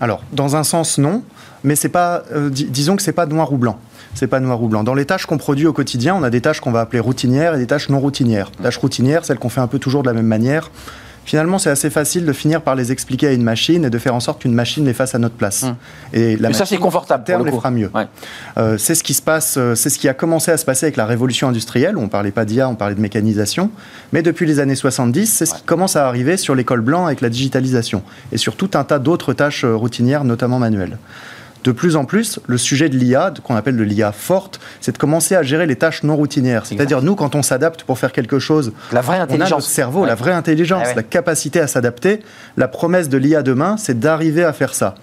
Alors, 0.00 0.22
dans 0.32 0.56
un 0.56 0.64
sens, 0.64 0.98
non, 0.98 1.22
mais 1.62 1.76
c'est 1.76 1.88
pas, 1.88 2.22
euh, 2.32 2.50
dis- 2.50 2.64
disons 2.66 2.96
que 2.96 3.02
c'est 3.02 3.12
pas 3.12 3.26
noir 3.26 3.52
ou 3.52 3.56
blanc. 3.56 3.78
C'est 4.14 4.26
pas 4.26 4.40
noir 4.40 4.62
ou 4.62 4.68
blanc. 4.68 4.84
Dans 4.84 4.94
les 4.94 5.04
tâches 5.06 5.26
qu'on 5.26 5.38
produit 5.38 5.66
au 5.66 5.72
quotidien, 5.72 6.14
on 6.14 6.22
a 6.22 6.30
des 6.30 6.40
tâches 6.40 6.60
qu'on 6.60 6.70
va 6.72 6.80
appeler 6.80 7.00
routinières 7.00 7.54
et 7.54 7.58
des 7.58 7.66
tâches 7.66 7.88
non 7.88 7.98
routinières. 8.00 8.50
Tâches 8.62 8.78
routinières, 8.78 9.24
celles 9.24 9.38
qu'on 9.38 9.48
fait 9.48 9.60
un 9.60 9.66
peu 9.66 9.78
toujours 9.78 10.02
de 10.02 10.08
la 10.08 10.14
même 10.14 10.26
manière. 10.26 10.70
Finalement, 11.24 11.58
c'est 11.58 11.70
assez 11.70 11.90
facile 11.90 12.26
de 12.26 12.32
finir 12.32 12.60
par 12.60 12.74
les 12.74 12.92
expliquer 12.92 13.28
à 13.28 13.32
une 13.32 13.42
machine 13.42 13.84
et 13.84 13.90
de 13.90 13.98
faire 13.98 14.14
en 14.14 14.20
sorte 14.20 14.42
qu'une 14.42 14.54
machine 14.54 14.84
les 14.84 14.92
fasse 14.92 15.14
à 15.14 15.18
notre 15.18 15.34
place. 15.34 15.62
Hum. 15.62 15.76
Et 16.12 16.36
la 16.36 16.48
Mais 16.48 16.54
ça, 16.54 16.66
c'est 16.66 16.76
confortable 16.76 17.24
terme, 17.24 17.38
pour 17.38 17.46
le 17.46 17.50
les 17.50 17.56
fera 17.56 17.70
mieux. 17.70 17.90
Ouais. 17.94 18.06
Euh, 18.58 18.76
c'est 18.78 18.94
ce 18.94 19.02
qui 19.02 19.14
se 19.14 19.22
passe, 19.22 19.56
euh, 19.56 19.74
c'est 19.74 19.90
ce 19.90 19.98
qui 19.98 20.08
a 20.08 20.14
commencé 20.14 20.50
à 20.50 20.56
se 20.56 20.64
passer 20.64 20.86
avec 20.86 20.96
la 20.96 21.06
révolution 21.06 21.48
industrielle. 21.48 21.96
où 21.96 22.00
On 22.00 22.08
parlait 22.08 22.30
pas 22.30 22.44
d'IA, 22.44 22.68
on 22.68 22.74
parlait 22.74 22.94
de 22.94 23.00
mécanisation. 23.00 23.70
Mais 24.12 24.22
depuis 24.22 24.46
les 24.46 24.60
années 24.60 24.74
70, 24.74 25.26
c'est 25.26 25.46
ce 25.46 25.54
qui 25.54 25.62
commence 25.62 25.96
à 25.96 26.06
arriver 26.06 26.36
sur 26.36 26.54
l'école 26.54 26.82
blanc 26.82 27.06
avec 27.06 27.20
la 27.20 27.30
digitalisation 27.30 28.02
et 28.32 28.38
sur 28.38 28.56
tout 28.56 28.70
un 28.74 28.84
tas 28.84 28.98
d'autres 28.98 29.32
tâches 29.32 29.64
euh, 29.64 29.74
routinières, 29.74 30.24
notamment 30.24 30.58
manuelles. 30.58 30.98
De 31.64 31.72
plus 31.72 31.96
en 31.96 32.04
plus, 32.04 32.40
le 32.46 32.58
sujet 32.58 32.88
de 32.90 32.96
l'IA, 32.96 33.32
qu'on 33.42 33.56
appelle 33.56 33.76
de 33.76 33.82
l'IA 33.82 34.12
forte, 34.12 34.60
c'est 34.82 34.92
de 34.92 34.98
commencer 34.98 35.34
à 35.34 35.42
gérer 35.42 35.66
les 35.66 35.76
tâches 35.76 36.02
non 36.02 36.14
routinières. 36.14 36.66
C'est-à-dire, 36.66 37.00
nous, 37.02 37.14
quand 37.14 37.34
on 37.34 37.42
s'adapte 37.42 37.84
pour 37.84 37.98
faire 37.98 38.12
quelque 38.12 38.38
chose, 38.38 38.72
La 38.92 39.00
vraie 39.00 39.16
on 39.16 39.20
a 39.20 39.22
intelligence. 39.24 39.50
notre 39.50 39.64
cerveau, 39.66 40.02
Ouais. 40.02 40.06
la 40.08 40.14
vraie 40.14 40.32
intelligence, 40.32 40.82
Ah 40.84 40.88
ouais. 40.90 40.94
la 40.96 41.02
capacité 41.02 41.60
à 41.60 41.66
s'adapter. 41.66 42.20
La 42.58 42.68
promesse 42.68 43.08
de 43.08 43.16
l'IA 43.16 43.42
demain, 43.42 43.76
c'est 43.78 43.98
d'arriver 43.98 44.44
à 44.44 44.52
faire 44.52 44.74
ça. 44.74 44.94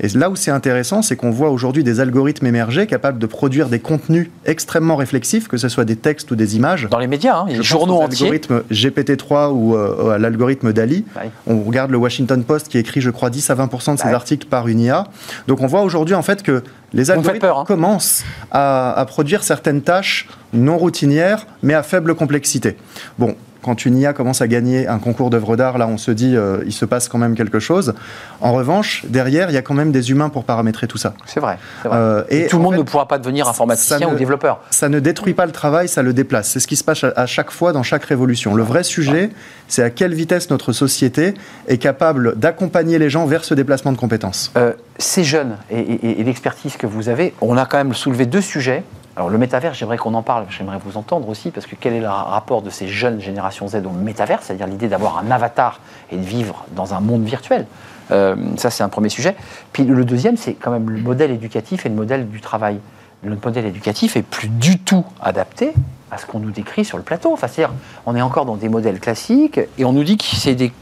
Et 0.00 0.08
là 0.08 0.30
où 0.30 0.36
c'est 0.36 0.50
intéressant, 0.50 1.02
c'est 1.02 1.16
qu'on 1.16 1.30
voit 1.30 1.50
aujourd'hui 1.50 1.84
des 1.84 2.00
algorithmes 2.00 2.46
émerger 2.46 2.86
capables 2.86 3.18
de 3.18 3.26
produire 3.26 3.68
des 3.68 3.78
contenus 3.80 4.30
extrêmement 4.44 4.96
réflexifs, 4.96 5.48
que 5.48 5.56
ce 5.56 5.68
soit 5.68 5.84
des 5.84 5.96
textes 5.96 6.30
ou 6.30 6.36
des 6.36 6.56
images. 6.56 6.88
Dans 6.90 6.98
les 6.98 7.06
médias, 7.08 7.36
hein, 7.38 7.44
il 7.48 7.56
y 7.56 7.58
a 7.58 7.62
Je 7.62 7.62
des 7.62 7.68
pense 7.68 7.68
journaux 7.68 7.96
aux 7.98 8.02
entiers. 8.04 8.26
algorithmes 8.26 8.62
GPT-3 8.70 9.50
ou 9.52 9.76
euh, 9.76 10.10
à 10.14 10.18
l'algorithme 10.18 10.72
DALI. 10.72 11.04
Ouais. 11.16 11.30
On 11.46 11.60
regarde 11.62 11.90
le 11.90 11.96
Washington 11.98 12.42
Post 12.44 12.68
qui 12.68 12.78
écrit, 12.78 13.00
je 13.00 13.10
crois, 13.10 13.30
10 13.30 13.50
à 13.50 13.54
20 13.54 13.66
de 13.94 13.98
ses 13.98 14.06
Ouais. 14.08 14.14
articles 14.14 14.46
par 14.48 14.68
une 14.68 14.80
IA. 14.80 15.04
Donc 15.48 15.60
on 15.60 15.66
voit 15.66 15.82
aujourd'hui 15.82 16.07
en 16.14 16.22
fait 16.22 16.42
que 16.42 16.62
les 16.92 17.10
algorithmes 17.10 17.40
peur, 17.40 17.58
hein. 17.58 17.64
commencent 17.66 18.24
à, 18.50 18.92
à 18.98 19.04
produire 19.04 19.42
certaines 19.42 19.82
tâches 19.82 20.28
non 20.52 20.78
routinières, 20.78 21.46
mais 21.62 21.74
à 21.74 21.82
faible 21.82 22.14
complexité. 22.14 22.76
Bon. 23.18 23.36
Quand 23.62 23.84
une 23.84 23.98
IA 23.98 24.12
commence 24.12 24.40
à 24.40 24.46
gagner 24.46 24.86
un 24.86 24.98
concours 24.98 25.30
d'œuvres 25.30 25.56
d'art, 25.56 25.78
là, 25.78 25.86
on 25.88 25.98
se 25.98 26.10
dit, 26.10 26.36
euh, 26.36 26.58
il 26.64 26.72
se 26.72 26.84
passe 26.84 27.08
quand 27.08 27.18
même 27.18 27.34
quelque 27.34 27.58
chose. 27.58 27.94
En 28.40 28.52
revanche, 28.52 29.04
derrière, 29.08 29.50
il 29.50 29.54
y 29.54 29.56
a 29.56 29.62
quand 29.62 29.74
même 29.74 29.90
des 29.92 30.10
humains 30.10 30.28
pour 30.28 30.44
paramétrer 30.44 30.86
tout 30.86 30.98
ça. 30.98 31.14
C'est 31.26 31.40
vrai. 31.40 31.58
Euh, 31.86 32.22
et 32.28 32.46
tout 32.46 32.56
le 32.58 32.62
monde 32.62 32.74
fait, 32.74 32.78
ne 32.78 32.84
pourra 32.84 33.08
pas 33.08 33.18
devenir 33.18 33.48
informaticien 33.48 33.98
ne- 34.08 34.14
ou 34.14 34.16
développeur. 34.16 34.60
ça 34.70 34.88
ne 34.88 35.00
détruit 35.00 35.34
pas 35.34 35.46
le 35.46 35.52
travail, 35.52 35.88
ça 35.88 36.02
le 36.02 36.12
déplace. 36.12 36.48
C'est 36.50 36.60
ce 36.60 36.68
qui 36.68 36.76
se 36.76 36.84
passe 36.84 37.02
à- 37.04 37.12
à 37.16 37.26
chaque 37.26 37.50
fois 37.50 37.72
dans 37.72 37.82
chaque 37.82 38.04
révolution. 38.04 38.54
Le 38.54 38.62
vrai 38.62 38.84
sujet, 38.84 39.30
c'est 39.66 39.82
à 39.82 39.90
quelle 39.90 40.14
vitesse 40.14 40.50
notre 40.50 40.72
société 40.72 41.34
est 41.66 41.78
capable 41.78 42.38
d'accompagner 42.38 42.98
les 42.98 43.10
gens 43.10 43.26
vers 43.26 43.44
ce 43.44 43.54
déplacement 43.54 43.92
de 43.92 43.98
compétences. 43.98 44.52
Euh, 44.56 44.72
ces 44.98 45.24
jeunes 45.24 45.56
et, 45.70 45.78
et- 45.80 46.20
et 46.20 46.24
l'expertise 46.24 46.76
que 46.76 46.86
vous 46.86 47.08
avez, 47.08 47.34
on 47.40 47.56
a 47.56 47.66
quand 47.66 47.78
même 47.78 47.94
soulevé 47.94 48.24
deux 48.26 48.40
sujets. 48.40 48.84
Alors 49.18 49.30
le 49.30 49.38
métavers, 49.38 49.74
j'aimerais 49.74 49.98
qu'on 49.98 50.14
en 50.14 50.22
parle, 50.22 50.44
j'aimerais 50.48 50.78
vous 50.78 50.96
entendre 50.96 51.28
aussi, 51.28 51.50
parce 51.50 51.66
que 51.66 51.74
quel 51.74 51.92
est 51.92 52.00
le 52.00 52.08
rapport 52.08 52.62
de 52.62 52.70
ces 52.70 52.86
jeunes 52.86 53.20
générations 53.20 53.66
Z 53.66 53.82
au 53.84 53.90
métavers, 53.90 54.44
c'est-à-dire 54.44 54.68
l'idée 54.68 54.86
d'avoir 54.86 55.18
un 55.18 55.28
avatar 55.32 55.80
et 56.12 56.16
de 56.16 56.22
vivre 56.22 56.64
dans 56.76 56.94
un 56.94 57.00
monde 57.00 57.24
virtuel? 57.24 57.66
Euh, 58.12 58.36
Ça, 58.56 58.70
c'est 58.70 58.84
un 58.84 58.88
premier 58.88 59.08
sujet. 59.08 59.34
Puis 59.72 59.82
le 59.82 60.04
deuxième, 60.04 60.36
c'est 60.36 60.54
quand 60.54 60.70
même 60.70 60.88
le 60.88 61.00
modèle 61.00 61.32
éducatif 61.32 61.84
et 61.84 61.88
le 61.88 61.96
modèle 61.96 62.28
du 62.28 62.40
travail. 62.40 62.78
Le 63.24 63.36
modèle 63.44 63.66
éducatif 63.66 64.16
est 64.16 64.22
plus 64.22 64.46
du 64.46 64.78
tout 64.78 65.04
adapté 65.20 65.72
à 66.12 66.18
ce 66.18 66.24
qu'on 66.24 66.38
nous 66.38 66.52
décrit 66.52 66.84
sur 66.84 66.96
le 66.96 67.02
plateau. 67.02 67.32
Enfin, 67.32 67.48
c'est-à-dire, 67.48 67.74
on 68.06 68.14
est 68.14 68.22
encore 68.22 68.44
dans 68.44 68.54
des 68.54 68.68
modèles 68.68 69.00
classiques 69.00 69.58
et 69.78 69.84
on 69.84 69.92
nous 69.92 70.04
dit 70.04 70.16
que 70.16 70.26
c'est 70.26 70.54
des 70.54 70.72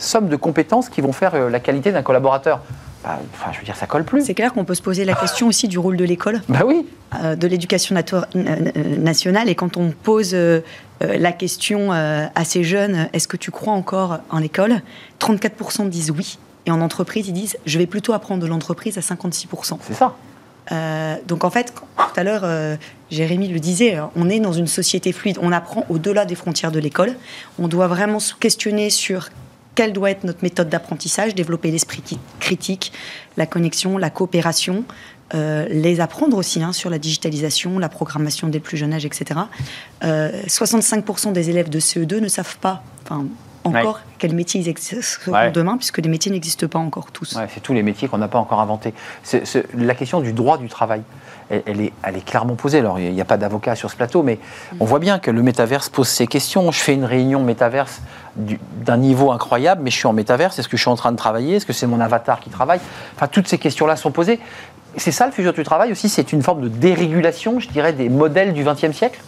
sommes 0.00 0.28
de 0.28 0.36
compétences 0.36 0.88
qui 0.88 1.00
vont 1.00 1.12
faire 1.12 1.36
euh, 1.36 1.48
la 1.48 1.60
qualité 1.60 1.92
d'un 1.92 2.02
collaborateur. 2.02 2.58
Bah, 3.04 3.18
enfin, 3.32 3.52
je 3.52 3.58
veux 3.58 3.64
dire, 3.64 3.76
ça 3.76 3.86
colle 3.86 4.04
plus. 4.04 4.24
C'est 4.24 4.34
clair 4.34 4.52
qu'on 4.52 4.64
peut 4.64 4.74
se 4.74 4.82
poser 4.82 5.04
la 5.04 5.14
question 5.14 5.46
aussi 5.46 5.68
du 5.68 5.78
rôle 5.78 5.96
de 5.96 6.04
l'école. 6.04 6.42
Bah 6.48 6.62
oui. 6.66 6.84
euh, 7.22 7.36
de 7.36 7.46
l'éducation 7.46 7.94
euh, 7.96 8.00
euh, 8.36 8.96
nationale. 8.98 9.48
Et 9.48 9.54
quand 9.54 9.76
on 9.76 9.90
pose 9.90 10.32
euh, 10.34 10.60
la 11.00 11.30
question 11.32 11.92
euh, 11.92 12.26
à 12.34 12.44
ces 12.44 12.64
jeunes, 12.64 13.08
est-ce 13.12 13.28
que 13.28 13.36
tu 13.36 13.50
crois 13.52 13.72
encore 13.72 14.18
en 14.30 14.38
l'école? 14.38 14.82
34% 15.20 15.88
disent 15.88 16.10
oui. 16.10 16.38
Et 16.66 16.70
en 16.70 16.80
entreprise, 16.80 17.28
ils 17.28 17.32
disent, 17.32 17.56
je 17.66 17.78
vais 17.78 17.86
plutôt 17.86 18.12
apprendre 18.12 18.42
de 18.42 18.48
l'entreprise 18.48 18.98
à 18.98 19.00
56%. 19.00 19.78
C'est 19.80 19.94
ça. 19.94 20.16
Donc 21.26 21.44
en 21.44 21.50
fait, 21.50 21.72
tout 21.96 22.20
à 22.20 22.22
l'heure, 22.24 22.44
Jérémy 23.10 23.48
le 23.48 23.58
disait, 23.58 23.96
on 24.16 24.28
est 24.28 24.38
dans 24.38 24.52
une 24.52 24.66
société 24.66 25.12
fluide, 25.12 25.38
on 25.40 25.50
apprend 25.50 25.86
au-delà 25.88 26.26
des 26.26 26.34
frontières 26.34 26.70
de 26.72 26.78
l'école. 26.78 27.14
On 27.58 27.68
doit 27.68 27.86
vraiment 27.86 28.20
se 28.20 28.34
questionner 28.34 28.90
sur 28.90 29.30
quelle 29.78 29.92
doit 29.92 30.10
être 30.10 30.24
notre 30.24 30.42
méthode 30.42 30.68
d'apprentissage, 30.68 31.36
développer 31.36 31.70
l'esprit 31.70 32.02
critique, 32.40 32.90
la 33.36 33.46
connexion, 33.46 33.96
la 33.96 34.10
coopération, 34.10 34.82
euh, 35.34 35.68
les 35.70 36.00
apprendre 36.00 36.36
aussi 36.36 36.60
hein, 36.60 36.72
sur 36.72 36.90
la 36.90 36.98
digitalisation, 36.98 37.78
la 37.78 37.88
programmation 37.88 38.48
dès 38.48 38.58
le 38.58 38.64
plus 38.64 38.76
jeune 38.76 38.92
âge, 38.92 39.04
etc. 39.04 39.38
Euh, 40.02 40.32
65% 40.48 41.30
des 41.30 41.48
élèves 41.50 41.68
de 41.68 41.78
CE2 41.78 42.18
ne 42.18 42.26
savent 42.26 42.58
pas, 42.58 42.82
encore 43.62 44.00
quel 44.18 44.34
métier 44.34 44.60
ils 44.60 44.68
exerceront 44.68 45.30
Ouais. 45.32 45.52
demain, 45.52 45.76
puisque 45.76 45.98
les 45.98 46.08
métiers 46.08 46.32
n'existent 46.32 46.66
pas 46.66 46.80
encore 46.80 47.12
tous. 47.12 47.36
Ouais, 47.36 47.46
c'est 47.54 47.60
tous 47.60 47.72
les 47.72 47.84
métiers 47.84 48.08
qu'on 48.08 48.18
n'a 48.18 48.26
pas 48.26 48.38
encore 48.40 48.58
inventés. 48.60 48.94
C'est- 49.22 49.44
la 49.76 49.94
question 49.94 50.20
du 50.20 50.32
droit 50.32 50.58
du 50.58 50.68
travail, 50.68 51.02
elle, 51.50 51.80
est, 51.80 52.24
clairement 52.24 52.54
posée. 52.54 52.78
Alors, 52.78 52.98
il 52.98 53.12
n'y 53.12 53.20
a 53.20 53.24
pas 53.24 53.36
d'avocat 53.36 53.74
sur 53.74 53.90
ce 53.90 53.96
plateau, 53.96 54.22
mais 54.22 54.38
on 54.80 54.84
voit 54.84 54.98
bien 54.98 55.18
que 55.18 55.30
le 55.30 55.42
métaverse 55.42 55.88
pose 55.88 56.08
ces 56.08 56.26
questions. 56.26 56.70
Je 56.70 56.78
fais 56.80 56.94
une 56.94 57.04
réunion 57.04 57.42
métaverse 57.42 58.00
du- 58.36 58.60
d'un 58.84 58.96
niveau 58.96 59.32
incroyable, 59.32 59.82
mais 59.82 59.90
je 59.90 59.96
suis 59.96 60.06
en 60.06 60.12
métaverse. 60.12 60.58
Est-ce 60.58 60.68
que 60.68 60.76
je 60.76 60.82
suis 60.82 60.90
en 60.90 60.96
train 60.96 61.12
de 61.12 61.16
travailler? 61.16 61.56
Est-ce 61.56 61.66
que 61.66 61.72
c'est 61.72 61.86
mon 61.86 62.00
avatar 62.00 62.40
qui 62.40 62.50
travaille? 62.50 62.80
Enfin, 63.16 63.28
toutes 63.28 63.48
ces 63.48 63.58
questions-là 63.58 63.96
sont 63.96 64.10
posées. 64.10 64.40
C'est 64.96 65.12
ça 65.12 65.26
le 65.26 65.32
futur 65.32 65.52
du 65.52 65.62
travail 65.62 65.92
aussi, 65.92 66.08
c'est 66.08 66.32
une 66.32 66.42
forme 66.42 66.62
de 66.62 66.68
dérégulation, 66.68 67.60
je 67.60 67.68
dirais, 67.68 67.92
des 67.92 68.08
modèles 68.08 68.52
du 68.52 68.64
XXe 68.64 68.92
siècle? 68.92 69.20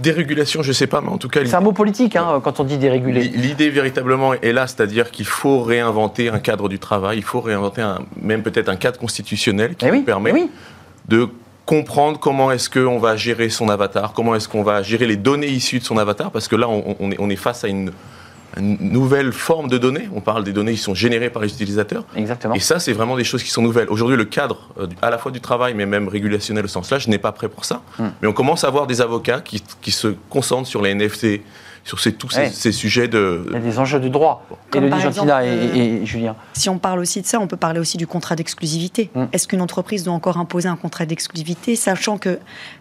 Dérégulation, 0.00 0.62
je 0.62 0.72
sais 0.72 0.86
pas, 0.86 1.00
mais 1.00 1.08
en 1.08 1.18
tout 1.18 1.28
cas, 1.28 1.40
C'est 1.44 1.54
un 1.54 1.60
mot 1.60 1.72
politique 1.72 2.16
hein, 2.16 2.40
quand 2.42 2.58
on 2.60 2.64
dit 2.64 2.78
déréguler. 2.78 3.22
L'idée 3.24 3.70
véritablement 3.70 4.34
est 4.34 4.52
là, 4.52 4.66
c'est-à-dire 4.66 5.10
qu'il 5.10 5.26
faut 5.26 5.60
réinventer 5.62 6.28
un 6.30 6.38
cadre 6.38 6.68
du 6.68 6.78
travail, 6.78 7.18
il 7.18 7.24
faut 7.24 7.40
réinventer 7.40 7.82
un- 7.82 8.00
même 8.20 8.42
peut-être 8.42 8.68
un 8.68 8.76
cadre 8.76 8.98
constitutionnel 8.98 9.74
qui 9.76 9.86
Eh 9.86 9.90
oui, 9.90 9.98
nous 9.98 10.04
permet 10.04 10.30
eh 10.30 10.34
oui. 10.34 10.50
de 11.08 11.28
comprendre 11.66 12.18
comment 12.18 12.50
est-ce 12.50 12.68
qu'on 12.70 12.98
va 12.98 13.16
gérer 13.16 13.48
son 13.48 13.68
avatar, 13.68 14.12
comment 14.12 14.34
est-ce 14.34 14.48
qu'on 14.48 14.62
va 14.62 14.82
gérer 14.82 15.06
les 15.06 15.16
données 15.16 15.48
issues 15.48 15.78
de 15.78 15.84
son 15.84 15.98
avatar, 15.98 16.30
parce 16.30 16.48
que 16.48 16.56
là, 16.56 16.68
on, 16.68 16.96
on 16.98 17.10
est, 17.12 17.16
on 17.20 17.30
est 17.30 17.36
face 17.36 17.62
à 17.64 17.68
une, 17.68 17.92
une 18.56 18.92
nouvelle 18.92 19.32
forme 19.32 19.68
de 19.68 19.78
données. 19.78 20.08
On 20.14 20.20
parle 20.20 20.44
des 20.44 20.52
données 20.52 20.72
qui 20.72 20.78
sont 20.78 20.94
générées 20.94 21.30
par 21.30 21.42
les 21.42 21.52
utilisateurs. 21.52 22.04
Exactement. 22.16 22.54
Et 22.54 22.60
ça, 22.60 22.78
c'est 22.78 22.92
vraiment 22.92 23.16
des 23.16 23.24
choses 23.24 23.42
qui 23.42 23.50
sont 23.50 23.62
nouvelles. 23.62 23.88
Aujourd'hui, 23.88 24.16
le 24.16 24.24
cadre, 24.24 24.68
euh, 24.78 24.86
à 25.02 25.10
la 25.10 25.18
fois 25.18 25.30
du 25.30 25.40
travail, 25.40 25.74
mais 25.74 25.86
même 25.86 26.08
régulationnel 26.08 26.64
au 26.64 26.68
sens 26.68 26.90
large, 26.90 27.06
n'est 27.08 27.18
pas 27.18 27.32
prêt 27.32 27.48
pour 27.48 27.64
ça. 27.64 27.82
Hmm. 27.98 28.08
Mais 28.22 28.28
on 28.28 28.32
commence 28.32 28.64
à 28.64 28.70
voir 28.70 28.86
des 28.86 29.00
avocats 29.00 29.40
qui, 29.40 29.62
qui 29.80 29.90
se 29.90 30.08
concentrent 30.28 30.68
sur 30.68 30.82
les 30.82 30.94
NFT, 30.94 31.42
sur 31.84 32.00
ces, 32.00 32.12
tous 32.12 32.28
ces, 32.30 32.72
sujets 32.72 33.08
de. 33.08 33.44
Il 33.48 33.52
y 33.54 33.56
a 33.56 33.60
des 33.60 33.78
enjeux 33.78 34.00
de 34.00 34.08
droit. 34.08 34.44
et 34.74 34.80
le 34.80 34.90
Gentina 34.98 35.44
et, 35.44 36.04
Julien. 36.04 36.36
Si 36.52 36.68
on 36.68 36.78
parle 36.78 36.98
aussi 36.98 37.22
de 37.22 37.26
ça, 37.26 37.40
on 37.40 37.46
peut 37.46 37.56
parler 37.56 37.80
aussi 37.80 37.96
du 37.96 38.06
contrat 38.06 38.36
d'exclusivité. 38.36 39.10
Mm. 39.14 39.24
Est-ce 39.32 39.48
qu'une 39.48 39.62
entreprise 39.62 40.04
doit 40.04 40.12
encore 40.14 40.36
imposer 40.36 40.68
un 40.68 40.76
contrat 40.76 41.06
d'exclusivité, 41.06 41.76
sachant 41.76 42.18
que 42.18 42.38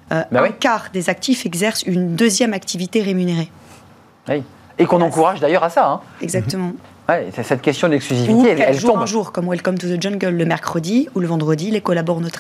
bah 0.10 0.26
un 0.34 0.50
quart 0.50 0.88
des 0.92 1.10
actifs 1.10 1.46
exercent 1.46 1.84
une 1.84 2.16
deuxième 2.16 2.54
activité 2.54 3.02
rémunérée? 3.02 3.50
Oui. 4.28 4.44
Et 4.80 4.86
qu'on 4.86 5.02
encourage 5.02 5.40
d'ailleurs 5.40 5.64
à 5.64 5.70
ça. 5.70 5.88
Hein. 5.88 6.00
Exactement. 6.22 6.72
Ouais, 7.10 7.28
cette 7.42 7.64
question 7.64 7.90
d'exclusivité, 7.90 8.50
elle, 8.50 8.62
elle 8.62 8.84
tombe. 8.84 9.00
un 9.00 9.08
jour, 9.08 9.32
comme 9.32 9.50
Welcome 9.50 9.80
to 9.80 9.88
the 9.88 10.00
Jungle 10.00 10.30
le 10.30 10.46
mercredi 10.46 11.10
ou 11.16 11.20
le 11.20 11.26
vendredi, 11.26 11.72
les, 11.72 11.82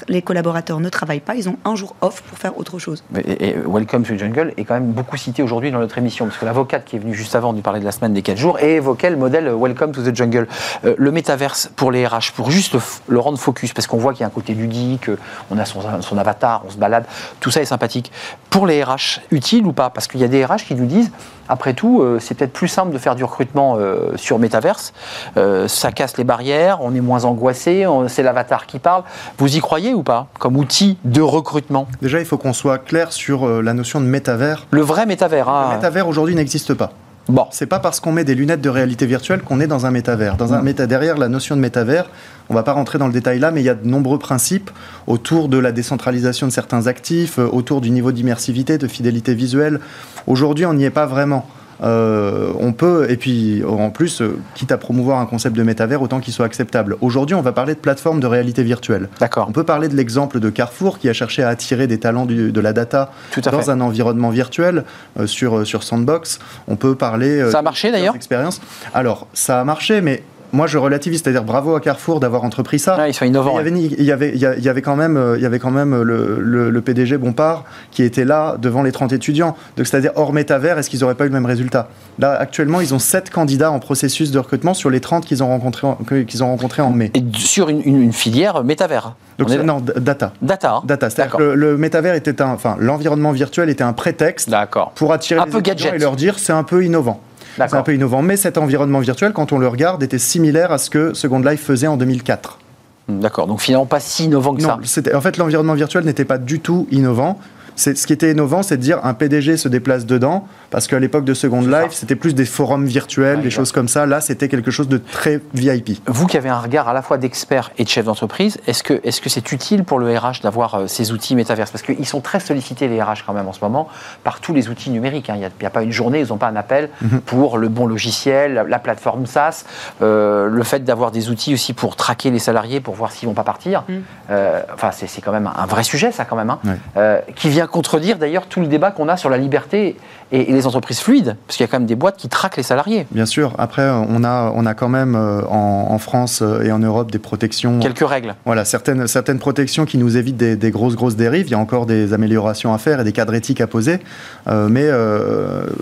les, 0.09 0.21
collaborateurs 0.21 0.79
ne 0.79 0.89
travaillent 0.89 1.21
pas, 1.21 1.33
ils 1.33 1.49
ont 1.49 1.55
un 1.65 1.73
jour 1.73 1.95
off 2.01 2.21
pour 2.21 2.37
faire 2.37 2.55
autre 2.55 2.77
chose. 2.77 3.03
Et, 3.25 3.55
Welcome 3.65 4.03
to 4.03 4.13
the 4.13 4.19
Jungle 4.19 4.53
est 4.57 4.65
quand 4.65 4.75
même 4.75 4.91
beaucoup 4.91 5.17
cité 5.17 5.41
aujourd'hui 5.41 5.71
dans 5.71 5.79
notre 5.79 5.97
émission, 5.97 6.25
parce 6.25 6.37
que 6.37 6.45
l'avocate 6.45 6.85
qui 6.85 6.97
est 6.97 6.99
venue 6.99 7.15
juste 7.15 7.33
avant 7.33 7.51
nous 7.51 7.61
parler 7.61 7.79
de 7.79 7.85
la 7.85 7.91
semaine 7.91 8.13
des 8.13 8.21
4 8.21 8.37
jours 8.37 8.59
et 8.59 8.75
évoquait 8.75 9.09
le 9.09 9.17
modèle 9.17 9.51
Welcome 9.51 9.91
to 9.91 10.03
the 10.03 10.15
Jungle. 10.15 10.47
Euh, 10.85 10.93
le 10.99 11.11
métaverse 11.11 11.71
pour 11.75 11.91
les 11.91 12.05
RH, 12.05 12.33
pour 12.35 12.51
juste 12.51 12.75
le, 13.07 13.19
rendre 13.19 13.39
focus, 13.39 13.73
parce 13.73 13.87
qu'on 13.87 13.97
voit 13.97 14.13
qu'il 14.13 14.21
y 14.21 14.25
a 14.25 14.27
un 14.27 14.29
côté 14.29 14.53
ludique, 14.53 15.09
on 15.49 15.57
a 15.57 15.65
son, 15.65 15.81
son, 16.01 16.17
avatar, 16.19 16.61
on 16.67 16.69
se 16.69 16.77
balade, 16.77 17.05
tout 17.39 17.49
ça 17.49 17.59
est 17.59 17.65
sympathique. 17.65 18.11
Pour 18.51 18.67
les 18.67 18.83
RH, 18.83 19.21
utile 19.31 19.65
ou 19.65 19.73
pas? 19.73 19.89
Parce 19.89 20.07
qu'il 20.07 20.19
y 20.19 20.23
a 20.23 20.27
des 20.27 20.45
RH 20.45 20.65
qui 20.67 20.75
nous 20.75 20.85
disent, 20.85 21.11
après 21.49 21.73
tout, 21.73 22.01
euh, 22.01 22.19
c'est 22.19 22.35
peut-être 22.35 22.53
plus 22.53 22.67
simple 22.67 22.93
de 22.93 22.97
faire 22.99 23.15
du 23.15 23.23
recrutement 23.23 23.75
euh, 23.77 24.15
sur 24.15 24.37
métaverse 24.39 24.93
euh, 25.37 25.67
ça 25.67 25.91
casse 25.91 26.17
les 26.17 26.23
barrières, 26.23 26.79
on 26.81 26.93
est 26.93 27.01
moins 27.01 27.25
angoissé, 27.25 27.85
c'est 28.07 28.23
l'avatar 28.23 28.67
qui 28.67 28.77
parle. 28.77 29.03
Vous 29.37 29.55
y 29.55 29.59
croyez 29.59 29.93
ou 29.93 30.03
pas 30.03 30.27
comme 30.37 30.57
outil 30.57 30.97
de 31.03 31.21
recrutement? 31.21 31.87
Déjà, 32.01 32.19
il 32.19 32.25
faut 32.25 32.37
qu'on 32.37 32.53
soit 32.53 32.77
clair 32.77 33.11
sur 33.11 33.47
la 33.47 33.73
notion 33.73 33.99
de 33.99 34.05
métavers. 34.05 34.67
Le 34.71 34.81
vrai 34.81 35.05
métavers. 35.05 35.49
Hein. 35.49 35.69
Le 35.69 35.75
métavers 35.75 36.07
aujourd'hui 36.07 36.35
n'existe 36.35 36.73
pas. 36.73 36.91
Bon. 37.29 37.45
C'est 37.51 37.67
pas 37.67 37.79
parce 37.79 37.99
qu'on 37.99 38.11
met 38.11 38.23
des 38.23 38.33
lunettes 38.33 38.61
de 38.61 38.69
réalité 38.69 39.05
virtuelle 39.05 39.41
qu'on 39.41 39.59
est 39.59 39.67
dans 39.67 39.85
un 39.85 39.91
métavers. 39.91 40.35
Dans 40.35 40.53
un 40.53 40.63
méta 40.63 40.87
derrière 40.87 41.15
la 41.15 41.29
notion 41.29 41.55
de 41.55 41.61
métavers, 41.61 42.09
on 42.49 42.55
va 42.55 42.63
pas 42.63 42.73
rentrer 42.73 42.97
dans 42.97 43.05
le 43.05 43.13
détail 43.13 43.37
là, 43.37 43.51
mais 43.51 43.61
il 43.61 43.65
y 43.65 43.69
a 43.69 43.75
de 43.75 43.87
nombreux 43.87 44.17
principes 44.17 44.71
autour 45.05 45.47
de 45.47 45.59
la 45.59 45.71
décentralisation 45.71 46.47
de 46.47 46.51
certains 46.51 46.87
actifs, 46.87 47.37
euh, 47.37 47.47
autour 47.51 47.81
du 47.81 47.91
niveau 47.91 48.11
d'immersivité, 48.11 48.79
de 48.79 48.87
fidélité 48.87 49.35
visuelle. 49.35 49.79
Aujourd'hui, 50.25 50.65
on 50.65 50.73
n'y 50.73 50.85
est 50.85 50.89
pas 50.89 51.05
vraiment. 51.05 51.47
Euh, 51.81 52.51
on 52.59 52.73
peut, 52.73 53.09
et 53.09 53.17
puis 53.17 53.63
en 53.63 53.89
plus, 53.89 54.21
euh, 54.21 54.37
quitte 54.55 54.71
à 54.71 54.77
promouvoir 54.77 55.19
un 55.19 55.25
concept 55.25 55.55
de 55.55 55.63
métavers, 55.63 56.01
autant 56.01 56.19
qu'il 56.19 56.33
soit 56.33 56.45
acceptable. 56.45 56.97
Aujourd'hui, 57.01 57.35
on 57.35 57.41
va 57.41 57.51
parler 57.51 57.73
de 57.73 57.79
plateforme 57.79 58.19
de 58.19 58.27
réalité 58.27 58.63
virtuelle. 58.63 59.09
D'accord. 59.19 59.47
On 59.49 59.51
peut 59.51 59.63
parler 59.63 59.87
de 59.87 59.95
l'exemple 59.95 60.39
de 60.39 60.49
Carrefour 60.49 60.99
qui 60.99 61.09
a 61.09 61.13
cherché 61.13 61.43
à 61.43 61.49
attirer 61.49 61.87
des 61.87 61.99
talents 61.99 62.25
de 62.25 62.59
la 62.59 62.73
data 62.73 63.11
dans 63.51 63.71
un 63.71 63.81
environnement 63.81 64.29
virtuel 64.29 64.83
euh, 65.19 65.27
sur, 65.27 65.65
sur 65.65 65.83
Sandbox. 65.83 66.39
On 66.67 66.75
peut 66.75 66.95
parler. 66.95 67.49
ça 67.51 67.59
a 67.59 67.61
marché 67.61 67.91
d'ailleurs? 67.91 68.15
Expérience. 68.15 68.61
Alors, 68.93 69.27
ça 69.33 69.61
a 69.61 69.63
marché, 69.63 70.01
mais 70.01 70.23
moi, 70.51 70.67
je 70.67 70.77
relativise, 70.77 71.21
c'est-à-dire 71.21 71.43
bravo 71.43 71.75
à 71.75 71.79
Carrefour 71.79 72.19
d'avoir 72.19 72.43
entrepris 72.43 72.79
ça. 72.79 73.07
ils 73.07 73.13
sont 73.13 73.25
innovants. 73.25 73.59
Il 73.59 74.03
y, 74.03 74.11
avait, 74.11 74.31
il, 74.33 74.39
y 74.39 74.69
avait, 74.69 74.81
quand 74.81 74.95
même, 74.95 75.33
il 75.35 75.41
y 75.41 75.45
avait 75.45 75.59
quand 75.59 75.71
même 75.71 76.01
le, 76.01 76.81
PDG 76.81 77.17
Bompard 77.17 77.65
qui 77.91 78.03
était 78.03 78.25
là 78.25 78.55
devant 78.59 78.81
les 78.81 78.91
30 78.91 79.13
étudiants. 79.13 79.55
Donc, 79.77 79.87
c'est-à-dire 79.87 80.11
hors 80.15 80.33
métavers, 80.33 80.77
est-ce 80.77 80.89
qu'ils 80.89 81.01
n'auraient 81.01 81.15
pas 81.15 81.25
eu 81.25 81.27
le 81.27 81.33
même 81.33 81.45
résultat? 81.45 81.89
Là, 82.19 82.33
actuellement, 82.33 82.81
ils 82.81 82.93
ont 82.93 82.99
7 82.99 83.29
candidats 83.29 83.71
en 83.71 83.79
processus 83.79 84.31
de 84.31 84.39
recrutement 84.39 84.73
sur 84.73 84.89
les 84.89 84.99
30 84.99 85.25
qu'ils 85.25 85.43
ont 85.43 85.47
rencontrés, 85.47 86.25
qu'ils 86.25 86.43
ont 86.43 86.47
rencontrés 86.47 86.81
en 86.81 86.91
mai. 86.91 87.11
Et 87.13 87.23
sur 87.37 87.69
une, 87.69 88.13
filière 88.13 88.63
métavers 88.63 89.15
donc, 89.37 89.49
non, 89.49 89.79
data. 89.79 90.33
Data. 90.41 90.75
Hein. 90.75 90.81
Data. 90.83 91.09
C'est-à-dire 91.09 91.37
que 91.37 91.43
le, 91.43 91.77
métavers 91.77 92.15
était 92.15 92.41
un, 92.41 92.49
enfin, 92.49 92.75
l'environnement 92.79 93.31
virtuel 93.31 93.69
était 93.69 93.83
un 93.83 93.93
prétexte 93.93 94.53
pour 94.95 95.13
attirer 95.13 95.41
les 95.45 95.57
étudiants 95.57 95.93
et 95.93 95.97
leur 95.97 96.15
dire 96.15 96.39
c'est 96.39 96.53
un 96.53 96.63
peu 96.63 96.83
innovant. 96.83 97.21
C'est 97.57 97.73
un 97.73 97.81
peu 97.81 97.93
innovant. 97.93 98.21
Mais 98.21 98.37
cet 98.37 98.57
environnement 98.57 98.99
virtuel, 98.99 99.33
quand 99.33 99.51
on 99.51 99.59
le 99.59 99.67
regarde, 99.67 100.01
était 100.03 100.19
similaire 100.19 100.71
à 100.71 100.77
ce 100.77 100.89
que 100.89 101.13
Second 101.13 101.39
Life 101.39 101.63
faisait 101.63 101.87
en 101.87 101.97
2004. 101.97 102.59
D'accord, 103.07 103.47
donc 103.47 103.59
finalement 103.59 103.87
pas 103.87 103.99
si 103.99 104.25
innovant 104.25 104.53
que 104.53 104.61
non, 104.61 104.77
ça. 104.83 105.01
En 105.15 105.21
fait, 105.21 105.37
l'environnement 105.37 105.73
virtuel 105.73 106.03
n'était 106.05 106.25
pas 106.25 106.37
du 106.37 106.59
tout 106.59 106.87
innovant 106.91 107.39
ce 107.79 108.05
qui 108.05 108.13
était 108.13 108.31
innovant, 108.31 108.63
c'est 108.63 108.77
de 108.77 108.81
dire 108.81 108.99
un 109.03 109.13
PDG 109.13 109.57
se 109.57 109.69
déplace 109.69 110.05
dedans, 110.05 110.47
parce 110.71 110.87
qu'à 110.87 110.99
l'époque 110.99 111.25
de 111.25 111.33
Second 111.33 111.61
Life, 111.61 111.91
c'était 111.91 112.15
plus 112.15 112.35
des 112.35 112.45
forums 112.45 112.85
virtuels, 112.85 113.41
des 113.41 113.49
choses 113.49 113.71
comme 113.71 113.87
ça. 113.87 114.05
Là, 114.05 114.21
c'était 114.21 114.47
quelque 114.47 114.71
chose 114.71 114.87
de 114.87 114.97
très 114.97 115.41
VIP. 115.53 116.01
Vous 116.05 116.27
qui 116.27 116.37
avez 116.37 116.49
un 116.49 116.59
regard 116.59 116.87
à 116.87 116.93
la 116.93 117.01
fois 117.01 117.17
d'expert 117.17 117.71
et 117.77 117.83
de 117.83 117.89
chef 117.89 118.05
d'entreprise, 118.05 118.57
est-ce 118.67 118.83
que 118.83 118.99
est-ce 119.03 119.21
que 119.21 119.29
c'est 119.29 119.51
utile 119.51 119.83
pour 119.83 119.99
le 119.99 120.15
RH 120.15 120.41
d'avoir 120.43 120.75
euh, 120.75 120.87
ces 120.87 121.11
outils 121.11 121.35
métaverses? 121.35 121.71
Parce 121.71 121.83
qu'ils 121.83 122.05
sont 122.05 122.21
très 122.21 122.39
sollicités 122.39 122.87
les 122.87 123.01
RH 123.01 123.25
quand 123.25 123.33
même 123.33 123.47
en 123.47 123.53
ce 123.53 123.61
moment 123.61 123.87
par 124.23 124.39
tous 124.39 124.53
les 124.53 124.69
outils 124.69 124.89
numériques. 124.89 125.29
Hein. 125.29 125.35
Il 125.35 125.49
n'y 125.59 125.65
a, 125.65 125.69
pas 125.69 125.83
une 125.83 125.91
journée, 125.91 126.19
ils 126.19 126.29
n'ont 126.29 126.37
pas 126.37 126.47
un 126.47 126.55
appel 126.55 126.89
mhm. 127.01 127.21
pour 127.21 127.57
le 127.57 127.69
bon 127.69 127.87
logiciel, 127.87 128.65
la, 128.67 128.79
plateforme 128.79 129.25
SaaS, 129.25 129.65
euh, 130.01 130.47
le 130.47 130.63
fait 130.63 130.83
d'avoir 130.83 131.11
des 131.11 131.29
outils 131.29 131.53
aussi 131.53 131.73
pour 131.73 131.95
traquer 131.95 132.31
les 132.31 132.39
salariés, 132.39 132.79
pour 132.79 132.95
voir 132.95 133.11
s'ils 133.11 133.27
vont 133.27 133.33
pas 133.33 133.43
partir. 133.43 133.83
Mhm. 133.87 134.03
Euh, 134.29 134.61
enfin, 134.73 134.91
c'est 134.91 135.21
quand 135.21 135.31
même 135.31 135.49
un 135.53 135.65
vrai 135.65 135.83
sujet, 135.83 136.11
ça 136.11 136.25
quand 136.25 136.35
même, 136.35 136.49
hein. 136.49 137.19
qui 137.35 137.49
vient 137.49 137.67
contredire 137.67 138.17
d'ailleurs 138.17 138.47
tout 138.47 138.59
le 138.59 138.67
débat 138.67 138.91
qu'on 138.91 139.07
a 139.09 139.17
sur 139.17 139.29
la 139.29 139.37
liberté 139.37 139.97
et, 140.31 140.51
les 140.51 140.67
entreprises 140.67 140.99
fluides, 140.99 141.35
parce 141.47 141.57
qu'il 141.57 141.63
y 141.63 141.69
a 141.69 141.71
quand 141.71 141.79
même 141.79 141.87
des 141.87 141.95
boîtes 141.95 142.17
qui 142.17 142.29
traquent 142.29 142.57
les 142.57 142.63
salariés. 142.63 143.07
Bien 143.11 143.25
sûr. 143.25 143.53
Après, 143.57 143.89
on 143.89 144.23
a, 144.23 144.51
on 144.55 144.65
a 144.65 144.73
quand 144.73 144.89
même 144.89 145.15
euh, 145.15 145.41
en, 145.47 145.97
France 145.97 146.41
euh, 146.41 146.63
et 146.63 146.71
en 146.71 146.79
Europe 146.79 147.11
des 147.11 147.19
protections. 147.19 147.79
Quelques 147.79 148.07
règles. 148.07 148.35
Voilà, 148.45 148.65
certaines, 148.65 149.07
certaines 149.07 149.39
protections 149.39 149.85
qui 149.85 149.97
nous 149.97 150.17
évitent 150.17 150.37
des, 150.37 150.71
grosses, 150.71 150.95
grosses 150.95 151.15
dérives. 151.15 151.47
Il 151.47 151.51
y 151.51 151.55
a 151.55 151.59
encore 151.59 151.85
des 151.85 152.13
améliorations 152.13 152.73
à 152.73 152.77
faire 152.77 152.99
et 152.99 153.03
des 153.03 153.11
cadres 153.11 153.33
éthiques 153.33 153.61
à 153.61 153.67
poser. 153.67 153.99
Euh, 154.47 154.67
mais 154.69 154.89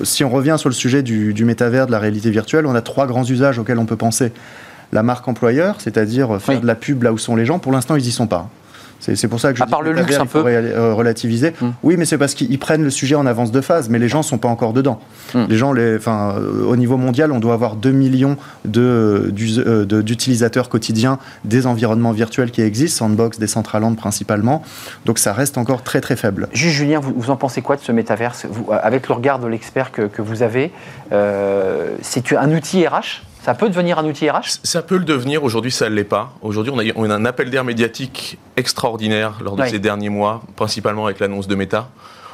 si 0.04 0.24
on 0.24 0.30
revient 0.30 0.56
sur 0.58 0.70
le 0.70 0.76
sujet 0.76 1.04
du, 1.04 1.34
du 1.34 1.46
métavers, 1.46 1.88
de 1.88 1.92
la 1.92 2.00
réalité 2.00 2.30
virtuelle, 2.30 2.66
on 2.66 2.76
a 2.76 2.82
trois 2.82 3.08
grands 3.08 3.26
usages 3.26 3.60
auxquels 3.60 3.80
on 3.80 3.86
peut 3.86 3.96
penser. 3.96 4.32
La 4.94 5.04
marque 5.04 5.28
employeur, 5.28 5.76
c'est-à-dire 5.80 6.42
faire 6.42 6.62
de 6.62 6.68
la 6.68 6.76
pub 6.76 7.04
là 7.04 7.12
où 7.12 7.18
sont 7.18 7.36
les 7.36 7.46
gens. 7.46 7.60
Pour 7.60 7.74
l'instant, 7.74 7.96
ils 7.96 8.04
n'y 8.04 8.12
sont 8.12 8.28
pas. 8.28 8.50
C'est 9.00 9.28
pour 9.28 9.40
ça 9.40 9.52
que 9.52 9.60
je 9.60 9.64
à 9.64 9.68
part 9.68 9.82
le 9.82 9.94
luxe 9.94 10.18
un 10.18 10.26
peu 10.26 10.44
euh, 10.46 10.94
relativiser. 10.94 11.54
Hmm. 11.62 11.72
Oui, 11.84 11.96
mais 11.98 12.06
c'est 12.06 12.18
parce 12.18 12.34
qu'ils 12.34 12.60
prennent 12.60 12.84
le 12.84 12.90
sujet 12.90 13.16
en 13.16 13.26
avance 13.26 13.52
de 13.52 13.62
phase, 13.62 13.90
mais 13.90 14.00
les 14.00 14.10
gens 14.10 14.24
sont 14.24 14.38
pas 14.38 14.48
encore 14.48 14.74
dedans. 14.74 15.00
Hmm. 15.34 15.46
Les 15.50 15.58
gens, 15.58 15.74
les, 15.74 15.98
enfin, 15.98 16.36
euh, 16.38 16.66
au 16.66 16.76
niveau 16.76 16.98
mondial, 16.98 17.32
on 17.32 17.40
doit 17.40 17.54
avoir 17.54 17.76
2 17.76 17.92
millions 17.92 18.38
euh, 18.76 19.32
d'utilisateurs 19.32 20.70
quotidiens 20.70 21.20
des 21.46 21.68
environnements 21.68 22.12
virtuels 22.12 22.52
qui 22.52 22.62
existent, 22.62 23.06
Sandbox, 23.06 23.40
Decentraland 23.40 23.96
principalement. 23.96 24.64
Donc 25.06 25.20
ça 25.20 25.34
reste 25.34 25.58
encore 25.58 25.84
très 25.84 26.02
très 26.02 26.16
faible. 26.16 26.48
Juste 26.54 26.76
Julien, 26.76 27.00
vous, 27.00 27.14
vous 27.16 27.30
en 27.30 27.36
pensez 27.36 27.62
quoi 27.62 27.76
de 27.76 27.82
ce 27.82 27.92
métaverse? 27.92 28.46
Avec 28.72 29.08
le 29.08 29.14
regard 29.14 29.40
de 29.40 29.48
l'expert 29.48 29.92
que, 29.92 30.04
que, 30.04 30.22
vous 30.22 30.42
avez, 30.44 30.72
c'est 32.02 32.34
un 32.34 32.52
outil 32.52 32.86
RH 32.86 33.27
ça 33.48 33.54
peut 33.54 33.70
devenir 33.70 33.98
un 33.98 34.04
outil 34.04 34.30
RH 34.30 34.60
Ça 34.64 34.82
peut 34.82 34.98
le 34.98 35.06
devenir. 35.06 35.42
Aujourd'hui, 35.42 35.72
ça 35.72 35.90
ne 35.90 35.96
l'est 35.96 36.04
pas. 36.04 36.34
Aujourd'hui, 36.42 36.74
on 36.76 36.80
a, 36.80 36.84
on 36.98 37.10
a 37.10 37.16
un 37.16 37.24
appel 37.24 37.50
d'air 37.50 37.64
médiatique 37.64 38.38
extraordinaire 38.58 39.36
lors 39.42 39.56
de 39.56 39.64
ces 39.64 39.80
derniers 39.80 40.10
mois, 40.10 40.42
principalement 40.58 41.06
avec 41.06 41.22
l'annonce 41.22 41.48
de 41.48 41.56
Meta. 41.56 41.88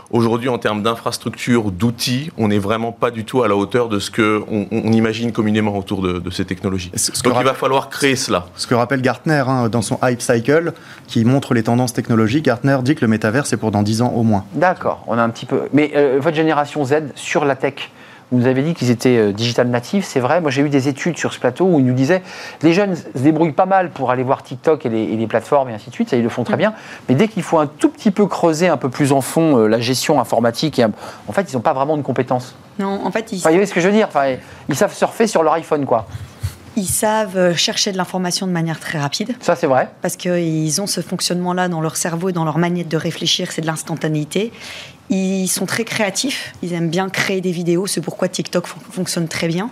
Aujourd'hui, 0.10 0.50
en 0.50 0.58
termes 0.58 0.82
d'infrastructure, 0.82 1.70
d'outils, 1.70 2.32
on 2.40 2.48
n'est 2.48 2.58
vraiment 2.58 2.92
pas 2.92 3.12
du 3.12 3.26
tout 3.26 3.44
à 3.44 3.48
la 3.48 3.56
hauteur 3.56 3.90
de 3.90 4.00
ce 4.00 4.10
qu'on 4.10 4.68
on 4.72 4.92
imagine 4.92 5.32
communément 5.32 5.78
autour 5.78 6.02
de, 6.02 6.30
ces 6.32 6.46
technologies. 6.46 6.92
Donc 7.24 7.36
il 7.38 7.46
va 7.46 7.54
falloir 7.54 7.90
créer 7.90 8.16
cela. 8.16 8.48
Ce 8.56 8.66
que 8.66 8.74
rappelle 8.74 9.04
Gartner 9.04 9.44
hein, 9.48 9.70
dans 9.70 9.84
son 9.84 10.00
Hype 10.02 10.22
Cycle, 10.22 10.74
qui 11.06 11.26
montre 11.26 11.54
les 11.54 11.62
tendances 11.62 11.94
technologiques, 11.94 12.46
Gartner 12.46 12.80
dit 12.82 12.96
que 12.96 13.02
le 13.02 13.08
métavers, 13.08 13.46
c'est 13.46 13.58
pour 13.58 13.70
dans 13.70 13.84
10 13.84 14.02
ans 14.02 14.14
au 14.16 14.24
moins. 14.24 14.46
D'accord, 14.54 15.04
on 15.06 15.20
a 15.20 15.22
un 15.22 15.30
petit 15.30 15.46
peu. 15.46 15.62
Mais 15.74 15.92
euh, 15.96 16.18
votre 16.20 16.36
génération 16.36 16.84
Z, 16.84 16.96
sur 17.14 17.46
la 17.46 17.56
tech, 17.56 17.92
vous 18.34 18.40
nous 18.40 18.48
avez 18.48 18.64
dit 18.64 18.74
qu'ils 18.74 18.90
étaient 18.90 19.18
euh, 19.18 19.32
digital 19.32 19.68
natifs, 19.68 20.06
c'est 20.06 20.20
vrai. 20.20 20.42
Moi, 20.42 20.50
j'ai 20.50 20.64
eu 20.64 20.70
des 20.70 20.88
études 20.88 21.18
sur 21.20 21.32
ce 21.34 21.40
plateau 21.40 21.66
où 21.66 21.80
ils 21.80 21.86
nous 21.86 21.94
disaient 21.94 22.24
les 22.64 22.74
jeunes 22.74 22.96
se 22.96 23.20
débrouillent 23.20 23.52
pas 23.52 23.68
mal 23.68 23.92
pour 23.92 24.10
aller 24.10 24.24
voir 24.24 24.42
TikTok 24.42 24.88
et 24.88 24.90
les, 24.90 25.28
plateformes 25.28 25.70
et 25.70 25.74
ainsi 25.74 25.90
de 25.90 25.96
suite, 25.96 26.10
ça 26.10 26.18
ils 26.18 26.24
le 26.24 26.30
font 26.30 26.44
très 26.44 26.58
bien. 26.58 26.74
Mais 27.08 27.16
dès 27.16 27.28
qu'il 27.28 27.44
faut 27.44 27.60
un 27.60 27.68
tout 27.68 27.90
petit 27.90 28.10
peu 28.10 28.26
creuser 28.26 28.68
un 28.68 28.78
peu 28.78 28.90
plus 28.90 29.12
en 29.12 29.22
fond 29.22 29.60
euh, 29.60 29.68
la 29.68 29.80
gestion 29.80 30.20
informatique, 30.20 30.82
en 31.28 31.32
fait, 31.32 31.52
ils 31.52 31.56
n'ont 31.56 31.62
pas 31.62 31.74
vraiment 31.74 31.96
de 31.96 32.02
compétences. 32.02 32.56
Non, 32.80 33.06
en 33.06 33.12
fait, 33.12 33.32
ils. 33.32 33.38
Enfin, 33.38 33.50
vous 33.50 33.56
voyez 33.56 33.68
ce 33.68 33.74
que 33.74 33.82
je 33.82 33.88
veux 33.88 33.94
dire? 33.94 34.08
Enfin, 34.08 34.36
Ils 34.68 34.76
savent 34.76 34.94
surfer 34.94 35.28
sur 35.28 35.44
leur 35.44 35.54
iPhone, 35.54 35.86
quoi. 35.86 36.08
Ils 36.76 36.88
savent 36.88 37.38
euh, 37.38 37.54
chercher 37.54 37.92
de 37.92 37.98
l'information 37.98 38.48
de 38.48 38.52
manière 38.52 38.80
très 38.80 39.00
rapide. 39.00 39.36
Ça, 39.42 39.56
c'est 39.56 39.68
vrai. 39.68 39.90
Parce 40.02 40.16
qu'ils 40.16 40.82
ont 40.82 40.88
ce 40.88 41.02
fonctionnement-là 41.02 41.68
dans 41.68 41.82
leur 41.82 41.98
cerveau 41.98 42.30
et 42.30 42.34
dans 42.34 42.46
leur 42.46 42.58
manière 42.58 42.86
de 42.86 42.98
réfléchir, 42.98 43.52
c'est 43.52 43.62
de 43.62 43.68
l'instantanéité. 43.68 44.52
Ils 45.10 45.48
sont 45.48 45.66
très 45.66 45.84
créatifs, 45.84 46.54
ils 46.64 46.74
aiment 46.74 46.90
bien 46.90 47.10
créer 47.10 47.42
des 47.42 47.52
vidéos, 47.52 47.88
c'est 47.88 48.02
pourquoi 48.02 48.28
TikTok 48.28 48.68
fonctionne 48.68 49.28
très 49.28 49.48
bien. 49.48 49.70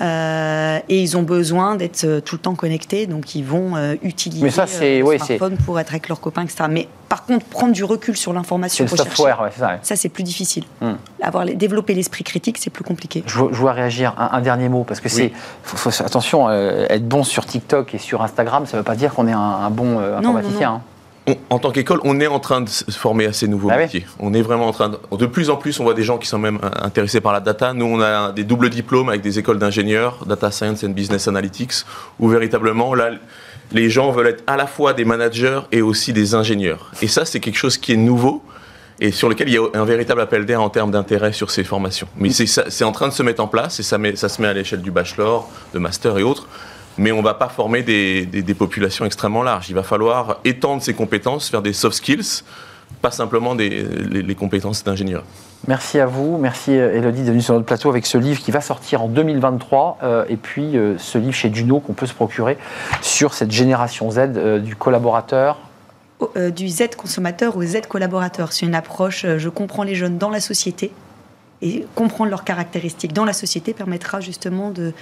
Euh, 0.00 0.78
et 0.88 1.02
ils 1.02 1.16
ont 1.16 1.22
besoin 1.22 1.74
d'être 1.74 2.04
euh, 2.04 2.20
tout 2.20 2.36
le 2.36 2.40
temps 2.40 2.54
connectés, 2.54 3.06
donc 3.06 3.34
ils 3.34 3.42
vont 3.42 3.74
euh, 3.74 3.96
utiliser 4.02 4.44
Mais 4.44 4.50
ça, 4.50 4.66
le 4.66 5.18
smartphone 5.18 5.56
pour 5.56 5.80
être 5.80 5.90
avec 5.90 6.08
leurs 6.08 6.20
copains, 6.20 6.42
etc. 6.42 6.64
Mais 6.70 6.88
par 7.08 7.24
contre, 7.24 7.46
prendre 7.46 7.72
du 7.72 7.82
recul 7.82 8.16
sur 8.16 8.32
l'information, 8.32 8.84
ouais, 8.84 8.96
ça. 9.56 9.78
Ça, 9.82 9.96
c'est 9.96 10.08
plus 10.08 10.22
difficile. 10.22 10.64
Hmm. 10.80 10.92
Avoir 11.20 11.46
développer 11.46 11.94
l'esprit 11.94 12.22
critique, 12.22 12.58
c'est 12.58 12.70
plus 12.70 12.84
compliqué. 12.84 13.24
Je, 13.26 13.38
vois 13.38 13.72
réagir 13.72 14.14
un, 14.18 14.40
dernier 14.40 14.68
mot 14.68 14.84
parce 14.84 15.00
que 15.00 15.08
c'est 15.08 15.32
attention, 16.00 16.48
être 16.50 17.08
bon 17.08 17.24
sur 17.24 17.44
TikTok 17.44 17.94
et 17.94 17.98
sur 17.98 18.22
Instagram, 18.22 18.66
ça 18.66 18.76
ne 18.76 18.82
veut 18.82 18.84
pas 18.84 18.94
dire 18.94 19.14
qu'on 19.14 19.26
est 19.26 19.32
un, 19.32 19.70
bon 19.70 19.98
informaticien. 19.98 20.70
Non, 20.70 20.76
hein. 20.76 20.82
En 21.50 21.58
tant 21.58 21.70
qu'école, 21.70 22.00
on 22.04 22.20
est 22.20 22.26
en 22.26 22.40
train 22.40 22.60
de 22.60 22.68
se 22.68 22.90
former 22.90 23.26
à 23.26 23.32
ces 23.32 23.48
nouveaux 23.48 23.70
ah 23.70 23.78
métiers. 23.78 24.06
On 24.18 24.34
est 24.34 24.42
vraiment 24.42 24.68
en 24.68 24.72
train 24.72 24.88
de... 24.88 24.98
De 25.16 25.26
plus 25.26 25.50
en 25.50 25.56
plus, 25.56 25.78
on 25.80 25.84
voit 25.84 25.94
des 25.94 26.02
gens 26.02 26.18
qui 26.18 26.28
sont 26.28 26.38
même 26.38 26.58
intéressés 26.82 27.20
par 27.20 27.32
la 27.32 27.40
data. 27.40 27.72
Nous, 27.72 27.84
on 27.84 28.00
a 28.00 28.32
des 28.32 28.44
doubles 28.44 28.70
diplômes 28.70 29.08
avec 29.08 29.20
des 29.20 29.38
écoles 29.38 29.58
d'ingénieurs, 29.58 30.24
Data 30.26 30.50
Science 30.50 30.84
and 30.84 30.90
Business 30.90 31.28
Analytics, 31.28 31.84
où 32.18 32.28
véritablement, 32.28 32.94
là, 32.94 33.10
les 33.72 33.90
gens 33.90 34.10
veulent 34.10 34.28
être 34.28 34.44
à 34.46 34.56
la 34.56 34.66
fois 34.66 34.92
des 34.92 35.04
managers 35.04 35.60
et 35.72 35.82
aussi 35.82 36.12
des 36.12 36.34
ingénieurs. 36.34 36.90
Et 37.02 37.08
ça, 37.08 37.24
c'est 37.24 37.40
quelque 37.40 37.58
chose 37.58 37.78
qui 37.78 37.92
est 37.92 37.96
nouveau 37.96 38.42
et 39.00 39.12
sur 39.12 39.28
lequel 39.28 39.48
il 39.48 39.54
y 39.54 39.58
a 39.58 39.62
un 39.74 39.84
véritable 39.84 40.20
appel 40.20 40.44
d'air 40.44 40.60
en 40.60 40.70
termes 40.70 40.90
d'intérêt 40.90 41.32
sur 41.32 41.50
ces 41.50 41.64
formations. 41.64 42.08
Mais 42.16 42.30
c'est 42.30 42.84
en 42.84 42.92
train 42.92 43.08
de 43.08 43.12
se 43.12 43.22
mettre 43.22 43.42
en 43.42 43.46
place 43.46 43.78
et 43.78 43.82
ça, 43.82 43.96
ça 44.14 44.28
se 44.28 44.42
met 44.42 44.48
à 44.48 44.52
l'échelle 44.52 44.82
du 44.82 44.90
bachelor, 44.90 45.48
de 45.72 45.78
master 45.78 46.18
et 46.18 46.22
autres. 46.22 46.48
Mais 46.98 47.12
on 47.12 47.18
ne 47.18 47.22
va 47.22 47.34
pas 47.34 47.48
former 47.48 47.82
des, 47.82 48.26
des, 48.26 48.54
populations 48.54 49.04
extrêmement 49.04 49.42
larges. 49.42 49.68
Il 49.68 49.74
va 49.74 49.82
falloir 49.82 50.38
étendre 50.44 50.82
ces 50.82 50.94
compétences, 50.94 51.48
faire 51.48 51.62
des 51.62 51.72
soft 51.72 51.96
skills, 51.96 52.42
pas 53.00 53.10
simplement 53.10 53.54
des, 53.54 53.84
les, 54.10 54.34
compétences 54.34 54.82
d'ingénieur. 54.82 55.22
Merci 55.66 55.98
à 55.98 56.06
vous, 56.06 56.38
merci 56.38 56.72
Elodie 56.72 57.22
d'être 57.22 57.30
venue 57.30 57.42
sur 57.42 57.54
notre 57.54 57.66
plateau 57.66 57.88
avec 57.88 58.06
ce 58.06 58.18
livre 58.18 58.40
qui 58.40 58.50
va 58.50 58.60
sortir 58.60 59.02
en 59.02 59.08
2023 59.08 59.98
euh, 60.02 60.24
et 60.28 60.36
puis 60.36 60.76
euh, 60.76 60.96
ce 60.98 61.18
livre 61.18 61.34
chez 61.34 61.48
Duno 61.48 61.80
qu'on 61.80 61.94
peut 61.94 62.06
se 62.06 62.14
procurer 62.14 62.58
sur 63.02 63.34
cette 63.34 63.50
génération 63.50 64.10
Z 64.10 64.18
euh, 64.18 64.58
du 64.60 64.76
collaborateur, 64.76 65.58
euh, 66.36 66.50
du 66.50 66.68
Z 66.68 66.96
consommateur 66.96 67.56
au 67.56 67.62
Z 67.62 67.82
collaborateur. 67.88 68.52
C'est 68.52 68.66
une 68.66 68.74
approche, 68.74 69.24
euh, 69.24 69.38
je 69.38 69.48
comprends 69.48 69.84
les 69.84 69.94
jeunes 69.94 70.18
dans 70.18 70.30
la 70.30 70.40
société 70.40 70.90
et 71.62 71.86
comprendre 71.94 72.30
leurs 72.30 72.42
caractéristiques 72.42 73.12
dans 73.12 73.24
la 73.24 73.32
société 73.32 73.72
permettra 73.72 74.20
justement 74.20 74.70
de, 74.70 74.92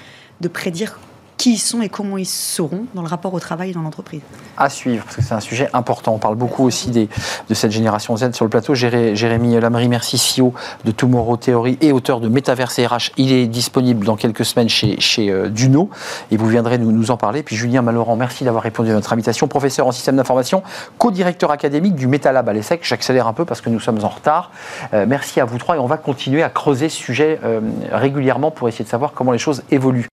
de 0.43 0.49
prédire 0.49 0.99
qui 1.37 1.55
ils 1.55 1.59
sont 1.59 1.83
et 1.83 1.89
comment 1.89 2.17
ils 2.19 2.27
seront 2.27 2.87
dans 2.95 3.03
le 3.03 3.09
rapport 3.09 3.35
au 3.35 3.41
travail 3.41 3.73
dans 3.73 3.83
l'entreprise. 3.83 4.23
À 4.57 4.71
suivre, 4.71 5.05
parce 5.05 5.17
que 5.17 5.23
c'est 5.23 5.35
un 5.35 5.41
sujet 5.41 5.69
important. 5.73 6.15
On 6.15 6.19
parle 6.19 6.37
beaucoup 6.37 6.65
aussi 6.65 6.91
des, 6.91 7.09
de 7.49 7.55
cette 7.55 7.73
génération 7.73 8.17
Z 8.17 8.33
sur 8.33 8.45
le 8.45 8.51
plateau. 8.51 8.75
Jérémy 8.75 9.61
Lamery, 9.61 9.89
merci, 9.89 10.17
CEO 10.17 10.55
de 10.85 10.91
Tomorrow 10.91 11.37
Theory 11.37 11.79
et 11.81 11.93
auteur 11.93 12.21
de 12.21 12.29
Métaverse 12.29 12.79
RH. 12.79 13.13
Il 13.17 13.33
est 13.33 13.47
disponible 13.47 14.07
dans 14.07 14.17
quelques 14.17 14.45
semaines 14.45 14.69
chez, 14.69 14.99
chez 15.01 15.31
euh, 15.31 15.49
Duno 15.49 15.91
et 16.31 16.37
vous 16.37 16.49
viendrez 16.49 16.79
nous, 16.79 16.93
nous 16.93 17.11
en 17.11 17.17
parler. 17.17 17.43
Puis 17.43 17.57
Julien 17.57 17.83
Malorand, 17.83 18.17
merci 18.17 18.45
d'avoir 18.45 18.63
répondu 18.63 18.91
à 18.91 18.95
notre 18.95 19.13
invitation. 19.13 19.47
Professeur 19.49 19.87
en 19.87 19.93
système 19.93 20.17
d'information, 20.17 20.63
co-directeur 20.99 21.51
académique 21.51 21.95
du 21.95 22.07
Metalab 22.07 22.49
à 22.49 22.53
l'ESSEC. 22.53 22.81
J'accélère 22.83 23.27
un 23.27 23.33
peu 23.33 23.45
parce 23.45 23.61
que 23.61 23.69
nous 23.69 23.81
sommes 23.81 24.03
en 24.03 24.09
retard. 24.09 24.51
Euh, 24.95 25.05
merci 25.07 25.41
à 25.41 25.45
vous 25.45 25.59
trois 25.59 25.77
et 25.77 25.79
on 25.79 25.87
va 25.87 25.99
continuer 25.99 26.43
à 26.43 26.49
creuser 26.49 26.89
ce 26.89 26.97
sujet 26.97 27.41
euh, 27.45 27.61
régulièrement 27.93 28.51
pour 28.51 28.69
essayer 28.69 28.85
de 28.85 28.91
savoir 28.91 29.13
comment 29.13 29.33
les 29.33 29.39
choses 29.39 29.63
évoluent. 29.71 30.09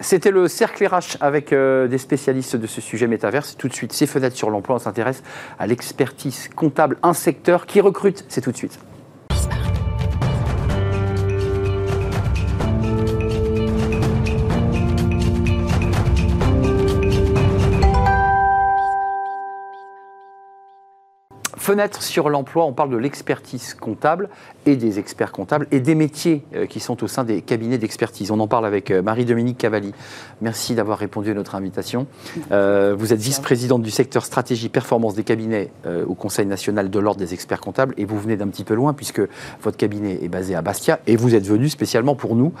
C'était 0.00 0.30
le 0.30 0.46
cercle 0.48 0.86
RH 0.86 1.16
avec 1.20 1.52
euh, 1.52 1.88
des 1.88 1.98
spécialistes 1.98 2.56
de 2.56 2.66
ce 2.66 2.80
sujet 2.80 3.06
métaverse. 3.06 3.56
Tout 3.56 3.68
de 3.68 3.72
suite, 3.72 3.92
ces 3.92 4.06
fenêtres 4.06 4.36
sur 4.36 4.50
l'emploi, 4.50 4.76
on 4.76 4.78
s'intéresse 4.78 5.22
à 5.58 5.66
l'expertise 5.66 6.48
comptable, 6.54 6.98
un 7.02 7.14
secteur 7.14 7.66
qui 7.66 7.80
recrute. 7.80 8.24
C'est 8.28 8.42
tout 8.42 8.52
de 8.52 8.56
suite. 8.56 8.78
Fenêtre 21.66 22.00
sur 22.00 22.30
l'emploi, 22.30 22.64
on 22.64 22.72
parle 22.72 22.90
de 22.90 22.96
l'expertise 22.96 23.74
comptable 23.74 24.28
et 24.66 24.76
des 24.76 25.00
experts 25.00 25.32
comptables 25.32 25.66
et 25.72 25.80
des 25.80 25.96
métiers 25.96 26.44
euh, 26.54 26.66
qui 26.66 26.78
sont 26.78 27.02
au 27.02 27.08
sein 27.08 27.24
des 27.24 27.42
cabinets 27.42 27.76
d'expertise. 27.76 28.30
On 28.30 28.38
en 28.38 28.46
parle 28.46 28.66
avec 28.66 28.92
euh, 28.92 29.02
Marie-Dominique 29.02 29.58
Cavalli. 29.58 29.92
Merci 30.40 30.76
d'avoir 30.76 30.96
répondu 30.96 31.32
à 31.32 31.34
notre 31.34 31.56
invitation. 31.56 32.06
Euh, 32.52 32.94
vous 32.96 33.12
êtes 33.12 33.18
vice-présidente 33.18 33.82
du 33.82 33.90
secteur 33.90 34.24
stratégie 34.24 34.68
performance 34.68 35.16
des 35.16 35.24
cabinets 35.24 35.72
au 36.06 36.14
Conseil 36.14 36.46
national 36.46 36.88
de 36.88 36.98
l'ordre 37.00 37.18
des 37.18 37.34
experts 37.34 37.60
comptables 37.60 37.94
et 37.96 38.04
vous 38.04 38.20
venez 38.20 38.36
d'un 38.36 38.46
petit 38.46 38.62
peu 38.62 38.74
loin 38.74 38.94
puisque 38.94 39.22
votre 39.60 39.76
cabinet 39.76 40.20
est 40.22 40.28
basé 40.28 40.54
à 40.54 40.62
Bastia 40.62 41.00
et 41.08 41.16
vous 41.16 41.34
êtes 41.34 41.48
venu 41.48 41.68
spécialement 41.68 42.14
pour 42.14 42.36
nous 42.36 42.52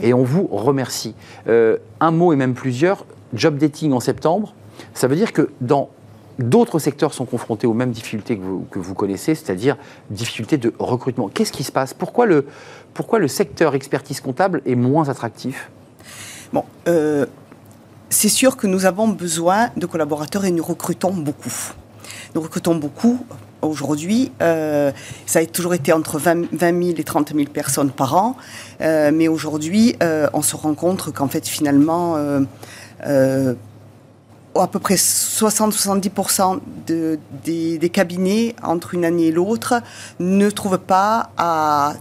et 0.00 0.14
on 0.14 0.22
vous 0.22 0.46
remercie. 0.46 1.14
un 1.46 2.10
mot 2.10 2.32
et 2.32 2.36
même 2.36 2.54
plusieurs, 2.54 3.04
job 3.34 3.58
dating 3.58 3.92
en 3.92 4.00
septembre, 4.00 4.54
ça 4.94 5.06
veut 5.06 5.16
dire 5.16 5.34
que 5.34 5.50
dans 5.60 5.90
D'autres 6.38 6.80
secteurs 6.80 7.14
sont 7.14 7.26
confrontés 7.26 7.66
aux 7.66 7.74
mêmes 7.74 7.92
difficultés 7.92 8.36
que 8.70 8.78
vous, 8.78 8.94
connaissez, 8.94 9.34
c'est-à-dire 9.36 9.76
difficultés 10.10 10.58
de 10.58 10.72
recrutement. 10.78 11.28
Qu'est-ce 11.28 11.52
qui 11.52 11.62
se 11.62 11.70
passe? 11.70 11.94
Pourquoi 11.94 12.26
le, 12.26 12.46
pourquoi 12.92 13.20
le 13.20 13.28
secteur 13.28 13.74
expertise 13.74 14.20
comptable 14.20 14.60
est 14.66 14.74
moins 14.74 15.08
attractif? 15.08 15.70
Bon, 16.52 16.64
euh, 16.88 17.26
c'est 18.10 18.28
sûr 18.28 18.56
que 18.56 18.66
nous 18.66 18.84
avons 18.84 19.06
besoin 19.06 19.70
de 19.76 19.86
collaborateurs 19.86 20.44
et 20.44 20.50
nous 20.50 20.64
recrutons 20.64 21.12
beaucoup. 21.12 21.72
Nous 22.34 22.40
recrutons 22.40 22.74
beaucoup. 22.74 23.24
Aujourd'hui, 23.62 24.32
euh, 24.42 24.90
ça 25.26 25.38
a 25.38 25.46
toujours 25.46 25.72
été 25.72 25.92
entre 25.92 26.18
20, 26.18 26.58
000 26.58 26.72
et 26.98 27.04
30 27.04 27.32
000 27.32 27.46
personnes 27.46 27.90
par 27.90 28.14
an, 28.16 28.36
euh, 28.80 29.10
mais 29.14 29.28
aujourd'hui, 29.28 29.96
on 30.00 30.42
se 30.42 30.56
rend 30.56 30.74
compte 30.74 31.12
qu'en 31.12 31.28
fait, 31.28 31.46
finalement, 31.46 32.16
à 34.60 34.66
peu 34.66 34.78
près 34.78 34.94
60-70% 34.94 36.60
de, 36.86 37.18
des, 37.44 37.78
des, 37.78 37.88
cabinets, 37.90 38.54
entre 38.62 38.94
une 38.94 39.04
année 39.04 39.26
et 39.26 39.32
l'autre, 39.32 39.74
ne 40.20 40.50
trouvent 40.50 40.78
pas 40.78 41.30
à, 41.36 41.94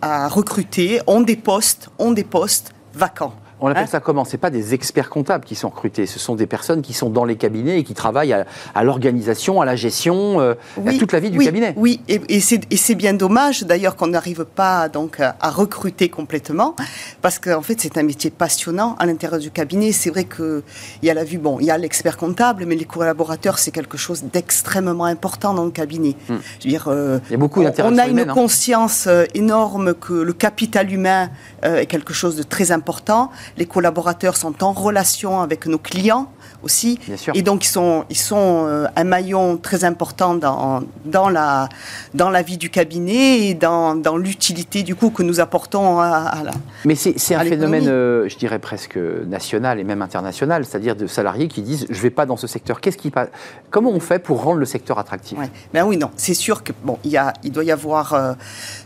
à 0.00 0.28
recruter, 0.28 1.00
ont 1.06 1.20
des 1.20 1.36
postes, 1.36 1.88
ont 1.98 2.12
des 2.12 2.24
postes 2.24 2.72
vacants. 2.94 3.34
On 3.62 3.68
appelle 3.68 3.84
hein 3.84 3.86
ça 3.86 4.00
comment? 4.00 4.24
Ce 4.24 4.36
pas 4.36 4.50
des 4.50 4.74
experts 4.74 5.08
comptables 5.08 5.44
qui 5.44 5.54
sont 5.54 5.68
recrutés, 5.68 6.06
ce 6.06 6.18
sont 6.18 6.34
des 6.34 6.48
personnes 6.48 6.82
qui 6.82 6.92
sont 6.92 7.10
dans 7.10 7.24
les 7.24 7.36
cabinets 7.36 7.78
et 7.78 7.84
qui 7.84 7.94
travaillent 7.94 8.32
à, 8.32 8.82
l'organisation, 8.82 9.60
à 9.60 9.64
la 9.64 9.76
gestion, 9.76 10.40
euh, 10.40 10.54
à 10.84 10.92
toute 10.94 11.12
la 11.12 11.20
vie 11.20 11.30
du 11.30 11.38
cabinet. 11.38 11.72
Oui, 11.76 12.00
et, 12.08 12.20
et 12.28 12.40
c'est 12.40 12.94
bien 12.96 13.14
dommage 13.14 13.62
d'ailleurs 13.62 13.94
qu'on 13.94 14.08
n'arrive 14.08 14.44
pas 14.44 14.88
donc 14.88 15.20
à 15.20 15.50
recruter 15.50 16.08
complètement, 16.08 16.74
parce 17.22 17.38
qu'en 17.38 17.62
fait 17.62 17.80
c'est 17.80 17.96
un 17.98 18.02
métier 18.02 18.30
passionnant 18.30 18.96
à 18.98 19.06
l'intérieur 19.06 19.40
du 19.40 19.52
cabinet. 19.52 19.92
C'est 19.92 20.10
vrai 20.10 20.24
qu'il 20.24 20.62
y 21.04 21.10
a 21.10 21.14
la 21.14 21.22
vue, 21.22 21.38
bon, 21.38 21.58
il 21.60 21.66
y 21.66 21.70
a 21.70 21.78
l'expert 21.78 22.16
comptable, 22.16 22.64
mais 22.66 22.74
les 22.74 22.84
collaborateurs 22.84 23.60
c'est 23.60 23.70
quelque 23.70 23.96
chose 23.96 24.24
d'extrêmement 24.24 25.04
important 25.04 25.54
dans 25.54 25.64
le 25.64 25.70
cabinet. 25.70 26.16
Hmm. 26.28 26.36
Je 26.58 26.64
veux 26.64 26.70
dire, 26.70 26.88
euh, 26.88 27.20
il 27.28 27.32
y 27.32 27.34
a 27.34 27.38
beaucoup 27.38 27.62
on, 27.62 27.72
on 27.84 27.98
a 27.98 28.08
une 28.08 28.18
hein. 28.18 28.26
conscience 28.26 29.06
euh, 29.06 29.24
énorme 29.34 29.94
que 29.94 30.14
le 30.14 30.32
capital 30.32 30.92
humain 30.92 31.30
est 31.62 31.86
quelque 31.86 32.12
chose 32.12 32.34
de 32.34 32.42
très 32.42 32.72
important 32.72 33.30
les 33.56 33.66
collaborateurs 33.66 34.36
sont 34.36 34.62
en 34.64 34.72
relation 34.72 35.40
avec 35.40 35.66
nos 35.66 35.78
clients 35.78 36.32
aussi. 36.62 36.98
Et 37.34 37.42
donc, 37.42 37.64
ils 37.64 37.68
sont, 37.68 38.04
ils 38.10 38.16
sont 38.16 38.66
euh, 38.66 38.86
un 38.96 39.04
maillon 39.04 39.56
très 39.56 39.84
important 39.84 40.34
dans, 40.34 40.82
dans, 41.04 41.28
la, 41.28 41.68
dans 42.14 42.30
la 42.30 42.42
vie 42.42 42.58
du 42.58 42.70
cabinet 42.70 43.48
et 43.48 43.54
dans, 43.54 43.94
dans 43.94 44.16
l'utilité, 44.16 44.82
du 44.82 44.94
coup, 44.94 45.10
que 45.10 45.22
nous 45.22 45.40
apportons 45.40 46.00
à, 46.00 46.42
la. 46.44 46.52
Mais 46.84 46.94
c'est 46.94 47.34
un 47.34 47.44
phénomène, 47.44 47.88
euh, 47.88 48.28
je 48.28 48.36
dirais 48.36 48.58
presque 48.58 48.98
national 49.26 49.80
et 49.80 49.84
même 49.84 50.02
international, 50.02 50.64
c'est-à-dire 50.64 50.96
de 50.96 51.06
salariés 51.06 51.48
qui 51.48 51.62
disent 51.62 51.86
je 51.88 51.96
ne 51.96 52.02
vais 52.02 52.10
pas 52.10 52.26
dans 52.26 52.36
ce 52.36 52.46
secteur. 52.46 52.80
Qu'est-ce 52.80 52.98
qui 52.98 53.10
passe 53.10 53.28
Comment 53.70 53.90
on 53.90 54.00
fait 54.00 54.18
pour 54.18 54.42
rendre 54.42 54.58
le 54.58 54.66
secteur 54.66 54.98
attractif? 54.98 55.38
Ben 55.72 55.84
oui, 55.84 55.96
non. 55.96 56.10
C'est 56.16 56.34
sûr 56.34 56.62
que 56.62 56.72
bon, 56.84 56.98
il, 57.04 57.10
y 57.10 57.16
a, 57.16 57.32
il 57.42 57.52
doit 57.52 57.64
y 57.64 57.70
avoir 57.70 58.14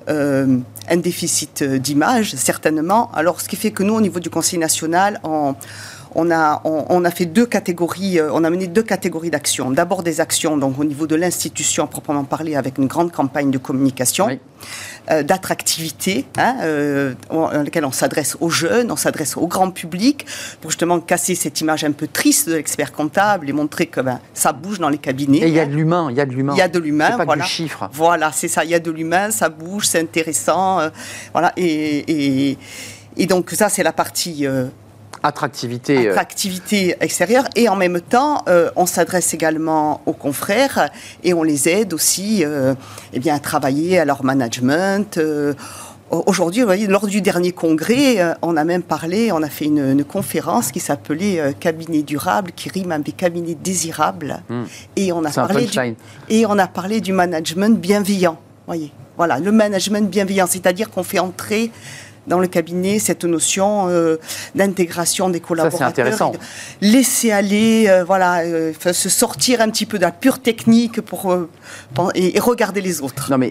euh, 0.08 0.58
un 0.88 0.96
déficit 0.96 1.62
d'image, 1.62 2.34
certainement. 2.34 3.10
Alors, 3.12 3.40
ce 3.40 3.48
qui 3.48 3.56
fait 3.56 3.70
que 3.70 3.82
nous, 3.82 3.94
au 3.94 4.00
niveau 4.00 4.20
du 4.20 4.30
Conseil 4.30 4.58
national, 4.58 5.20
on 5.24 5.54
on 6.18 6.30
a, 6.30 6.62
on, 6.64 7.04
a 7.04 7.10
fait 7.10 7.26
deux 7.26 7.44
catégories, 7.44 8.18
euh, 8.18 8.30
on 8.32 8.42
a 8.42 8.48
mené 8.48 8.66
deux 8.66 8.82
catégories 8.82 9.30
d'actions. 9.30 9.70
D'abord 9.70 10.02
des 10.02 10.20
actions 10.22 10.56
donc 10.56 10.78
au 10.78 10.84
niveau 10.84 11.06
de 11.06 11.14
l'institution 11.14 11.86
proprement 11.86 12.24
parlé, 12.24 12.56
avec 12.56 12.78
une 12.78 12.86
grande 12.86 13.12
campagne 13.12 13.50
de 13.50 13.58
communication, 13.58 14.26
euh, 15.10 15.22
d'attractivité, 15.22 16.24
hein, 16.38 16.56
euh, 16.62 17.14
dans 17.30 17.50
laquelle 17.50 17.84
on 17.84 17.92
s'adresse 17.92 18.38
aux 18.40 18.48
jeunes, 18.48 18.90
on 18.90 18.96
s'adresse 18.96 19.36
au 19.36 19.46
grand 19.46 19.70
public, 19.70 20.24
pour 20.62 20.70
justement 20.70 21.00
casser 21.00 21.34
cette 21.34 21.60
image 21.60 21.84
un 21.84 21.92
peu 21.92 22.06
triste 22.06 22.48
de 22.48 22.54
l'expert 22.54 22.92
comptable 22.92 23.50
et 23.50 23.52
montrer 23.52 23.86
que 23.86 24.00
ben, 24.00 24.18
ça 24.32 24.54
bouge 24.54 24.78
dans 24.78 24.88
les 24.88 24.98
cabinets. 24.98 25.40
Et 25.40 25.48
il 25.48 25.54
y 25.54 25.60
a 25.60 25.66
de 25.66 25.74
l'humain, 25.74 26.08
il 26.10 26.16
y 26.16 26.20
a 26.22 26.26
de 26.26 26.32
l'humain. 26.32 26.54
Il 26.54 26.58
y 26.58 26.62
a 26.62 26.68
de 26.68 26.78
l'humain, 26.78 27.18
pas 27.18 27.26
voilà. 27.26 27.44
Du 27.44 27.50
chiffre. 27.50 27.90
Voilà, 27.92 28.32
c'est 28.32 28.48
ça, 28.48 28.64
il 28.64 28.70
y 28.70 28.74
a 28.74 28.80
de 28.80 28.90
l'humain, 28.90 29.30
ça 29.30 29.50
bouge, 29.50 29.86
c'est 29.86 30.00
intéressant, 30.00 30.80
voilà, 31.32 31.52
et, 31.58 32.56
et, 33.18 33.26
donc 33.26 33.50
ça 33.50 33.68
c'est 33.68 33.82
la 33.82 33.92
partie 33.92 34.46
Attractivité. 35.22 36.08
Euh, 36.08 36.10
Attractivité 36.10 36.96
extérieure. 37.00 37.44
Et 37.56 37.68
en 37.68 37.76
même 37.76 38.00
temps, 38.00 38.42
euh, 38.48 38.70
on 38.76 38.86
s'adresse 38.86 39.34
également 39.34 40.00
aux 40.06 40.12
confrères 40.12 40.90
et 41.24 41.34
on 41.34 41.42
les 41.42 41.68
aide 41.68 41.94
aussi 41.94 42.44
euh, 42.44 42.74
eh 43.12 43.18
bien, 43.18 43.34
à 43.34 43.38
travailler 43.38 43.98
à 43.98 44.04
leur 44.04 44.24
management. 44.24 45.20
Aujourd'hui, 46.08 46.64
lors 46.86 47.08
du 47.08 47.20
dernier 47.20 47.50
congrès, 47.50 48.18
on 48.40 48.56
a 48.56 48.62
même 48.62 48.84
parlé, 48.84 49.32
on 49.32 49.42
a 49.42 49.48
fait 49.48 49.64
une, 49.64 50.04
conférence 50.04 50.70
qui 50.70 50.78
s'appelait 50.78 51.52
Cabinet 51.58 52.02
durable, 52.02 52.52
qui 52.54 52.68
rime 52.68 52.92
avec 52.92 53.16
cabinet 53.16 53.56
désirable. 53.56 54.40
Hmm. 54.48 54.62
Et, 54.94 55.12
on 55.12 55.24
a 55.24 55.32
parlé 55.32 55.66
du, 55.66 55.78
et 56.28 56.46
on 56.46 56.58
a 56.58 56.68
parlé 56.68 57.00
du 57.00 57.12
management 57.12 57.80
bienveillant. 57.80 58.38
Voyez, 58.66 58.92
voilà, 59.16 59.38
le 59.38 59.50
management 59.50 60.08
bienveillant, 60.10 60.46
c'est-à-dire 60.46 60.90
qu'on 60.90 61.02
fait 61.02 61.18
entrer 61.18 61.70
dans 62.26 62.40
le 62.40 62.46
cabinet 62.46 62.98
cette 62.98 63.24
notion 63.24 63.88
euh, 63.88 64.16
d'intégration 64.54 65.28
des 65.30 65.40
collaborateurs. 65.40 65.78
Ça, 65.78 65.94
c'est 65.94 66.00
intéressant. 66.00 66.32
Laisser 66.80 67.32
aller, 67.32 67.86
euh, 67.88 68.04
voilà, 68.04 68.40
euh, 68.40 68.72
se 68.92 69.08
sortir 69.08 69.60
un 69.60 69.70
petit 69.70 69.86
peu 69.86 69.98
de 69.98 70.02
la 70.02 70.12
pure 70.12 70.40
technique 70.40 71.00
pour, 71.00 71.34
et, 72.14 72.38
regarder 72.40 72.80
les 72.80 73.00
autres. 73.00 73.30
Non, 73.30 73.38
mais 73.38 73.50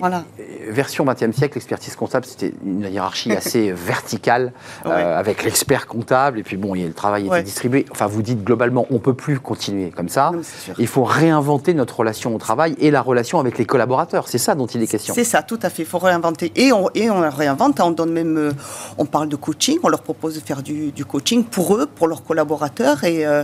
version 0.70 1.06
20e 1.06 1.34
siècle, 1.34 1.56
l'expertise 1.56 1.96
comptable, 1.96 2.26
c'était 2.26 2.54
une 2.66 2.82
hiérarchie 2.92 3.32
assez 3.36 3.72
verticale 3.72 4.52
avec 4.84 5.44
l'expert 5.44 5.88
comptable. 5.88 6.40
Et 6.40 6.44
puis, 6.44 6.58
bon, 6.58 6.74
le 6.74 6.94
travail 6.94 7.28
était 7.28 7.44
distribué. 7.44 7.86
Enfin, 7.92 8.08
vous 8.08 8.22
dites 8.22 8.44
globalement, 8.44 8.88
on 8.90 8.96
ne 8.96 9.00
peut 9.00 9.14
plus 9.14 9.40
continuer 9.40 9.92
comme 9.92 10.10
ça. 10.10 10.32
il 10.78 10.88
faut 10.88 11.04
réinventer 11.04 11.74
notre 11.74 12.00
relation 12.00 12.36
au 12.36 12.38
travail 12.38 12.76
et 12.80 12.92
la 12.92 13.02
relation 13.02 13.40
avec 13.40 13.58
les 13.58 13.66
collaborateurs. 13.66 14.28
C'est 14.28 14.38
ça 14.38 14.56
dont 14.56 14.68
il 14.68 14.82
est 14.82 14.88
question. 14.88 15.14
C'est 15.14 15.24
ça, 15.24 15.44
tout 15.44 15.60
à 15.62 15.70
fait. 15.70 15.84
Il 15.84 15.88
faut 15.88 16.00
réinventer. 16.00 16.52
Et 16.56 16.72
on, 16.72 16.90
et 16.96 17.10
on 17.10 17.30
réinvente, 17.30 17.80
on 17.80 17.92
donne 17.92 18.12
même 18.12 18.54
on 18.98 19.06
parle 19.06 19.30
de 19.30 19.36
coaching, 19.36 19.78
on 19.84 19.90
leur 19.90 20.02
propose 20.02 20.36
de 20.36 20.40
faire 20.40 20.62
du, 20.62 21.06
coaching 21.06 21.44
pour 21.44 21.76
eux, 21.76 21.86
pour 21.86 22.08
leurs 22.08 22.24
collaborateurs. 22.24 23.04
Et 23.04 23.26
euh, 23.26 23.44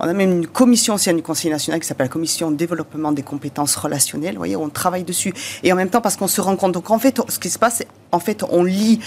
on 0.00 0.08
a 0.08 0.12
même 0.12 0.30
une 0.30 0.46
commission 0.46 0.94
aussi 0.94 1.12
du 1.12 1.22
Conseil 1.22 1.50
national 1.50 1.80
qui 1.80 1.86
s'appelle 1.86 2.06
la 2.06 2.12
Commission 2.12 2.50
développement 2.50 3.12
des 3.12 3.22
compétences 3.22 3.76
relationnelles. 3.76 4.34
Vous 4.34 4.40
voyez, 4.40 4.56
on 4.56 4.68
travaille 4.68 5.04
dessus. 5.04 5.34
Et 5.62 5.72
en 5.72 5.76
même 5.76 5.90
temps, 5.90 6.00
parce 6.00 6.16
qu'on 6.16 6.28
se 6.28 6.40
rend 6.40 6.56
compte, 6.56 6.72
donc 6.72 6.90
en 6.90 6.98
fait, 6.98 7.20
ce 7.28 7.38
qui 7.38 7.50
se 7.50 7.58
passe, 7.58 7.82
en 8.10 8.20
fait, 8.20 8.44
on 8.50 8.64
lit 8.64 9.00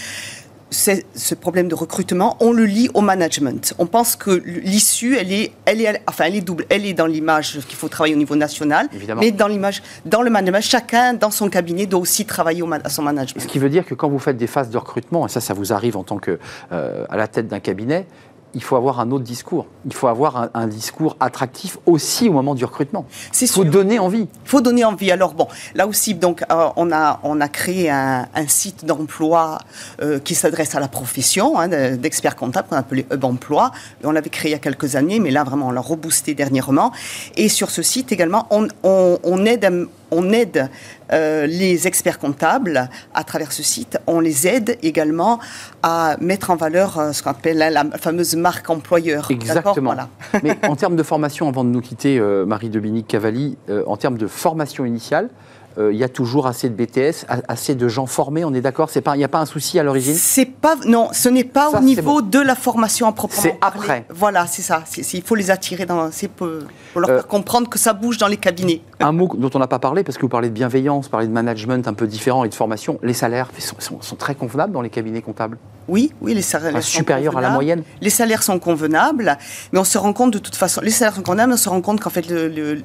ce 0.71 1.35
problème 1.35 1.67
de 1.67 1.75
recrutement, 1.75 2.37
on 2.39 2.51
le 2.51 2.65
lit 2.65 2.89
au 2.93 3.01
management. 3.01 3.73
On 3.77 3.85
pense 3.85 4.15
que 4.15 4.31
l'issue, 4.45 5.15
elle 5.15 5.31
est, 5.31 5.51
elle 5.65 5.81
est, 5.81 6.01
enfin, 6.07 6.25
elle 6.27 6.35
est 6.35 6.41
double. 6.41 6.65
Elle 6.69 6.85
est 6.85 6.93
dans 6.93 7.05
l'image 7.05 7.59
qu'il 7.67 7.77
faut 7.77 7.87
travailler 7.87 8.15
au 8.15 8.17
niveau 8.17 8.35
national, 8.35 8.87
mais 9.17 9.31
dans 9.31 9.47
l'image, 9.47 9.83
dans 10.05 10.21
le 10.21 10.29
management, 10.29 10.61
chacun 10.61 11.13
dans 11.13 11.31
son 11.31 11.49
cabinet 11.49 11.85
doit 11.85 11.99
aussi 11.99 12.25
travailler 12.25 12.61
au, 12.61 12.71
à 12.71 12.89
son 12.89 13.03
management. 13.03 13.41
Ce 13.41 13.47
qui 13.47 13.59
veut 13.59 13.69
dire 13.69 13.85
que 13.85 13.93
quand 13.93 14.09
vous 14.09 14.19
faites 14.19 14.37
des 14.37 14.47
phases 14.47 14.69
de 14.69 14.77
recrutement, 14.77 15.25
et 15.25 15.29
ça, 15.29 15.39
ça 15.39 15.53
vous 15.53 15.71
arrive 15.71 15.97
en 15.97 16.03
tant 16.03 16.17
que 16.17 16.39
euh, 16.71 17.05
à 17.09 17.17
la 17.17 17.27
tête 17.27 17.47
d'un 17.47 17.59
cabinet, 17.59 18.05
il 18.55 18.63
faut 18.63 18.77
avoir 18.77 18.99
un 18.99 19.11
autre 19.11 19.25
discours. 19.25 19.67
Il 19.85 19.93
faut 19.93 20.07
avoir 20.07 20.49
un, 20.53 20.67
discours 20.67 21.15
attractif 21.19 21.77
aussi 21.85 22.29
au 22.29 22.33
moment 22.33 22.55
du 22.55 22.65
recrutement. 22.65 23.05
Il 23.39 23.47
faut 23.47 23.65
donner 23.65 23.99
envie. 23.99 24.27
Il 24.43 24.49
faut 24.49 24.61
donner 24.61 24.85
envie. 24.85 25.11
Alors 25.11 25.33
bon, 25.33 25.47
là 25.75 25.85
aussi, 25.85 26.15
donc, 26.15 26.43
euh, 26.51 26.69
on, 26.77 26.91
a, 26.91 27.19
on 27.23 27.41
a 27.41 27.47
créé 27.49 27.89
un, 27.89 28.25
site 28.47 28.85
d'emploi 28.85 29.59
euh, 30.01 30.19
qui 30.19 30.35
s'adresse 30.35 30.75
à 30.75 30.79
la 30.79 30.87
profession 30.87 31.59
hein, 31.59 31.67
d'expert 31.97 32.35
comptable 32.35 32.69
qu'on 32.69 32.77
appelait 32.77 33.05
Hub 33.11 33.23
Emploi. 33.25 33.71
On 34.03 34.11
l'avait 34.11 34.29
créé 34.29 34.51
il 34.51 34.53
y 34.53 34.55
a 34.55 34.59
quelques 34.59 34.95
années, 34.95 35.19
mais 35.19 35.31
là 35.31 35.43
vraiment 35.43 35.67
on 35.67 35.71
l'a 35.71 35.81
reboosté 35.81 36.33
dernièrement. 36.33 36.91
Et 37.35 37.49
sur 37.49 37.69
ce 37.69 37.81
site 37.81 38.11
également, 38.11 38.47
on, 38.51 38.67
on, 38.83 39.19
on 39.23 39.45
aide 39.45 39.87
on 40.11 40.31
aide 40.31 40.69
euh, 41.11 41.45
les 41.45 41.87
experts 41.87 42.19
comptables 42.19 42.89
à 43.13 43.23
travers 43.23 43.51
ce 43.51 43.63
site. 43.63 43.97
On 44.07 44.19
les 44.19 44.47
aide 44.47 44.77
également 44.81 45.39
à 45.83 46.17
mettre 46.19 46.49
en 46.49 46.55
valeur 46.55 46.97
euh, 46.97 47.11
ce 47.11 47.21
qu'on 47.23 47.31
appelle 47.31 47.57
la, 47.57 47.83
fameuse 47.97 48.35
marque 48.35 48.69
employeur. 48.69 49.29
Exactement. 49.29 49.95
Mais 50.43 50.57
en 50.67 50.75
termes 50.75 50.95
de 50.95 51.03
formation, 51.03 51.47
avant 51.47 51.63
de 51.63 51.69
nous 51.69 51.81
quitter, 51.81 52.17
euh, 52.19 52.45
Marie-Dominique 52.45 53.07
Cavalli, 53.07 53.57
en 53.85 53.97
termes 53.97 54.17
de 54.17 54.27
formation 54.27 54.85
initiale, 54.85 55.29
euh, 55.77 55.91
il 55.91 55.97
y 55.97 56.03
a 56.03 56.09
toujours 56.09 56.47
assez 56.47 56.69
de 56.69 56.75
BTS, 56.75 57.25
assez 57.47 57.75
de 57.75 57.87
gens 57.87 58.05
formés, 58.05 58.45
on 58.45 58.53
est 58.53 58.61
d'accord? 58.61 58.89
Il 58.95 59.17
n'y 59.17 59.23
a 59.23 59.27
pas 59.27 59.39
un 59.39 59.45
souci 59.45 59.79
à 59.79 59.83
l'origine? 59.83 60.15
C'est 60.15 60.45
pas, 60.45 60.75
Non, 60.85 61.09
ce 61.11 61.29
n'est 61.29 61.43
pas 61.43 61.69
au 61.69 61.79
niveau 61.81 62.21
de 62.21 62.39
la 62.39 62.55
formation 62.55 63.07
à 63.07 63.11
proprement 63.11 63.41
C'est 63.41 63.57
après. 63.61 64.05
Voilà, 64.09 64.47
c'est 64.47 64.61
ça. 64.61 64.83
il 65.13 65.21
faut 65.21 65.35
les 65.35 65.51
attirer, 65.51 65.85
dans, 65.85 66.09
pour, 66.35 66.47
pour 66.93 67.01
leur 67.01 67.09
euh, 67.09 67.15
faire 67.17 67.27
comprendre 67.27 67.69
que 67.69 67.77
ça 67.77 67.93
bouge 67.93 68.17
dans 68.17 68.27
les 68.27 68.37
cabinets. 68.37 68.81
Un 68.99 69.11
mot 69.11 69.29
dont 69.35 69.49
on 69.53 69.59
n'a 69.59 69.67
pas 69.67 69.79
parlé, 69.79 70.03
parce 70.03 70.17
que 70.17 70.21
vous 70.21 70.29
parlez 70.29 70.49
de 70.49 70.53
bienveillance, 70.53 71.05
vous 71.05 71.11
parlez 71.11 71.27
de 71.27 71.33
management 71.33 71.87
un 71.87 71.93
peu 71.93 72.07
différent 72.07 72.45
et 72.45 72.49
de 72.49 72.53
formation, 72.53 72.99
les 73.03 73.13
salaires 73.13 73.49
sont, 73.59 74.01
sont, 74.01 74.15
très 74.15 74.35
convenables 74.35 74.71
dans 74.71 74.81
les 74.81 74.89
cabinets 74.89 75.21
comptables? 75.21 75.57
Oui, 75.87 76.11
oui, 76.21 76.33
les 76.33 76.41
salaires 76.41 76.73
sont 76.73 76.81
supérieurs 76.81 77.37
à 77.37 77.41
la 77.41 77.49
moyenne 77.49 77.83
Les 78.01 78.09
salaires 78.09 78.43
sont 78.43 78.59
convenables, 78.59 79.37
mais 79.71 79.79
on 79.79 79.83
se 79.83 79.97
rend 79.97 80.13
compte 80.13 80.31
de 80.31 80.39
toute 80.39 80.55
façon, 80.55 80.81
les 80.81 80.89
salaires 80.89 81.15
sont 81.15 81.23
convenables, 81.23 81.49
mais 81.49 81.55
on 81.55 81.63
se 81.63 81.69
rend 81.69 81.81
compte 81.81 81.99
qu'en 81.99 82.09
fait, 82.09 82.29
le, 82.29 82.77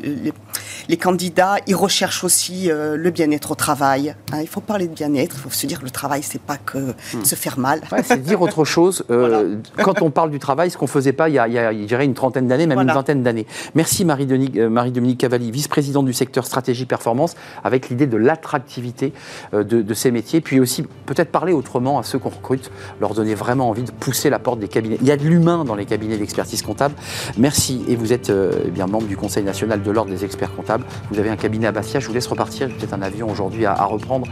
les 0.88 0.96
candidats, 0.96 1.57
ils 1.66 1.76
recherchent 1.76 2.24
aussi... 2.24 2.70
Euh, 2.70 2.96
le 2.96 3.11
bien-être 3.11 3.51
au 3.51 3.55
travail. 3.55 4.14
Hein. 4.32 4.38
il 4.40 4.48
faut 4.48 4.61
parler 4.61 4.88
de 4.88 4.94
bien-être, 4.94 5.36
il 5.36 5.40
faut 5.40 5.51
se 5.51 5.66
dire 5.66 5.80
que 5.80 5.84
le 5.84 5.90
travail, 5.90 6.22
c'est 6.22 6.40
pas 6.40 6.57
que 6.57 6.78
hmm. 6.78 7.24
se 7.24 7.34
faire 7.34 7.59
mal. 7.59 7.80
c'est 8.05 8.22
dire 8.22 8.40
autre 8.40 8.64
chose. 8.64 9.05
Euh, 9.11 9.57
quand 9.82 10.03
on 10.03 10.11
parle 10.11 10.30
du 10.30 10.38
travail, 10.38 10.70
ce 10.70 10.78
qu'on 10.78 10.86
faisait 10.86 11.12
pas 11.12 11.28
il 11.28 11.34
y 11.34 11.38
a, 11.38 11.46
il 11.72 11.90
y 11.90 11.94
a 11.94 12.03
une 12.03 12.14
trentaine 12.14 12.48
d'années, 12.48 12.66
même 12.66 12.78
une 12.78 12.92
vingtaine 12.92 13.22
d'années. 13.22 13.46
Merci 13.74 14.05
Marie-Dominique 14.05 14.57
euh, 14.59 14.68
Marie 14.68 15.16
Cavalli, 15.16 15.51
vice-présidente 15.51 16.07
du 16.07 16.12
secteur 16.12 16.46
stratégie 16.46 16.86
performance, 16.86 17.34
avec 17.64 17.88
l'idée 17.88 18.07
de 18.07 18.16
l'attractivité 18.16 19.12
de, 19.53 19.94
ces 19.94 20.11
métiers, 20.11 20.40
puis 20.40 20.61
aussi 20.61 20.82
peut-être 21.07 21.30
parler 21.30 21.53
autrement 21.53 21.98
à 21.98 22.03
ceux 22.03 22.18
qu'on 22.18 22.28
recrute, 22.30 22.70
leur 23.01 23.14
donner 23.14 23.34
vraiment 23.34 23.68
envie 23.68 23.82
de 23.82 23.91
pousser 23.91 24.30
la 24.30 24.38
porte 24.38 24.59
des 24.59 24.68
cabinets. 24.68 24.99
Il 25.01 25.07
y 25.07 25.12
a 25.12 25.16
de 25.16 25.24
l'humain 25.24 25.64
dans 25.64 25.74
les 25.74 25.86
cabinets 25.86 26.16
d'expertise 26.16 26.62
comptable. 26.62 26.95
Merci 27.36 27.84
et 27.88 27.97
vous 27.97 28.12
êtes 28.12 28.30
eh 28.30 28.70
bien 28.70 28.86
membre 28.86 29.07
du 29.07 29.16
Conseil 29.16 29.45
national 29.45 29.82
de 29.82 29.91
l'ordre 29.91 30.11
des 30.11 30.24
experts 30.24 30.55
comptables. 30.55 30.84
Vous 31.11 31.18
avez 31.18 31.30
un 31.30 31.36
cabinet 31.36 31.66
à 31.66 31.72
Bastia. 31.72 32.01
Je 32.01 32.07
vous 32.07 32.14
laisse 32.14 32.26
repartir 32.26 32.68
peut-être 32.68 32.95
un 32.95 33.03
avion 33.03 33.30
aujourd'hui 33.30 33.66
à, 33.66 33.84
reprendre 33.84 34.26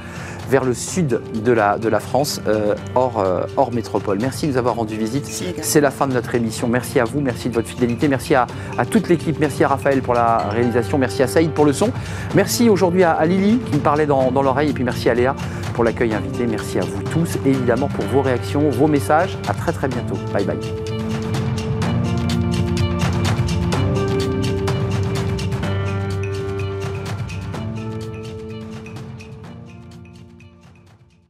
vers 0.48 0.64
le 0.64 0.74
sud 0.74 1.20
de 1.44 1.52
la, 1.52 1.78
de 1.78 1.88
la 1.88 2.00
France, 2.00 2.40
euh, 2.46 2.74
hors, 2.94 3.18
euh, 3.18 3.42
hors 3.56 3.72
métropole. 3.72 4.18
Merci 4.20 4.46
de 4.46 4.52
nous 4.52 4.58
avoir 4.58 4.76
rendu 4.76 4.96
visite. 4.96 5.26
C'est 5.62 5.80
la 5.80 5.90
fin 5.90 6.06
de 6.06 6.14
notre 6.14 6.34
émission. 6.34 6.68
Merci 6.68 7.00
à 7.00 7.04
vous, 7.04 7.20
merci 7.20 7.48
de 7.48 7.54
votre 7.54 7.68
fidélité, 7.68 8.08
merci 8.08 8.34
à, 8.34 8.46
toute 8.90 9.08
l'équipe, 9.08 9.38
merci 9.40 9.64
à 9.64 9.68
Raphaël 9.68 10.00
pour 10.00 10.14
la 10.14 10.38
réalisation, 10.48 10.98
merci 10.98 11.22
à 11.22 11.26
Saïd 11.26 11.50
pour 11.50 11.64
le 11.64 11.72
son, 11.72 11.90
merci 12.34 12.68
aujourd'hui 12.68 13.04
à, 13.04 13.24
Lily 13.26 13.58
qui 13.58 13.74
me 13.74 13.80
parlait 13.80 14.06
dans, 14.06 14.30
dans 14.30 14.42
l'oreille, 14.42 14.70
et 14.70 14.72
puis 14.72 14.84
merci 14.84 15.10
à 15.10 15.14
Léa 15.14 15.34
pour 15.74 15.84
l'accueil 15.84 16.14
invité. 16.14 16.46
Merci 16.46 16.78
à 16.78 16.82
vous 16.82 17.02
tous, 17.02 17.38
évidemment, 17.44 17.88
pour 17.88 18.04
vos 18.06 18.22
vos 18.56 18.86
messages. 18.86 19.36
À 19.48 19.54
très 19.54 19.72
très 19.72 19.88
bientôt. 19.88 20.16
Bye 20.32 20.44
bye. 20.44 20.87